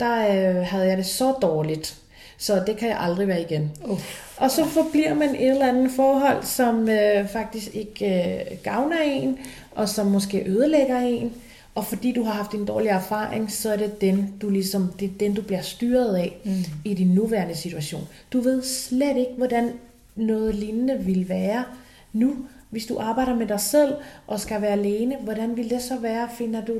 der 0.00 0.18
øh, 0.18 0.66
havde 0.66 0.88
jeg 0.88 0.96
det 0.96 1.06
så 1.06 1.32
dårligt, 1.32 2.01
så 2.42 2.62
det 2.66 2.76
kan 2.76 2.88
jeg 2.88 3.00
aldrig 3.00 3.28
være 3.28 3.40
igen. 3.40 3.70
Uh. 3.84 4.00
Og 4.36 4.50
så 4.50 4.64
forbliver 4.64 5.14
man 5.14 5.34
et 5.34 5.50
eller 5.50 5.68
andet 5.68 5.90
forhold, 5.96 6.44
som 6.44 6.88
øh, 6.88 7.28
faktisk 7.28 7.74
ikke 7.74 8.06
øh, 8.06 8.58
gavner 8.62 9.00
en, 9.04 9.38
og 9.70 9.88
som 9.88 10.06
måske 10.06 10.48
ødelægger 10.48 10.98
en. 10.98 11.32
Og 11.74 11.86
fordi 11.86 12.12
du 12.12 12.22
har 12.22 12.32
haft 12.32 12.52
en 12.52 12.64
dårlig 12.64 12.88
erfaring, 12.88 13.52
så 13.52 13.72
er 13.72 13.76
det 13.76 14.00
den, 14.00 14.34
du 14.42 14.48
ligesom, 14.48 14.92
det 15.00 15.06
er 15.06 15.12
den, 15.20 15.34
du 15.34 15.42
bliver 15.42 15.62
styret 15.62 16.16
af 16.16 16.36
mm. 16.44 16.52
i 16.84 16.94
din 16.94 17.14
nuværende 17.14 17.56
situation. 17.56 18.08
Du 18.32 18.40
ved 18.40 18.62
slet 18.62 19.16
ikke, 19.16 19.32
hvordan 19.36 19.72
noget 20.16 20.54
lignende 20.54 20.98
vil 20.98 21.28
være 21.28 21.64
nu, 22.12 22.36
hvis 22.70 22.86
du 22.86 22.98
arbejder 22.98 23.34
med 23.34 23.46
dig 23.46 23.60
selv 23.60 23.94
og 24.26 24.40
skal 24.40 24.62
være 24.62 24.72
alene. 24.72 25.16
Hvordan 25.20 25.56
vil 25.56 25.70
det 25.70 25.82
så 25.82 25.96
være? 25.96 26.28
Finder 26.38 26.64
du 26.64 26.74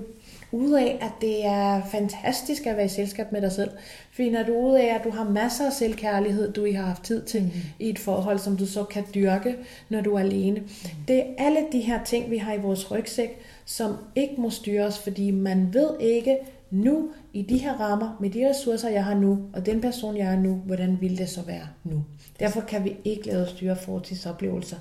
ud 0.52 0.72
af, 0.72 0.98
at 1.00 1.12
det 1.20 1.46
er 1.46 1.82
fantastisk 1.90 2.66
at 2.66 2.76
være 2.76 2.84
i 2.84 2.88
selskab 2.88 3.32
med 3.32 3.40
dig 3.40 3.52
selv? 3.52 3.70
Finder 4.10 4.46
du 4.46 4.52
ud 4.52 4.74
af, 4.74 4.94
at 4.94 5.04
du 5.04 5.10
har 5.10 5.24
masser 5.24 5.66
af 5.66 5.72
selvkærlighed, 5.72 6.52
du 6.52 6.64
ikke 6.64 6.78
har 6.78 6.86
haft 6.86 7.02
tid 7.02 7.22
til 7.22 7.42
mm. 7.42 7.50
i 7.78 7.90
et 7.90 7.98
forhold, 7.98 8.38
som 8.38 8.56
du 8.56 8.66
så 8.66 8.84
kan 8.84 9.04
dyrke, 9.14 9.56
når 9.88 10.00
du 10.00 10.14
er 10.14 10.20
alene? 10.20 10.60
Mm. 10.60 10.66
Det 11.08 11.18
er 11.18 11.24
alle 11.38 11.60
de 11.72 11.80
her 11.80 12.04
ting, 12.04 12.30
vi 12.30 12.36
har 12.36 12.54
i 12.54 12.60
vores 12.60 12.90
rygsæk, 12.90 13.38
som 13.64 13.96
ikke 14.14 14.34
må 14.38 14.50
styres, 14.50 14.98
fordi 14.98 15.30
man 15.30 15.74
ved 15.74 15.90
ikke 16.00 16.38
nu, 16.70 17.08
i 17.32 17.42
de 17.42 17.58
her 17.58 17.80
rammer, 17.80 18.16
med 18.20 18.30
de 18.30 18.48
ressourcer, 18.50 18.88
jeg 18.88 19.04
har 19.04 19.14
nu, 19.14 19.38
og 19.52 19.66
den 19.66 19.80
person, 19.80 20.16
jeg 20.16 20.32
er 20.32 20.38
nu, 20.38 20.54
hvordan 20.54 20.98
vil 21.00 21.18
det 21.18 21.28
så 21.28 21.42
være 21.42 21.66
nu? 21.84 22.04
Derfor 22.40 22.60
kan 22.60 22.84
vi 22.84 22.96
ikke 23.04 23.26
lade 23.26 23.42
os 23.44 23.50
styre 23.50 23.76
fortidsoplevelser 23.76 24.76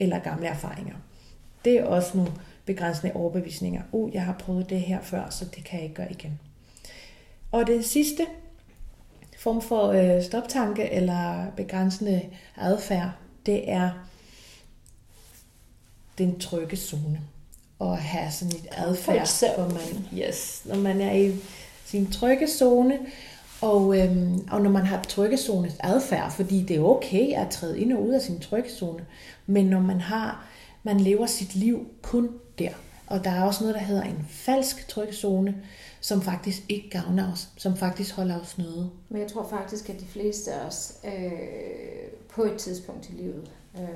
eller 0.00 0.18
gamle 0.18 0.46
erfaringer. 0.46 0.94
Det 1.64 1.78
er 1.78 1.84
også 1.84 2.16
nogle 2.16 2.32
begrænsende 2.68 3.14
overbevisninger. 3.14 3.82
Uh, 3.92 4.14
jeg 4.14 4.24
har 4.24 4.32
prøvet 4.32 4.70
det 4.70 4.80
her 4.80 5.00
før, 5.02 5.30
så 5.30 5.44
det 5.44 5.64
kan 5.64 5.78
jeg 5.78 5.82
ikke 5.82 5.94
gøre 5.94 6.12
igen. 6.12 6.40
Og 7.52 7.66
det 7.66 7.84
sidste 7.84 8.26
form 9.38 9.62
for 9.62 9.86
øh, 9.88 10.22
stoptanke 10.22 10.92
eller 10.92 11.50
begrænsende 11.56 12.22
adfærd, 12.56 13.10
det 13.46 13.70
er 13.70 13.90
den 16.18 16.38
trygge 16.38 16.76
zone 16.76 17.20
at 17.80 17.98
have 17.98 18.30
sådan 18.30 18.54
et 18.54 18.68
adfærd, 18.72 19.54
hvor 19.56 19.68
man, 19.68 20.22
yes, 20.22 20.62
når 20.64 20.76
man 20.76 21.00
er 21.00 21.12
i 21.12 21.36
sin 21.84 22.10
trygge 22.10 22.48
zone, 22.48 22.98
og, 23.60 23.98
øhm, 23.98 24.48
og 24.50 24.60
når 24.60 24.70
man 24.70 24.86
har 24.86 25.02
trykkezones 25.02 25.76
adfærd, 25.80 26.32
fordi 26.32 26.62
det 26.62 26.76
er 26.76 26.80
okay 26.80 27.32
at 27.34 27.50
træde 27.50 27.80
ind 27.80 27.92
og 27.92 28.06
ud 28.06 28.12
af 28.12 28.20
sin 28.20 28.40
trykkezone, 28.40 29.04
men 29.46 29.66
når 29.66 29.80
man 29.80 30.00
har, 30.00 30.47
man 30.82 31.00
lever 31.00 31.26
sit 31.26 31.54
liv 31.54 31.86
kun 32.02 32.38
der, 32.58 32.72
og 33.06 33.24
der 33.24 33.30
er 33.30 33.44
også 33.44 33.60
noget, 33.60 33.74
der 33.74 33.80
hedder 33.80 34.02
en 34.02 34.26
falsk 34.28 34.88
trykzone, 34.88 35.62
som 36.00 36.22
faktisk 36.22 36.62
ikke 36.68 36.90
gavner 36.90 37.32
os, 37.32 37.48
som 37.56 37.76
faktisk 37.76 38.14
holder 38.14 38.40
os 38.40 38.58
nede. 38.58 38.90
Men 39.08 39.20
jeg 39.20 39.30
tror 39.30 39.48
faktisk, 39.48 39.88
at 39.88 40.00
de 40.00 40.06
fleste 40.06 40.52
af 40.52 40.66
os 40.66 40.98
øh, 41.04 42.10
på 42.28 42.42
et 42.42 42.56
tidspunkt 42.56 43.08
i 43.08 43.12
livet 43.12 43.50
øh, 43.78 43.88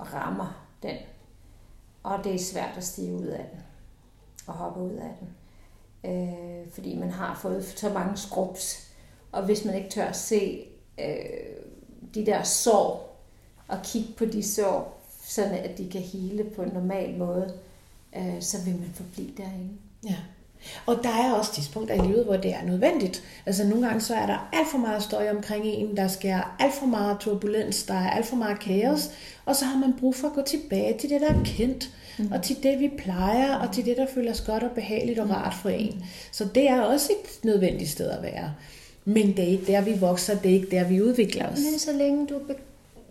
rammer 0.00 0.66
den 0.82 0.96
og 2.02 2.24
det 2.24 2.34
er 2.34 2.38
svært 2.38 2.76
at 2.76 2.84
stige 2.84 3.12
ud 3.12 3.26
af 3.26 3.46
den 3.52 3.60
og 4.46 4.54
hoppe 4.54 4.80
ud 4.80 4.92
af 4.92 5.16
den. 5.20 5.28
Øh, 6.10 6.72
fordi 6.72 6.98
man 6.98 7.10
har 7.10 7.38
fået 7.42 7.64
så 7.64 7.88
mange 7.88 8.16
skrubs. 8.16 8.88
Og 9.32 9.44
hvis 9.44 9.64
man 9.64 9.74
ikke 9.74 9.90
tør 9.90 10.04
at 10.04 10.16
se 10.16 10.64
øh, 10.98 11.16
de 12.14 12.26
der 12.26 12.42
sår, 12.42 13.08
og 13.68 13.78
kigge 13.84 14.12
på 14.16 14.24
de 14.24 14.42
sår, 14.42 15.01
sådan 15.24 15.54
at 15.54 15.78
de 15.78 15.88
kan 15.88 16.00
hele 16.00 16.44
på 16.44 16.62
en 16.62 16.70
normal 16.74 17.14
måde, 17.18 17.52
øh, 18.16 18.40
så 18.40 18.56
vil 18.64 18.74
man 18.74 18.90
forblive 18.94 19.30
derinde. 19.36 19.70
Ja. 20.04 20.16
Og 20.86 20.98
der 21.02 21.08
er 21.08 21.32
også 21.32 21.54
tidspunkter 21.54 21.94
i 21.94 22.06
livet, 22.06 22.24
hvor 22.24 22.36
det 22.36 22.54
er 22.54 22.62
nødvendigt. 22.64 23.22
Altså 23.46 23.64
nogle 23.64 23.86
gange 23.86 24.00
så 24.00 24.14
er 24.14 24.26
der 24.26 24.48
alt 24.52 24.68
for 24.70 24.78
meget 24.78 25.02
støj 25.02 25.30
omkring 25.30 25.64
en, 25.64 25.96
der 25.96 26.08
sker 26.08 26.56
alt 26.58 26.74
for 26.74 26.86
meget 26.86 27.18
turbulens, 27.20 27.82
der 27.82 27.94
er 27.94 28.10
alt 28.10 28.26
for 28.26 28.36
meget 28.36 28.60
kaos, 28.60 29.10
og 29.44 29.56
så 29.56 29.64
har 29.64 29.78
man 29.78 29.94
brug 30.00 30.14
for 30.14 30.28
at 30.28 30.34
gå 30.34 30.42
tilbage 30.42 30.98
til 30.98 31.10
det, 31.10 31.20
der 31.20 31.28
er 31.28 31.44
kendt, 31.44 31.90
mm. 32.18 32.32
og 32.32 32.42
til 32.42 32.56
det, 32.62 32.80
vi 32.80 32.90
plejer, 32.98 33.54
og 33.54 33.74
til 33.74 33.84
det, 33.84 33.96
der 33.96 34.06
føles 34.14 34.40
godt 34.40 34.62
og 34.62 34.70
behageligt 34.70 35.18
og 35.18 35.30
rart 35.30 35.54
for 35.54 35.68
en. 35.68 36.04
Så 36.32 36.44
det 36.54 36.68
er 36.68 36.80
også 36.80 37.12
et 37.12 37.44
nødvendigt 37.44 37.90
sted 37.90 38.10
at 38.10 38.22
være. 38.22 38.54
Men 39.04 39.36
det 39.36 39.38
er 39.38 39.48
ikke 39.48 39.66
der, 39.66 39.80
vi 39.80 39.92
vokser, 39.92 40.38
det 40.38 40.50
er 40.50 40.54
ikke 40.54 40.70
der, 40.70 40.88
vi 40.88 41.02
udvikler 41.02 41.48
os. 41.48 41.58
Men 41.70 41.78
så 41.78 41.92
længe 41.92 42.26
du 42.26 42.38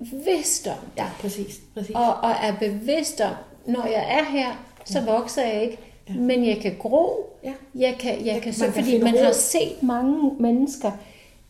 bevidst 0.09 0.67
om 0.67 0.77
det. 0.95 1.01
Ja, 1.01 1.07
præcis. 1.19 1.59
præcis. 1.73 1.95
Og, 1.95 2.15
og 2.15 2.31
er 2.41 2.55
bevidst 2.59 3.21
om, 3.21 3.33
når 3.65 3.85
jeg 3.85 4.19
er 4.19 4.23
her, 4.23 4.65
så 4.85 4.99
ja. 4.99 5.05
vokser 5.05 5.43
jeg 5.47 5.63
ikke. 5.63 5.77
Ja. 6.09 6.13
Men 6.13 6.47
jeg 6.47 6.57
kan 6.61 6.75
gro. 6.79 7.29
Ja. 7.43 7.53
Jeg 7.75 7.95
kan, 7.99 8.25
jeg, 8.25 8.41
kan 8.41 8.53
så, 8.53 8.63
man 8.63 8.73
kan 8.73 8.83
fordi 8.83 9.01
man 9.01 9.13
ro. 9.13 9.23
har 9.23 9.31
set 9.31 9.83
mange 9.83 10.31
mennesker 10.39 10.91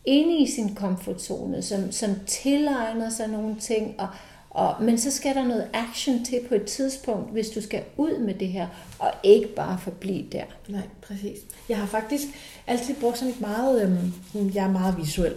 inde 0.06 0.38
i 0.38 0.48
sin 0.48 0.76
komfortzone, 0.76 1.62
som, 1.62 1.92
som 1.92 2.10
tilegner 2.28 3.10
sig 3.10 3.28
nogle 3.28 3.56
ting, 3.60 3.96
og, 3.98 4.08
og, 4.50 4.84
men 4.84 4.98
så 4.98 5.12
skal 5.12 5.36
der 5.36 5.44
noget 5.44 5.68
action 5.74 6.26
til 6.26 6.40
på 6.50 6.56
et 6.56 6.64
tidspunkt, 6.64 7.32
hvis 7.32 7.50
du 7.50 7.62
skal 7.62 7.82
ud 7.98 8.20
med 8.20 8.34
det 8.34 8.48
her, 8.48 8.68
og 9.00 9.12
ikke 9.24 9.48
bare 9.48 9.80
forblive 9.80 10.26
der. 10.32 10.44
Nej, 10.68 10.82
præcis. 11.02 11.38
Jeg 11.70 11.78
har 11.78 11.86
faktisk 11.86 12.24
altid 12.68 12.96
brugt 12.96 13.18
sådan 13.18 13.34
et 13.34 13.42
meget, 13.42 13.82
øhm, 13.84 14.52
jeg 14.54 14.66
er 14.66 14.72
meget 14.72 14.98
visuel. 14.98 15.34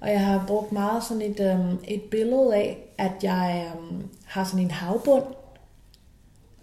Og 0.00 0.10
jeg 0.10 0.20
har 0.20 0.44
brugt 0.46 0.72
meget 0.72 1.04
sådan 1.04 1.22
et, 1.22 1.40
øhm, 1.40 1.78
et 1.88 2.02
billede 2.02 2.54
af, 2.54 2.78
at 2.98 3.12
jeg 3.22 3.66
øhm, 3.74 4.02
har 4.26 4.44
sådan 4.44 4.60
en 4.64 4.70
havbund. 4.70 5.22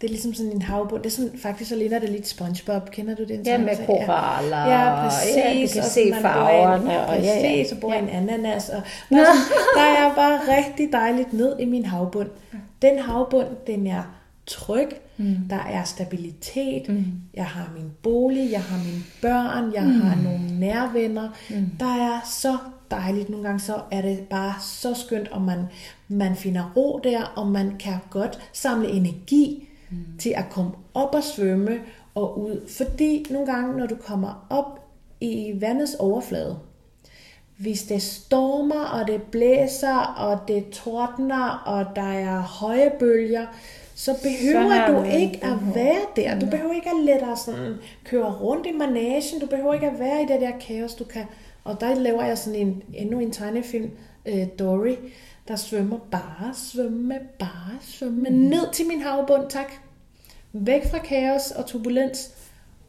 Det 0.02 0.08
er 0.08 0.12
ligesom 0.12 0.34
sådan 0.34 0.52
en 0.52 0.62
havbund. 0.62 1.04
Det 1.04 1.10
er 1.10 1.16
sådan, 1.16 1.40
faktisk 1.40 1.70
så 1.70 1.76
ligner 1.76 2.00
det 2.00 2.10
lidt 2.10 2.28
SpongeBob. 2.28 2.90
Kender 2.92 3.16
du 3.16 3.24
den? 3.24 3.42
Ja, 3.46 3.58
med 3.58 3.86
koraller, 3.86 4.58
Ja, 4.58 4.96
præcis. 5.10 5.36
ja, 5.36 5.62
du 5.64 5.68
kan 5.74 5.80
og 5.82 5.86
se 5.86 6.02
en- 6.04 6.14
farverne, 6.22 6.92
Ja, 6.94 7.00
og 7.02 7.08
præcis. 7.08 7.26
ja, 7.26 7.50
ja. 7.58 7.64
Så 7.64 7.76
Ja. 7.94 8.00
en 8.00 8.10
ananas. 8.10 8.70
Og 8.70 8.82
bare 9.10 9.26
sådan, 9.26 9.26
der 9.76 9.82
er 9.82 10.04
jeg 10.04 10.12
bare 10.16 10.40
rigtig 10.58 10.90
dejligt 10.92 11.34
ned 11.34 11.60
i 11.60 11.66
min 11.66 11.86
havbund. 11.86 12.30
Den 12.82 13.00
havbund, 13.00 13.48
den 13.68 13.88
er 13.88 14.04
tryg. 14.46 14.90
Mm. 15.18 15.36
Der 15.50 15.60
er 15.60 15.84
stabilitet. 15.84 16.90
Mm. 16.90 17.06
Jeg 17.34 17.46
har 17.46 17.72
min 17.76 17.92
bolig, 18.04 18.52
jeg 18.52 18.62
har 18.62 18.78
mine 18.78 19.04
børn, 19.22 19.74
jeg 19.74 19.84
mm. 19.84 20.02
har 20.02 20.16
nogle 20.24 20.60
nærvenner. 20.60 21.30
Mm. 21.50 21.70
Der 21.80 21.86
er 21.86 22.22
så 22.26 22.58
dejligt. 22.92 23.30
Nogle 23.30 23.46
gange 23.46 23.60
så 23.60 23.82
er 23.92 24.02
det 24.02 24.20
bare 24.20 24.54
så 24.62 24.94
skønt, 24.94 25.28
og 25.28 25.42
man, 25.42 25.66
man 26.08 26.36
finder 26.36 26.72
ro 26.76 27.00
der, 27.04 27.24
og 27.24 27.48
man 27.48 27.76
kan 27.80 27.96
godt 28.10 28.40
samle 28.54 28.90
energi 28.90 29.70
mm. 29.90 29.98
til 30.20 30.30
at 30.30 30.46
komme 30.50 30.72
op 30.94 31.16
og 31.16 31.24
svømme 31.24 31.80
og 32.16 32.42
ud. 32.42 32.70
Fordi 32.78 33.26
nogle 33.30 33.52
gange, 33.54 33.78
når 33.78 33.86
du 33.86 33.96
kommer 33.96 34.48
op 34.50 34.80
i 35.22 35.54
vandets 35.60 35.96
overflade, 35.96 36.60
hvis 37.58 37.84
det 37.84 38.02
stormer, 38.02 38.86
og 38.86 39.08
det 39.08 39.22
blæser, 39.22 39.98
og 39.98 40.48
det 40.48 40.70
tordner, 40.70 41.50
og 41.66 41.96
der 41.96 42.12
er 42.12 42.42
høje 42.42 42.92
bølger, 43.00 43.46
så 44.04 44.16
behøver 44.24 44.70
har 44.70 44.92
du 44.92 45.04
ikke 45.04 45.40
at 45.44 45.76
være 45.76 46.02
der. 46.16 46.40
Du 46.40 46.46
behøver 46.46 46.74
ikke 46.74 46.90
at 46.90 47.04
lade 47.04 47.20
dig 47.20 47.38
sådan 47.38 47.76
køre 48.04 48.32
rundt 48.32 48.68
i 48.68 48.72
managen. 48.72 49.40
Du 49.42 49.46
behøver 49.46 49.74
ikke 49.74 49.88
at 49.88 50.00
være 50.00 50.24
i 50.24 50.26
det 50.26 50.42
der 50.42 50.52
kaos. 50.60 50.96
Du 50.96 51.04
kan, 51.04 51.26
og 51.64 51.80
der 51.80 51.96
laver 51.96 52.26
jeg 52.26 52.38
sådan 52.38 52.60
en, 52.60 52.84
endnu 52.94 53.20
en 53.20 53.32
tegnefilm, 53.32 53.92
øh, 54.26 54.48
Dory, 54.60 54.96
der 55.48 55.56
svømmer 55.56 55.98
bare, 56.12 56.54
svømme, 56.54 57.20
bare, 57.40 57.78
svømme, 57.82 58.30
mm. 58.30 58.36
ned 58.36 58.72
til 58.74 58.88
min 58.88 59.02
havbund, 59.02 59.50
tak. 59.50 59.72
Væk 60.54 60.92
fra 60.92 60.98
kaos 60.98 61.52
og 61.52 61.66
turbulens, 61.66 62.34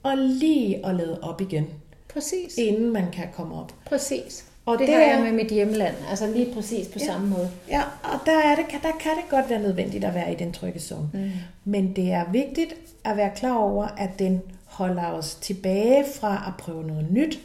og 0.02 0.18
lige 0.18 0.86
at 0.86 0.94
lade 0.94 1.18
op 1.22 1.40
igen, 1.40 1.66
Præcis. 2.08 2.58
inden 2.58 2.92
man 2.92 3.10
kan 3.12 3.28
komme 3.32 3.54
op. 3.54 3.74
Præcis. 3.86 4.44
Og 4.66 4.78
det, 4.78 4.86
det 4.88 4.94
har 4.94 5.02
jeg 5.02 5.20
med 5.22 5.32
mit 5.32 5.50
hjemland. 5.50 5.94
Altså 6.10 6.26
lige 6.26 6.54
præcis 6.54 6.88
på 6.88 6.98
ja. 7.00 7.06
samme 7.06 7.28
måde. 7.28 7.50
Ja, 7.68 7.82
og 8.02 8.18
der, 8.26 8.38
er 8.38 8.54
det, 8.56 8.64
der 8.70 8.92
kan 9.00 9.10
det 9.16 9.30
godt 9.30 9.50
være 9.50 9.62
nødvendigt 9.62 10.04
at 10.04 10.14
være 10.14 10.32
i 10.32 10.34
den 10.34 10.52
trygge 10.52 10.80
zone. 10.80 11.08
Mm. 11.12 11.30
Men 11.64 11.96
det 11.96 12.12
er 12.12 12.24
vigtigt 12.32 12.74
at 13.04 13.16
være 13.16 13.30
klar 13.36 13.56
over, 13.56 13.86
at 13.86 14.18
den 14.18 14.42
holder 14.64 15.06
os 15.06 15.34
tilbage 15.34 16.04
fra 16.14 16.44
at 16.46 16.64
prøve 16.64 16.86
noget 16.86 17.06
nyt, 17.10 17.38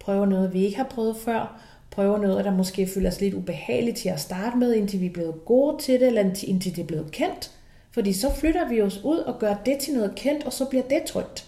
prøve 0.00 0.26
noget, 0.26 0.54
vi 0.54 0.64
ikke 0.64 0.76
har 0.76 0.84
prøvet 0.84 1.16
før, 1.24 1.60
prøve 1.90 2.18
noget, 2.18 2.44
der 2.44 2.50
måske 2.50 2.86
føles 2.86 3.20
lidt 3.20 3.34
ubehageligt 3.34 3.96
til 3.96 4.08
at 4.08 4.20
starte 4.20 4.56
med, 4.56 4.74
indtil 4.74 5.00
vi 5.00 5.06
er 5.06 5.12
blevet 5.12 5.44
gode 5.44 5.82
til 5.82 6.00
det, 6.00 6.06
eller 6.06 6.20
indtil 6.20 6.50
indtil 6.50 6.76
det 6.76 6.82
er 6.82 6.86
blevet 6.86 7.10
kendt. 7.12 7.50
Fordi 7.90 8.12
så 8.12 8.34
flytter 8.34 8.68
vi 8.68 8.82
os 8.82 9.00
ud 9.04 9.18
og 9.18 9.38
gør 9.38 9.54
det 9.66 9.78
til 9.78 9.94
noget 9.94 10.14
kendt, 10.14 10.44
og 10.44 10.52
så 10.52 10.64
bliver 10.64 10.84
det 10.84 11.02
trygt. 11.02 11.46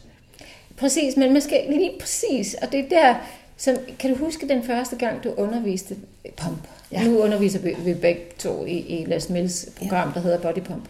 Præcis, 0.77 1.17
men 1.17 1.33
man 1.33 1.43
skal 1.43 1.61
lige 1.69 1.93
præcis, 2.01 2.55
og 2.55 2.73
det 2.73 2.81
er 2.81 2.89
der, 2.89 3.15
som, 3.57 3.77
kan 3.99 4.11
du 4.11 4.17
huske 4.25 4.49
den 4.49 4.65
første 4.65 4.97
gang, 4.97 5.25
du 5.25 5.33
underviste 5.37 5.97
pump? 6.37 6.59
Ja. 6.93 7.03
Ja. 7.03 7.09
Nu 7.09 7.19
underviser 7.19 7.59
vi, 7.59 7.75
vi 7.79 7.95
begge 7.95 8.23
to 8.39 8.65
i, 8.65 8.71
i 8.79 9.05
Les 9.05 9.29
Mills 9.29 9.69
program, 9.79 10.09
ja. 10.09 10.15
der 10.15 10.21
hedder 10.21 10.39
Body 10.39 10.63
Pump. 10.63 10.85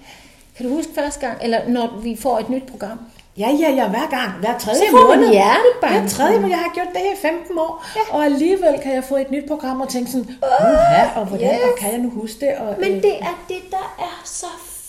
Kan 0.57 0.66
du 0.66 0.74
huske 0.74 0.92
første 0.94 1.20
gang, 1.26 1.38
eller 1.42 1.68
når 1.68 1.98
vi 2.02 2.16
får 2.16 2.38
et 2.38 2.48
nyt 2.50 2.66
program? 2.66 2.98
Ja, 3.38 3.50
ja, 3.50 3.70
ja, 3.70 3.88
hver 3.88 4.11
gang, 4.11 4.33
hver 4.40 4.59
tredje 4.59 4.79
Så 4.79 4.85
får 4.90 5.14
måned. 5.16 5.33
hjertebanken. 5.33 6.00
Hver 6.00 6.09
tredje 6.09 6.37
måned, 6.40 6.50
jeg 6.50 6.59
har 6.59 6.70
gjort 6.74 6.87
det 6.94 7.00
i 7.00 7.16
15 7.22 7.59
år, 7.59 7.85
ja. 7.96 8.16
og 8.16 8.24
alligevel 8.24 8.79
kan 8.83 8.94
jeg 8.94 9.05
få 9.05 9.16
et 9.16 9.31
nyt 9.31 9.48
program 9.48 9.81
og 9.81 9.88
tænke 9.88 10.11
sådan, 10.11 10.26
Uha, 10.42 11.20
og 11.20 11.26
hvordan, 11.26 11.55
yes. 11.55 11.61
og 11.72 11.79
kan 11.79 11.90
jeg 11.92 11.98
nu 11.98 12.11
huske 12.11 12.40
det? 12.40 12.55
Og, 12.57 12.74
Men 12.81 12.92
øh, 12.92 13.02
det 13.02 13.18
er 13.20 13.44
det, 13.48 13.62
der 13.70 13.96
er 13.98 14.22
så 14.24 14.46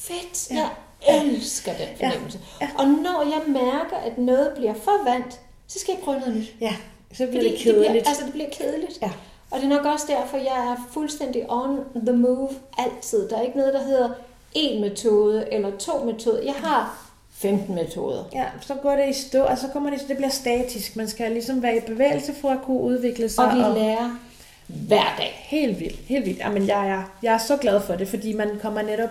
fedt. 0.07 0.51
Ja. 0.51 0.67
Jeg 1.07 1.25
elsker 1.25 1.71
den 1.73 1.87
fornemmelse. 1.99 2.39
Ja. 2.61 2.67
Og 2.77 2.87
når 2.87 3.23
jeg 3.33 3.53
mærker, 3.63 3.97
at 4.05 4.17
noget 4.17 4.51
bliver 4.55 4.73
for 4.73 5.11
vant, 5.11 5.39
så 5.67 5.79
skal 5.79 5.91
jeg 5.93 6.03
prøve 6.03 6.19
noget 6.19 6.35
nyt. 6.35 6.53
Ja, 6.61 6.75
så 7.13 7.27
bliver 7.27 7.41
Fordi 7.41 7.51
det 7.51 7.59
kedeligt. 7.59 7.83
Det 7.83 7.91
bliver, 7.91 8.07
altså, 8.07 8.25
det 8.25 8.33
bliver 8.33 8.49
kedeligt. 8.51 9.01
Ja. 9.01 9.11
Og 9.51 9.59
det 9.59 9.65
er 9.65 9.69
nok 9.69 9.85
også 9.85 10.05
derfor, 10.09 10.37
jeg 10.37 10.71
er 10.71 10.87
fuldstændig 10.91 11.45
on 11.49 11.79
the 12.05 12.15
move 12.15 12.49
altid. 12.77 13.29
Der 13.29 13.37
er 13.37 13.41
ikke 13.41 13.57
noget, 13.57 13.73
der 13.73 13.83
hedder 13.83 14.09
en 14.53 14.81
metode 14.81 15.47
eller 15.51 15.77
to 15.77 16.03
metoder. 16.03 16.43
Jeg 16.43 16.53
har 16.53 17.07
15 17.31 17.75
metoder. 17.75 18.23
Ja, 18.33 18.45
så 18.61 18.75
går 18.75 18.95
det 18.95 19.09
i 19.09 19.13
stå, 19.13 19.43
og 19.43 19.57
så 19.57 19.67
kommer 19.73 19.89
det, 19.89 19.99
det 20.07 20.17
bliver 20.17 20.29
statisk. 20.29 20.95
Man 20.95 21.07
skal 21.07 21.31
ligesom 21.31 21.63
være 21.63 21.77
i 21.77 21.79
bevægelse 21.79 22.33
for 22.33 22.49
at 22.49 22.61
kunne 22.65 22.81
udvikle 22.81 23.29
sig. 23.29 23.45
Og 23.45 23.55
vi 23.55 23.79
lærer 23.79 24.19
hver 24.67 25.15
dag. 25.17 25.45
Helt 25.47 25.79
vildt, 25.79 25.99
helt 26.05 26.25
vildt. 26.25 26.39
Jamen, 26.39 26.67
jeg 26.67 26.89
er, 26.89 27.03
jeg 27.23 27.33
er 27.33 27.37
så 27.37 27.57
glad 27.57 27.81
for 27.81 27.95
det, 27.95 28.07
fordi 28.07 28.33
man 28.33 28.49
kommer 28.61 28.81
netop... 28.81 29.09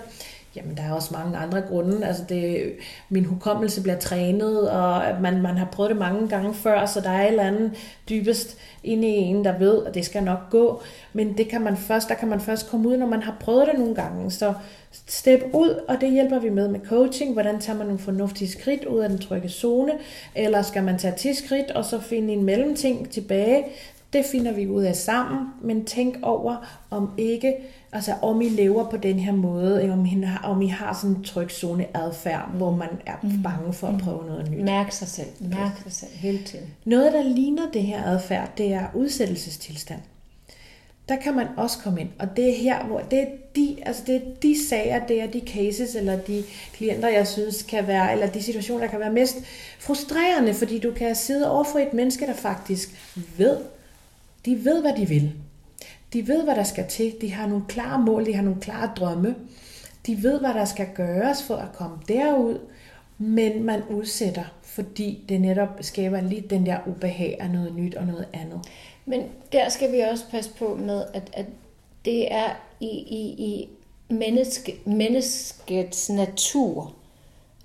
Jamen, 0.57 0.77
der 0.77 0.83
er 0.83 0.92
også 0.92 1.14
mange 1.14 1.38
andre 1.38 1.61
grunde. 1.61 2.07
Altså, 2.07 2.23
det, 2.29 2.73
min 3.09 3.25
hukommelse 3.25 3.83
bliver 3.83 3.99
trænet, 3.99 4.71
og 4.71 5.03
man, 5.21 5.42
man 5.42 5.57
har 5.57 5.69
prøvet 5.73 5.90
det 5.90 5.99
mange 5.99 6.29
gange 6.29 6.55
før, 6.55 6.87
så 6.87 7.01
der 7.01 7.11
er 7.11 7.23
et 7.23 7.29
eller 7.29 7.42
andet 7.42 7.73
dybest 8.09 8.59
inde 8.85 9.09
i 9.09 9.16
en, 9.16 9.45
der 9.45 9.59
ved, 9.59 9.87
at 9.87 9.95
det 9.95 10.05
skal 10.05 10.23
nok 10.23 10.51
gå. 10.51 10.83
Men 11.12 11.38
det 11.38 11.49
kan 11.49 11.61
man 11.61 11.77
først, 11.77 12.09
der 12.09 12.14
kan 12.14 12.29
man 12.29 12.40
først 12.40 12.71
komme 12.71 12.88
ud, 12.88 12.97
når 12.97 13.07
man 13.07 13.23
har 13.23 13.37
prøvet 13.40 13.69
det 13.73 13.79
nogle 13.79 13.95
gange. 13.95 14.31
Så 14.31 14.55
step 15.07 15.40
ud, 15.53 15.85
og 15.88 16.01
det 16.01 16.12
hjælper 16.12 16.38
vi 16.38 16.49
med 16.49 16.69
med 16.69 16.81
coaching. 16.88 17.33
Hvordan 17.33 17.61
tager 17.61 17.77
man 17.77 17.87
nogle 17.87 18.03
fornuftige 18.03 18.51
skridt 18.51 18.85
ud 18.85 18.99
af 18.99 19.09
den 19.09 19.19
trygge 19.19 19.49
zone? 19.49 19.92
Eller 20.35 20.62
skal 20.62 20.83
man 20.83 20.99
tage 20.99 21.14
10 21.16 21.35
skridt, 21.35 21.71
og 21.71 21.85
så 21.85 22.01
finde 22.01 22.33
en 22.33 22.45
mellemting 22.45 23.11
tilbage? 23.11 23.64
Det 24.16 24.24
finder 24.24 24.52
vi 24.52 24.66
ud 24.66 24.83
af 24.83 24.96
sammen, 24.96 25.46
men 25.62 25.85
tænk 25.85 26.16
over, 26.22 26.81
om 26.90 27.11
ikke, 27.18 27.55
altså 27.92 28.14
om 28.22 28.40
I 28.40 28.48
lever 28.48 28.90
på 28.90 28.96
den 28.96 29.18
her 29.18 29.33
måde, 29.33 29.90
om 29.92 30.07
I 30.07 30.22
har, 30.24 30.48
om 30.48 30.62
I 30.62 30.66
har 30.66 30.98
sådan 31.02 31.16
en 31.16 31.24
trygzone 31.24 31.87
adfærd, 31.96 32.50
hvor 32.55 32.70
man 32.70 32.88
er 33.07 33.16
bange 33.42 33.72
for 33.72 33.87
at 33.87 33.98
prøve 33.98 34.26
noget 34.26 34.50
nyt. 34.50 34.64
Mærk 34.64 34.92
sig 34.92 35.09
selv. 35.09 35.26
Mærk 35.40 35.83
sig 35.83 35.92
selv 35.92 36.11
hele 36.14 36.38
tiden. 36.42 36.66
Noget, 36.85 37.12
der 37.12 37.22
ligner 37.22 37.62
det 37.72 37.83
her 37.83 38.05
adfærd, 38.05 38.50
det 38.59 38.72
er 38.72 38.87
udsættelsestilstand. 38.94 40.00
Der 41.09 41.16
kan 41.16 41.35
man 41.35 41.46
også 41.57 41.79
komme 41.79 42.00
ind, 42.00 42.11
og 42.18 42.37
det 42.37 42.48
er 42.48 42.57
her, 42.57 42.85
hvor 42.85 43.00
det 43.00 43.18
er 43.18 43.26
de, 43.57 43.76
altså 43.87 44.02
det 44.07 44.16
er 44.16 44.20
de 44.42 44.66
sager, 44.68 45.07
det 45.07 45.22
er 45.22 45.26
de 45.26 45.42
cases, 45.46 45.94
eller 45.94 46.16
de 46.16 46.44
klienter, 46.72 47.09
jeg 47.09 47.26
synes 47.26 47.62
kan 47.62 47.87
være, 47.87 48.12
eller 48.12 48.26
de 48.26 48.42
situationer, 48.42 48.81
der 48.81 48.90
kan 48.90 49.00
være 49.00 49.12
mest 49.12 49.37
frustrerende, 49.79 50.55
fordi 50.55 50.79
du 50.79 50.92
kan 50.92 51.14
sidde 51.14 51.50
over 51.50 51.64
for 51.64 51.79
et 51.79 51.92
menneske, 51.92 52.26
der 52.26 52.35
faktisk 52.35 53.14
ved, 53.37 53.57
de 54.46 54.64
ved, 54.64 54.80
hvad 54.80 54.92
de 54.96 55.09
vil. 55.09 55.32
De 56.12 56.28
ved, 56.28 56.44
hvad 56.44 56.54
der 56.54 56.62
skal 56.62 56.87
til. 56.88 57.14
De 57.20 57.32
har 57.32 57.46
nogle 57.46 57.64
klare 57.68 57.98
mål, 57.98 58.26
de 58.26 58.35
har 58.35 58.42
nogle 58.42 58.61
klare 58.61 58.90
drømme. 58.96 59.35
De 60.06 60.22
ved, 60.22 60.40
hvad 60.40 60.54
der 60.54 60.64
skal 60.64 60.87
gøres 60.94 61.42
for 61.42 61.56
at 61.56 61.72
komme 61.72 61.98
derud, 62.09 62.59
men 63.18 63.62
man 63.62 63.82
udsætter, 63.90 64.44
fordi 64.62 65.24
det 65.28 65.40
netop 65.40 65.68
skaber 65.80 66.20
lidt 66.20 66.50
den 66.50 66.66
der 66.66 66.78
ubehag 66.87 67.37
af 67.40 67.50
noget 67.50 67.74
nyt 67.74 67.94
og 67.94 68.06
noget 68.06 68.28
andet. 68.32 68.61
Men 69.06 69.22
der 69.52 69.68
skal 69.68 69.92
vi 69.92 70.00
også 70.00 70.24
passe 70.30 70.50
på 70.59 70.74
med, 70.74 71.04
at, 71.14 71.30
at 71.32 71.46
det 72.04 72.32
er 72.32 72.48
i, 72.80 72.88
i, 72.88 73.44
i 73.44 73.68
menneske, 74.09 74.74
menneskets 74.85 76.11
natur 76.11 76.94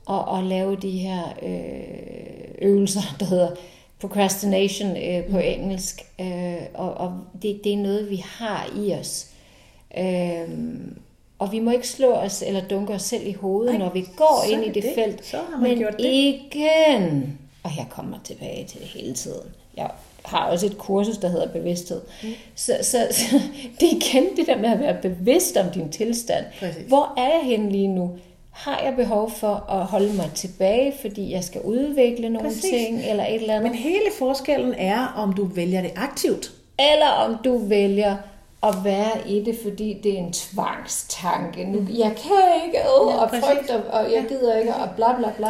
at, 0.10 0.38
at 0.38 0.44
lave 0.44 0.76
de 0.76 0.90
her 0.90 1.24
øh, 1.42 2.70
øvelser, 2.70 3.16
der 3.20 3.26
hedder 3.26 3.50
procrastination 4.02 4.98
øh, 4.98 5.24
på 5.32 5.38
engelsk. 5.38 6.02
Øh, 6.22 6.56
og 6.74 6.94
og 6.94 7.14
det, 7.42 7.62
det 7.64 7.74
er 7.74 7.78
noget, 7.78 8.10
vi 8.10 8.16
har 8.26 8.70
i 8.78 8.94
os. 8.94 9.28
Øh, 9.98 10.50
og 11.40 11.52
vi 11.52 11.60
må 11.60 11.72
ikke 11.72 11.88
slå 11.88 12.12
os 12.12 12.44
eller 12.48 12.62
dunke 12.68 12.94
os 12.94 13.02
selv 13.02 13.28
i 13.28 13.32
hovedet, 13.34 13.74
Nej, 13.74 13.80
når 13.86 13.94
vi 13.94 14.06
går 14.18 14.44
ind 14.52 14.64
i 14.64 14.68
det, 14.68 14.84
det. 14.84 14.92
felt. 14.96 15.26
Så 15.26 15.38
har 15.38 15.58
man 15.60 15.70
Men 15.70 15.78
gjort 15.78 15.98
det. 15.98 16.06
igen, 16.06 17.38
og 17.64 17.72
jeg 17.78 17.86
kommer 17.90 18.18
tilbage 18.24 18.66
til 18.66 18.80
det 18.80 18.88
hele 18.88 19.14
tiden. 19.14 19.50
Jeg 19.78 19.90
har 20.26 20.46
også 20.52 20.66
et 20.66 20.78
kursus, 20.78 21.18
der 21.18 21.30
hedder 21.30 21.48
bevidsthed. 21.48 22.02
Mm. 22.24 22.30
Så, 22.56 22.78
så, 22.82 23.08
så 23.12 23.36
det 23.80 23.92
er 23.92 23.96
igen 23.96 24.24
det 24.38 24.48
der 24.48 24.58
med 24.58 24.70
at 24.70 24.80
være 24.80 24.98
bevidst 25.02 25.58
om 25.58 25.66
din 25.74 25.90
tilstand. 25.90 26.46
Præcis. 26.60 26.84
Hvor 26.88 27.14
er 27.18 27.30
jeg 27.30 27.42
henne 27.44 27.72
lige 27.72 27.88
nu? 27.88 28.12
Har 28.52 28.82
jeg 28.84 28.96
behov 28.96 29.32
for 29.32 29.72
at 29.72 29.86
holde 29.86 30.14
mig 30.14 30.32
tilbage, 30.36 30.94
fordi 31.02 31.32
jeg 31.32 31.44
skal 31.44 31.62
udvikle 31.62 32.30
nogle 32.30 32.50
Præcis. 32.50 32.64
ting, 32.64 33.02
eller 33.10 33.26
et 33.26 33.36
eller 33.36 33.56
andet? 33.56 33.72
Men 33.72 33.80
hele 33.80 34.06
forskellen 34.20 34.74
er, 34.74 35.06
om 35.06 35.34
du 35.34 35.46
vælger 35.46 35.82
det 35.82 35.92
aktivt. 35.96 36.52
Eller 36.80 37.08
om 37.08 37.38
du 37.44 37.58
vælger 37.58 38.18
at 38.64 38.76
være 38.84 39.30
i 39.30 39.44
det, 39.44 39.58
fordi 39.64 40.00
det 40.04 40.14
er 40.14 40.18
en 40.18 40.34
tvangstanke. 40.34 41.64
Nu, 41.66 41.88
jeg 41.90 42.16
kan 42.16 42.66
ikke, 42.66 42.78
øh, 42.80 43.12
ja, 43.12 43.24
og 43.24 43.30
frygt, 43.30 43.70
og, 43.70 43.84
og 44.00 44.12
jeg 44.12 44.26
gider 44.30 44.58
ikke, 44.58 44.76
og 44.76 44.90
bla 44.96 45.18
bla 45.18 45.32
bla. 45.38 45.50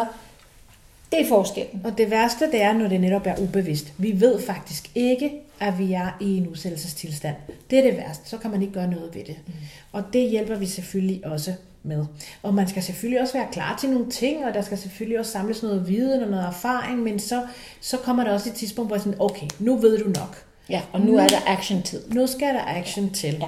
Det 1.11 1.21
er 1.21 1.27
forskellen. 1.27 1.81
Og 1.85 1.97
det 1.97 2.11
værste, 2.11 2.51
det 2.51 2.61
er, 2.61 2.73
når 2.73 2.87
det 2.87 3.01
netop 3.01 3.27
er 3.27 3.35
ubevidst. 3.39 3.93
Vi 3.97 4.21
ved 4.21 4.41
faktisk 4.41 4.91
ikke, 4.95 5.31
at 5.59 5.79
vi 5.79 5.93
er 5.93 6.17
i 6.19 6.37
en 6.37 6.47
udsættelsestilstand. 6.47 7.35
Det 7.69 7.79
er 7.79 7.83
det 7.83 7.97
værste. 7.97 8.29
Så 8.29 8.37
kan 8.37 8.51
man 8.51 8.61
ikke 8.61 8.73
gøre 8.73 8.87
noget 8.87 9.15
ved 9.15 9.23
det. 9.23 9.35
Mm. 9.47 9.53
Og 9.91 10.03
det 10.13 10.29
hjælper 10.29 10.55
vi 10.55 10.65
selvfølgelig 10.65 11.21
også 11.25 11.53
med. 11.83 12.05
Og 12.43 12.53
man 12.53 12.67
skal 12.67 12.83
selvfølgelig 12.83 13.21
også 13.21 13.33
være 13.33 13.47
klar 13.51 13.77
til 13.77 13.89
nogle 13.89 14.09
ting, 14.09 14.45
og 14.45 14.53
der 14.53 14.61
skal 14.61 14.77
selvfølgelig 14.77 15.19
også 15.19 15.31
samles 15.31 15.63
noget 15.63 15.87
viden 15.87 16.23
og 16.23 16.29
noget 16.29 16.45
erfaring, 16.45 16.99
men 16.99 17.19
så, 17.19 17.47
så 17.81 17.97
kommer 17.97 18.23
der 18.23 18.31
også 18.31 18.49
et 18.49 18.55
tidspunkt, 18.55 18.89
hvor 18.89 18.95
jeg 18.95 19.03
sådan, 19.03 19.21
okay, 19.21 19.47
nu 19.59 19.77
ved 19.77 19.97
du 20.03 20.09
nok. 20.09 20.45
Ja, 20.69 20.81
og 20.91 21.01
nu 21.01 21.17
er 21.17 21.27
der 21.27 21.39
action-tid. 21.47 22.11
Nu 22.11 22.27
skal 22.27 22.53
der 22.53 22.65
action 22.65 23.09
til. 23.09 23.37
Ja. 23.39 23.47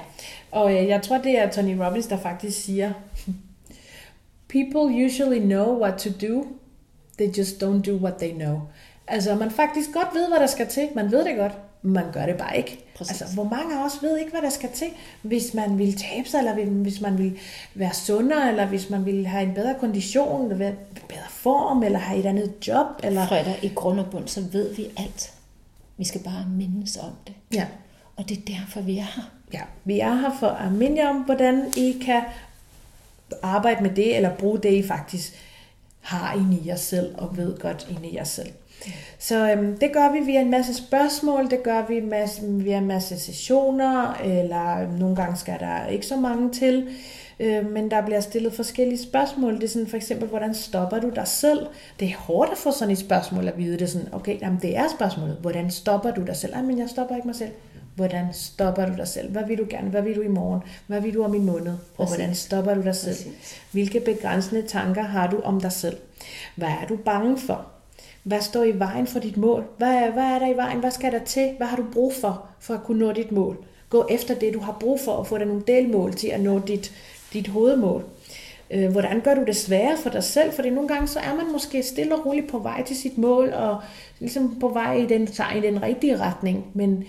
Og 0.52 0.74
øh, 0.74 0.88
jeg 0.88 1.02
tror, 1.02 1.18
det 1.18 1.40
er 1.40 1.50
Tony 1.50 1.78
Robbins, 1.78 2.08
der 2.08 2.18
faktisk 2.18 2.64
siger, 2.64 2.94
People 4.50 5.06
usually 5.06 5.40
know 5.40 5.82
what 5.82 5.98
to 5.98 6.10
do, 6.28 6.46
they 7.18 7.38
just 7.38 7.64
don't 7.64 7.82
do 7.82 7.96
what 7.96 8.14
they 8.14 8.34
know. 8.34 8.60
Altså, 9.08 9.36
man 9.36 9.52
faktisk 9.52 9.90
godt 9.94 10.08
ved, 10.14 10.28
hvad 10.28 10.40
der 10.40 10.48
skal 10.48 10.68
til. 10.68 10.90
Man 10.96 11.12
ved 11.12 11.26
det 11.26 11.38
godt, 11.38 11.54
man 11.82 12.12
gør 12.12 12.26
det 12.26 12.38
bare 12.38 12.58
ikke. 12.58 12.83
Præcis. 12.96 13.22
Altså, 13.22 13.36
hvor 13.36 13.44
mange 13.44 13.80
af 13.80 13.86
os 13.86 14.02
ved 14.02 14.18
ikke, 14.18 14.32
hvad 14.32 14.42
der 14.42 14.50
skal 14.50 14.70
til, 14.76 14.88
hvis 15.22 15.54
man 15.54 15.78
vil 15.78 15.98
tabe 15.98 16.30
sig, 16.30 16.38
eller 16.38 16.54
hvis 16.66 17.02
man 17.02 17.18
vil 17.18 17.40
være 17.76 17.94
sundere, 17.94 18.50
eller 18.50 18.66
hvis 18.66 18.90
man 18.90 19.06
vil 19.06 19.28
have 19.28 19.44
en 19.44 19.54
bedre 19.54 19.76
kondition, 19.80 20.44
eller 20.44 20.58
være 20.58 20.74
bedre 21.08 21.30
form, 21.30 21.84
eller 21.84 22.00
have 22.00 22.20
et 22.20 22.26
andet 22.26 22.54
job. 22.68 22.88
Eller... 23.04 23.28
Freda, 23.28 23.56
i 23.62 23.72
grund 23.76 24.00
og 24.00 24.10
bund, 24.12 24.28
så 24.28 24.42
ved 24.42 24.76
vi 24.76 24.88
alt. 24.98 25.34
Vi 25.98 26.04
skal 26.04 26.24
bare 26.24 26.46
mindes 26.58 26.98
om 26.98 27.12
det. 27.28 27.34
Ja. 27.54 27.66
Og 28.16 28.30
det 28.30 28.38
er 28.38 28.42
derfor, 28.60 28.82
vi 28.82 28.98
er 28.98 29.08
her. 29.16 29.32
Ja, 29.54 29.62
vi 29.86 30.00
er 30.00 30.16
her 30.16 30.38
for 30.40 30.48
at 30.48 30.72
minde 30.72 31.02
om, 31.02 31.16
hvordan 31.16 31.74
I 31.78 32.02
kan 32.06 32.22
arbejde 33.44 33.84
med 33.84 33.90
det, 33.90 34.16
eller 34.16 34.36
bruge 34.36 34.60
det, 34.60 34.74
I 34.74 34.88
faktisk 34.88 35.34
har 36.02 36.34
inde 36.34 36.58
i 36.58 36.68
jer 36.68 36.76
selv, 36.76 37.16
og 37.18 37.38
ved 37.38 37.60
godt 37.60 37.88
inde 37.90 38.10
i 38.10 38.16
jer 38.16 38.24
selv. 38.24 38.52
Så 39.20 39.52
øhm, 39.52 39.78
det 39.78 39.94
gør 39.94 40.12
vi 40.12 40.20
via 40.20 40.42
en 40.42 40.52
masse 40.52 40.74
spørgsmål, 40.74 41.50
det 41.50 41.64
gør 41.64 41.86
vi 41.88 42.00
masse, 42.00 42.42
via 42.46 42.78
en 42.78 42.88
masse 42.88 43.20
sessioner, 43.20 44.14
eller 44.24 44.98
nogle 45.00 45.16
gange 45.16 45.38
skal 45.38 45.60
der 45.60 45.88
ikke 45.88 46.06
så 46.06 46.16
mange 46.18 46.52
til, 46.52 46.88
øh, 47.40 47.72
men 47.72 47.92
der 47.92 48.02
bliver 48.06 48.20
stillet 48.20 48.54
forskellige 48.54 49.04
spørgsmål. 49.04 49.56
Det 49.56 49.64
er 49.64 49.68
sådan 49.68 49.88
for 49.88 49.98
eksempel, 49.98 50.28
hvordan 50.28 50.54
stopper 50.54 51.00
du 51.00 51.10
dig 51.16 51.28
selv? 51.28 51.60
Det 52.00 52.08
er 52.08 52.18
hårdt 52.18 52.52
at 52.52 52.58
få 52.58 52.72
sådan 52.72 52.92
et 52.92 52.98
spørgsmål 52.98 53.48
at 53.48 53.58
vide. 53.58 53.74
Det 53.74 53.82
er 53.82 53.86
sådan, 53.86 54.14
okay, 54.14 54.42
jamen 54.42 54.60
det 54.62 54.78
er 54.78 54.88
spørgsmålet. 54.98 55.38
Hvordan 55.42 55.72
stopper 55.72 56.12
du 56.12 56.22
dig 56.22 56.36
selv? 56.36 56.64
Men 56.64 56.80
jeg 56.80 56.90
stopper 56.90 57.16
ikke 57.16 57.28
mig 57.28 57.36
selv. 57.36 57.52
Hvordan 57.96 58.26
stopper 58.32 58.86
du 58.86 58.94
dig 58.98 59.08
selv? 59.08 59.32
Hvad 59.32 59.44
vil 59.48 59.58
du 59.58 59.66
gerne? 59.70 59.90
Hvad 59.90 60.02
vil 60.02 60.16
du 60.16 60.22
i 60.22 60.28
morgen? 60.28 60.62
Hvad 60.88 61.02
vil 61.02 61.14
du 61.14 61.24
om 61.24 61.36
en 61.36 61.46
måned? 61.46 61.74
Og 61.98 62.08
hvordan 62.08 62.36
stopper 62.36 62.74
du 62.74 62.82
dig 62.82 62.96
selv? 62.96 63.16
Præcis. 63.16 63.62
Hvilke 63.72 64.00
begrænsende 64.00 64.62
tanker 64.62 65.02
har 65.02 65.28
du 65.28 65.40
om 65.44 65.62
dig 65.62 65.72
selv? 65.72 65.98
Hvad 66.56 66.68
er 66.68 66.88
du 66.90 66.96
bange 66.96 67.38
for? 67.38 67.73
Hvad 68.24 68.42
står 68.42 68.64
i 68.64 68.80
vejen 68.80 69.08
for 69.08 69.20
dit 69.20 69.38
mål? 69.38 69.66
Hvad, 69.78 70.12
hvad 70.12 70.24
er 70.24 70.40
der 70.40 70.54
i 70.54 70.58
vejen? 70.58 70.80
Hvad 70.80 70.92
skal 70.92 71.12
der 71.12 71.24
til? 71.24 71.54
Hvad 71.58 71.68
har 71.68 71.78
du 71.78 71.86
brug 71.94 72.14
for, 72.14 72.46
for 72.60 72.74
at 72.74 72.84
kunne 72.84 73.00
nå 73.00 73.12
dit 73.12 73.32
mål? 73.32 73.66
Gå 73.90 74.08
efter 74.10 74.36
det, 74.36 74.54
du 74.54 74.60
har 74.60 74.78
brug 74.80 75.00
for, 75.00 75.12
og 75.12 75.28
få 75.28 75.38
dig 75.38 75.46
nogle 75.46 75.64
delmål 75.68 76.14
til 76.14 76.28
at 76.28 76.42
nå 76.42 76.60
dit, 76.60 76.92
dit 77.34 77.48
hovedmål. 77.48 78.04
Øh, 78.72 78.92
hvordan 78.92 79.22
gør 79.22 79.34
du 79.34 79.44
det 79.46 79.56
sværere 79.56 79.98
for 79.98 80.10
dig 80.10 80.24
selv? 80.24 80.54
Fordi 80.54 80.70
nogle 80.70 80.88
gange 80.88 81.08
så 81.08 81.20
er 81.20 81.36
man 81.36 81.52
måske 81.52 81.84
stille 81.84 82.16
og 82.16 82.26
roligt 82.26 82.48
på 82.48 82.60
vej 82.60 82.84
til 82.84 82.96
sit 82.96 83.18
mål, 83.18 83.50
og 83.54 83.82
ligesom 84.20 84.60
på 84.60 84.68
vej 84.68 84.94
i 84.94 85.06
den, 85.06 85.28
i 85.56 85.60
den 85.62 85.84
rigtige 85.84 86.18
retning, 86.20 86.66
men 86.74 87.04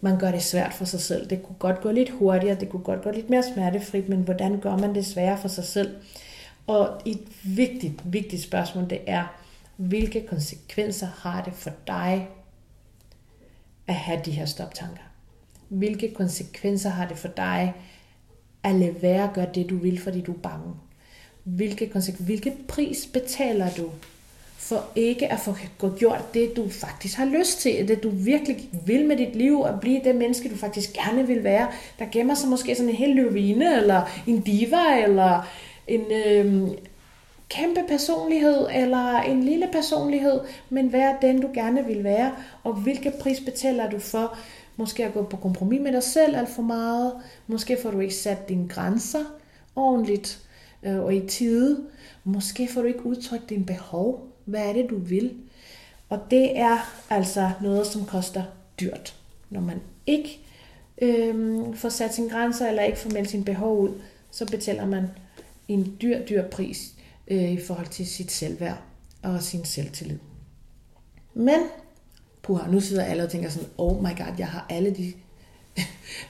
man 0.00 0.18
gør 0.18 0.30
det 0.30 0.42
svært 0.42 0.74
for 0.74 0.84
sig 0.84 1.00
selv. 1.00 1.30
Det 1.30 1.42
kunne 1.42 1.56
godt 1.58 1.80
gå 1.80 1.90
lidt 1.90 2.10
hurtigere, 2.10 2.60
det 2.60 2.68
kunne 2.68 2.82
godt 2.82 3.02
gå 3.02 3.10
lidt 3.10 3.30
mere 3.30 3.42
smertefrit, 3.54 4.08
men 4.08 4.18
hvordan 4.18 4.58
gør 4.58 4.76
man 4.76 4.94
det 4.94 5.06
sværere 5.06 5.38
for 5.38 5.48
sig 5.48 5.64
selv? 5.64 5.90
Og 6.66 6.88
et 7.04 7.20
vigtigt, 7.42 7.94
vigtigt 8.04 8.42
spørgsmål, 8.42 8.90
det 8.90 8.98
er, 9.06 9.41
hvilke 9.88 10.26
konsekvenser 10.26 11.06
har 11.06 11.44
det 11.44 11.52
for 11.52 11.70
dig 11.86 12.28
at 13.86 13.94
have 13.94 14.20
de 14.24 14.30
her 14.30 14.46
stoptanker? 14.46 15.02
Hvilke 15.68 16.14
konsekvenser 16.14 16.90
har 16.90 17.08
det 17.08 17.18
for 17.18 17.28
dig 17.28 17.74
at 18.62 18.74
lade 18.74 19.02
være 19.02 19.24
at 19.24 19.34
gøre 19.34 19.48
det, 19.54 19.70
du 19.70 19.76
vil, 19.76 20.00
fordi 20.00 20.20
du 20.20 20.32
er 20.32 20.38
bange? 20.38 20.74
Hvilke, 21.44 21.92
hvilke 22.18 22.52
pris 22.68 23.08
betaler 23.12 23.70
du 23.70 23.90
for 24.56 24.84
ikke 24.96 25.32
at 25.32 25.38
få 25.40 25.56
gjort 25.98 26.34
det, 26.34 26.56
du 26.56 26.68
faktisk 26.68 27.16
har 27.16 27.24
lyst 27.24 27.60
til, 27.60 27.88
det 27.88 28.02
du 28.02 28.10
virkelig 28.10 28.68
vil 28.86 29.06
med 29.06 29.16
dit 29.16 29.36
liv, 29.36 29.64
at 29.66 29.80
blive 29.80 30.00
det 30.04 30.14
menneske, 30.14 30.48
du 30.48 30.56
faktisk 30.56 30.92
gerne 30.92 31.26
vil 31.26 31.44
være. 31.44 31.68
Der 31.98 32.06
gemmer 32.12 32.34
sig 32.34 32.48
måske 32.48 32.74
sådan 32.74 32.88
en 32.88 32.96
hel 32.96 33.16
løvine, 33.16 33.76
eller 33.76 34.02
en 34.26 34.40
diva, 34.40 35.02
eller 35.02 35.48
en, 35.86 36.00
øh, 36.12 36.68
kæmpe 37.54 37.80
personlighed 37.88 38.66
eller 38.74 39.20
en 39.20 39.42
lille 39.42 39.68
personlighed, 39.72 40.40
men 40.70 40.92
vær 40.92 41.20
den, 41.20 41.40
du 41.40 41.50
gerne 41.54 41.86
vil 41.86 42.04
være, 42.04 42.32
og 42.64 42.74
hvilke 42.74 43.12
pris 43.20 43.40
betaler 43.40 43.90
du 43.90 43.98
for? 43.98 44.38
Måske 44.76 45.04
at 45.04 45.14
gå 45.14 45.22
på 45.22 45.36
kompromis 45.36 45.80
med 45.80 45.92
dig 45.92 46.02
selv 46.02 46.36
alt 46.36 46.48
for 46.48 46.62
meget, 46.62 47.12
måske 47.46 47.78
får 47.82 47.90
du 47.90 48.00
ikke 48.00 48.14
sat 48.14 48.48
dine 48.48 48.68
grænser 48.68 49.24
ordentligt 49.76 50.40
øh, 50.82 50.98
og 50.98 51.14
i 51.14 51.26
tide, 51.28 51.84
måske 52.24 52.68
får 52.68 52.80
du 52.80 52.88
ikke 52.88 53.06
udtrykt 53.06 53.50
dine 53.50 53.64
behov, 53.64 54.28
hvad 54.44 54.68
er 54.68 54.72
det, 54.72 54.90
du 54.90 54.98
vil? 54.98 55.34
Og 56.08 56.20
det 56.30 56.58
er 56.58 56.78
altså 57.10 57.50
noget, 57.62 57.86
som 57.86 58.04
koster 58.04 58.42
dyrt. 58.80 59.16
Når 59.50 59.60
man 59.60 59.80
ikke 60.06 60.40
øh, 61.02 61.34
får 61.74 61.88
sat 61.88 62.14
sine 62.14 62.30
grænser, 62.30 62.68
eller 62.68 62.82
ikke 62.82 62.98
får 62.98 63.10
meldt 63.10 63.30
sine 63.30 63.44
behov 63.44 63.80
ud, 63.80 63.90
så 64.30 64.46
betaler 64.46 64.86
man 64.86 65.06
en 65.68 65.96
dyr, 66.02 66.26
dyr 66.26 66.42
pris 66.48 66.92
øh, 67.32 67.52
i 67.52 67.60
forhold 67.60 67.86
til 67.86 68.06
sit 68.06 68.32
selvværd 68.32 68.78
og 69.22 69.42
sin 69.42 69.64
selvtillid. 69.64 70.18
Men, 71.34 71.60
puha, 72.42 72.70
nu 72.70 72.80
sidder 72.80 73.04
alle 73.04 73.22
og 73.22 73.30
tænker 73.30 73.50
sådan, 73.50 73.68
oh 73.78 74.02
my 74.02 74.18
god, 74.18 74.34
jeg 74.38 74.48
har 74.48 74.66
alle 74.70 74.90
de, 74.90 75.12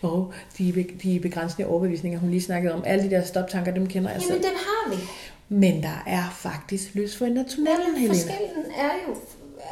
oh, 0.08 0.32
de, 0.58 0.86
de 1.02 1.20
begrænsende 1.20 1.68
overbevisninger, 1.68 2.18
hun 2.18 2.30
lige 2.30 2.42
snakkede 2.42 2.74
om. 2.74 2.82
Alle 2.86 3.04
de 3.04 3.10
der 3.10 3.24
stoptanker, 3.24 3.74
dem 3.74 3.86
kender 3.86 4.10
jeg 4.10 4.20
Jamen, 4.20 4.32
selv. 4.32 4.44
Jamen, 4.44 4.58
den 4.58 4.64
har 4.66 4.96
vi. 4.96 5.02
Men 5.48 5.82
der 5.82 6.02
er 6.06 6.30
faktisk 6.30 6.94
lys 6.94 7.16
for 7.16 7.26
en 7.26 7.48
tunnelen, 7.48 7.96
Helena. 7.96 8.08
Forskellen 8.08 8.72
er 8.76 8.90
jo, 9.08 9.16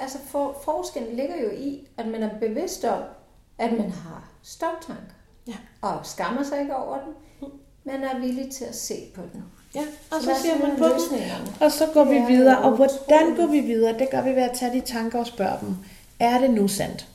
altså 0.00 0.18
for, 0.26 0.60
forskellen 0.64 1.16
ligger 1.16 1.36
jo 1.42 1.50
i, 1.50 1.86
at 1.96 2.06
man 2.06 2.22
er 2.22 2.38
bevidst 2.38 2.84
om, 2.84 3.02
at 3.58 3.72
man 3.72 3.90
har 3.90 4.30
stoptanker. 4.42 5.14
Ja. 5.48 5.54
Og 5.80 6.06
skammer 6.06 6.42
sig 6.42 6.60
ikke 6.60 6.76
over 6.76 6.98
den. 6.98 7.14
Man 7.84 8.02
er 8.02 8.18
villig 8.18 8.52
til 8.52 8.64
at 8.64 8.74
se 8.74 8.94
på 9.14 9.22
den. 9.32 9.42
Ja, 9.74 9.80
og 10.10 10.22
så, 10.22 10.34
så 10.34 10.42
ser 10.42 10.66
man 10.68 10.76
på 10.78 10.84
dem, 10.84 11.18
og 11.60 11.72
så 11.72 11.86
går 11.94 12.04
vi 12.04 12.34
videre. 12.34 12.58
Og 12.58 12.76
hvordan 12.76 13.34
går 13.36 13.46
vi 13.46 13.60
videre? 13.60 13.98
Det 13.98 14.10
gør 14.10 14.22
vi 14.22 14.30
ved 14.30 14.42
at 14.42 14.52
tage 14.52 14.72
de 14.72 14.80
tanker 14.80 15.18
og 15.18 15.26
spørge 15.26 15.56
dem. 15.60 15.76
Er 16.20 16.38
det 16.38 16.50
nu 16.50 16.68
sandt? 16.68 17.06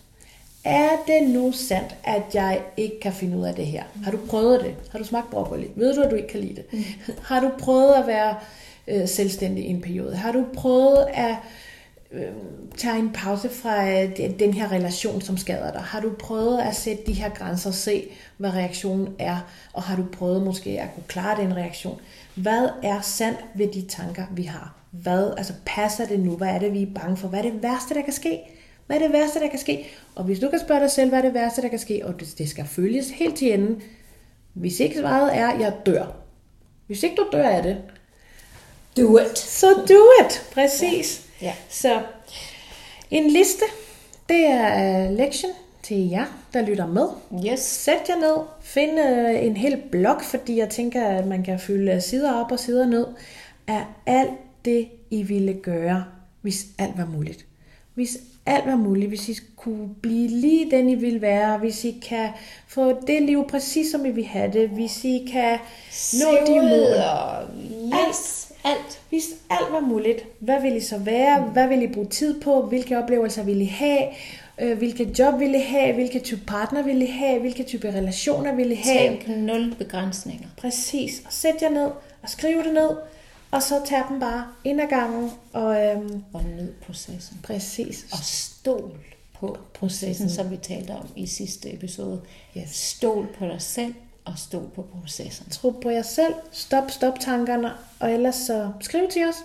Er 0.64 0.90
det 1.08 1.30
nu 1.30 1.52
sandt, 1.52 1.96
at 2.04 2.22
jeg 2.34 2.62
ikke 2.78 3.00
kan 3.00 3.14
finde 3.14 3.38
ud 3.38 3.46
af 3.46 3.56
det 3.56 3.66
her? 3.66 3.84
Har 4.04 4.12
du 4.12 4.18
prøvet 4.30 4.62
det? 4.64 4.76
Har 4.92 5.00
du 5.00 5.06
smagt 5.06 5.30
broccoli? 5.30 5.68
Ved 5.76 5.96
du, 5.96 6.02
at 6.02 6.12
du 6.12 6.16
ikke 6.16 6.28
kan 6.28 6.40
lide 6.40 6.56
det? 6.56 6.74
Mm. 6.74 6.84
Har 7.24 7.40
du 7.40 7.50
prøvet 7.60 7.94
at 7.94 8.08
være 8.08 8.36
øh, 8.88 9.08
selvstændig 9.08 9.66
i 9.66 9.70
en 9.70 9.82
periode? 9.82 10.16
Har 10.16 10.32
du 10.32 10.46
prøvet 10.54 11.08
at 11.14 11.36
øh, 12.16 12.32
tage 12.78 13.00
en 13.00 13.12
pause 13.14 13.50
fra 13.50 13.90
øh, 13.90 14.40
den 14.40 14.54
her 14.54 14.72
relation, 14.72 15.22
som 15.22 15.38
skader 15.38 15.72
dig? 15.72 15.82
Har 15.82 16.00
du 16.00 16.12
prøvet 16.20 16.62
at 16.62 16.76
sætte 16.76 17.04
de 17.06 17.14
her 17.14 17.30
grænser 17.30 17.70
og 17.70 17.74
se, 17.74 18.08
hvad 18.38 18.54
reaktionen 18.54 19.16
er? 19.20 19.38
Og 19.74 19.84
har 19.84 19.96
du 19.96 20.06
prøvet 20.12 20.44
måske 20.44 20.70
at 20.70 20.90
kunne 20.94 21.04
klare 21.08 21.42
den 21.42 21.56
reaktion? 21.56 22.00
Hvad 22.36 22.70
er 22.84 23.02
sandt 23.02 23.40
ved 23.56 23.68
de 23.68 23.82
tanker, 23.82 24.26
vi 24.32 24.44
har? 24.44 24.76
Hvad, 24.92 25.34
altså 25.38 25.54
passer 25.66 26.06
det 26.06 26.20
nu? 26.20 26.32
Hvad 26.32 26.48
er 26.48 26.60
det, 26.60 26.74
vi 26.74 26.82
er 26.82 27.00
bange 27.02 27.18
for? 27.18 27.28
Hvad 27.28 27.40
er 27.40 27.52
det 27.52 27.64
værste, 27.64 27.94
der 27.94 28.02
kan 28.02 28.14
ske? 28.14 28.40
Hvad 28.86 28.98
er 28.98 29.02
det 29.02 29.14
værste, 29.14 29.40
der 29.40 29.50
kan 29.50 29.60
ske? 29.60 29.88
Og 30.16 30.24
hvis 30.24 30.40
du 30.40 30.50
kan 30.50 30.60
spørge 30.60 30.82
dig 30.82 30.92
selv, 30.92 31.10
hvad 31.10 31.20
er 31.20 31.24
det 31.24 31.34
værste, 31.34 31.62
der 31.62 31.68
kan 31.68 31.80
ske, 31.80 32.02
og 32.04 32.20
det, 32.20 32.36
det 32.38 32.50
skal 32.50 32.66
følges 32.66 33.10
helt 33.10 33.38
til 33.38 33.54
enden. 33.54 33.82
Hvis 34.54 34.80
ikke 34.80 35.00
svaret 35.00 35.38
er, 35.38 35.60
jeg 35.60 35.74
dør. 35.86 36.06
Hvis 36.88 37.04
ikke 37.04 37.16
du 37.16 37.26
dør 37.32 37.50
af 37.50 37.64
det, 37.64 37.78
do 38.98 39.18
it. 39.18 39.38
Så 39.38 39.68
do 39.68 40.26
it. 40.26 40.50
Præcis. 40.54 41.25
Ja. 41.42 41.54
Så 41.70 42.02
en 43.12 43.30
liste, 43.30 43.66
det 44.30 44.46
er 44.46 45.12
lektion 45.12 45.52
til 45.84 46.10
jer, 46.10 46.26
der 46.54 46.62
lytter 46.62 46.88
med. 46.88 47.08
Yes. 47.52 47.60
Sæt 47.60 48.10
jer 48.10 48.16
ned, 48.16 48.46
find 48.62 49.00
øh, 49.00 49.46
en 49.46 49.58
hel 49.58 49.82
blok, 49.92 50.24
fordi 50.24 50.58
jeg 50.58 50.70
tænker, 50.70 51.08
at 51.08 51.28
man 51.28 51.44
kan 51.44 51.60
fylde 51.60 52.02
sider 52.02 52.34
op 52.34 52.52
og 52.52 52.60
sider 52.60 52.86
ned 52.86 53.08
af 53.68 53.86
alt 54.06 54.32
det, 54.66 54.88
I 55.10 55.24
ville 55.24 55.54
gøre, 55.54 56.06
hvis 56.42 56.66
alt 56.78 56.98
var 56.98 57.06
muligt. 57.06 57.46
Hvis 57.94 58.18
alt 58.46 58.66
var 58.66 58.76
muligt, 58.76 59.08
hvis 59.08 59.30
I 59.30 59.36
kunne 59.56 59.90
blive 60.02 60.28
lige 60.28 60.72
den, 60.72 60.90
I 60.90 60.96
vil 60.96 61.22
være, 61.22 61.58
hvis 61.58 61.86
I 61.86 62.04
kan 62.10 62.30
få 62.68 63.06
det 63.08 63.22
liv 63.22 63.48
præcis, 63.50 63.92
som 63.92 64.06
I 64.06 64.12
vil 64.12 64.26
have 64.26 64.54
det, 64.54 64.70
hvis 64.70 65.06
I 65.06 65.30
kan 65.32 65.60
nå 66.14 66.38
de 66.48 66.62
mål. 66.62 66.96
Yes. 67.88 67.94
Alt. 67.94 68.45
Hvis 69.10 69.24
alt 69.50 69.72
var 69.72 69.80
muligt, 69.80 70.26
hvad 70.40 70.62
vil 70.62 70.76
I 70.76 70.80
så 70.82 70.98
være? 70.98 71.42
Hvad 71.42 71.68
vil 71.68 71.82
I 71.82 71.88
bruge 71.88 72.08
tid 72.08 72.42
på? 72.42 72.62
Hvilke 72.62 72.98
oplevelser 72.98 73.44
vil 73.44 73.62
I 73.62 73.66
have? 73.66 74.08
øh, 74.62 74.78
hvilket 74.78 75.20
job 75.20 75.40
vil 75.40 75.56
I 75.56 75.60
have, 75.60 75.94
hvilket 75.94 76.24
type 76.24 76.42
partner 76.48 76.84
vil 76.84 77.02
I 77.02 77.06
have, 77.06 77.40
hvilke 77.40 77.64
type 77.64 77.88
relationer 77.94 78.56
vil 78.56 78.72
I 78.72 78.76
have. 78.76 79.10
Tænk 79.10 79.28
nul 79.28 79.76
begrænsninger. 79.78 80.48
Præcis. 80.58 81.22
Og 81.26 81.34
sæt 81.34 81.56
jer 81.62 81.70
ned 81.70 81.90
og 82.22 82.30
skriv 82.30 82.64
det 82.64 82.74
ned, 82.74 82.90
og 83.52 83.64
så 83.64 83.82
tag 83.86 84.04
dem 84.10 84.20
bare 84.20 84.48
ind 84.64 84.82
ad 84.82 84.88
gangen. 84.88 85.32
Og, 85.54 85.84
øhm, 85.86 86.24
Og 86.34 86.42
nyd 86.44 86.72
processen. 86.86 87.40
præcis. 87.44 88.06
Og 88.12 88.18
stol 88.24 88.92
på 89.40 89.58
processen, 89.74 90.30
som 90.30 90.52
vi 90.52 90.58
talte 90.58 90.92
om 90.92 91.08
i 91.16 91.28
sidste 91.28 91.74
episode. 91.74 92.22
Yes. 92.58 92.70
Stol 92.70 93.28
på 93.40 93.46
dig 93.46 93.62
selv, 93.62 93.94
og 94.26 94.34
stol 94.38 94.70
på 94.76 94.82
processen. 94.82 95.50
Tro 95.50 95.70
på 95.70 95.90
jer 95.90 96.02
selv. 96.02 96.34
Stop, 96.52 96.92
stop 96.92 97.20
tankerne. 97.20 97.72
Og 98.00 98.14
ellers 98.14 98.36
så 98.36 98.72
skriv 98.82 99.08
til 99.10 99.26
os. 99.30 99.36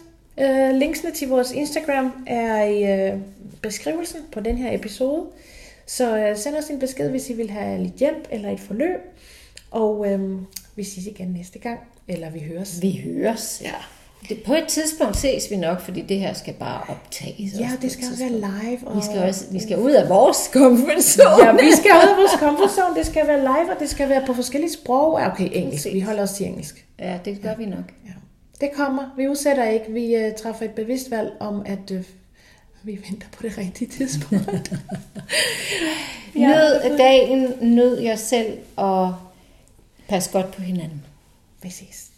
Øh, 0.41 0.75
linksene 0.75 1.13
til 1.13 1.29
vores 1.29 1.53
Instagram 1.53 2.25
er 2.27 2.65
i 2.65 3.09
øh, 3.09 3.21
beskrivelsen 3.63 4.21
på 4.33 4.41
den 4.41 4.57
her 4.59 4.75
episode. 4.75 5.27
Så 5.87 6.19
øh, 6.19 6.37
send 6.37 6.57
os 6.57 6.71
en 6.71 6.79
besked, 6.79 7.11
hvis 7.11 7.31
I 7.31 7.33
vil 7.33 7.51
have 7.51 7.83
lidt 7.83 7.95
hjælp 7.95 8.29
eller 8.31 8.51
et 8.51 8.61
forløb. 8.61 9.01
Og 9.71 10.13
øh, 10.13 10.41
vi 10.77 10.85
ses 10.85 11.07
igen 11.07 11.29
næste 11.29 11.59
gang. 11.59 11.81
Eller 12.09 12.31
vi 12.31 12.41
høres. 12.41 12.83
Vi 12.83 13.01
høres. 13.05 13.63
Ja. 13.65 14.00
Det, 14.29 14.43
på 14.43 14.55
et 14.55 14.65
tidspunkt 14.69 15.17
ses 15.17 15.51
vi 15.51 15.57
nok, 15.57 15.81
fordi 15.81 16.01
det 16.01 16.19
her 16.19 16.33
skal 16.33 16.55
bare 16.55 16.83
optages. 16.89 17.53
Ja, 17.59 17.71
det 17.77 17.85
et 17.85 17.93
skal 17.93 18.05
også 18.11 18.25
være 18.25 18.33
live. 18.33 18.89
Og... 18.89 18.97
Vi 18.97 19.03
skal, 19.03 19.19
også, 19.19 19.45
vi 19.53 19.61
skal 19.61 19.79
ud 19.79 19.91
af 19.91 20.09
vores 20.09 20.37
comfort 20.53 21.03
zone. 21.03 21.45
Ja, 21.45 21.53
vi 21.53 21.73
skal 21.73 21.91
ud 21.91 22.09
af 22.11 22.17
vores 22.17 22.31
comfort 22.31 22.71
zone. 22.71 22.97
Det 22.97 23.07
skal 23.07 23.27
være 23.27 23.41
live, 23.41 23.75
og 23.75 23.81
det 23.81 23.91
skal 23.91 24.09
være 24.09 24.27
på 24.27 24.35
forskellige 24.35 24.73
sprog. 24.73 25.15
Okay, 25.15 25.49
engelsk. 25.53 25.87
Vi 25.93 26.01
holder 26.01 26.23
os 26.23 26.33
til 26.33 26.47
engelsk. 26.47 26.87
Ja, 26.99 27.19
det 27.25 27.43
gør 27.43 27.57
vi 27.57 27.67
nok. 27.67 27.93
Ja. 28.07 28.13
Det 28.61 28.71
kommer. 28.75 29.15
Vi 29.17 29.29
udsætter 29.29 29.65
ikke. 29.65 29.93
Vi 29.93 30.17
uh, 30.17 30.35
træffer 30.43 30.65
et 30.65 30.71
bevidst 30.71 31.11
valg 31.11 31.33
om, 31.41 31.63
at 31.67 31.91
uh, 31.91 32.01
vi 32.83 32.99
venter 33.09 33.27
på 33.33 33.43
det 33.43 33.59
rigtige 33.59 33.91
tidspunkt. 33.91 34.73
Ja. 36.35 36.49
Nyd 36.49 36.99
dagen, 36.99 37.53
nyd 37.61 37.99
jer 37.99 38.17
selv, 38.17 38.59
og 38.77 39.15
pas 40.09 40.29
godt 40.29 40.51
på 40.53 40.63
hinanden. 40.63 41.05
Vi 41.63 41.71
ses. 41.71 42.10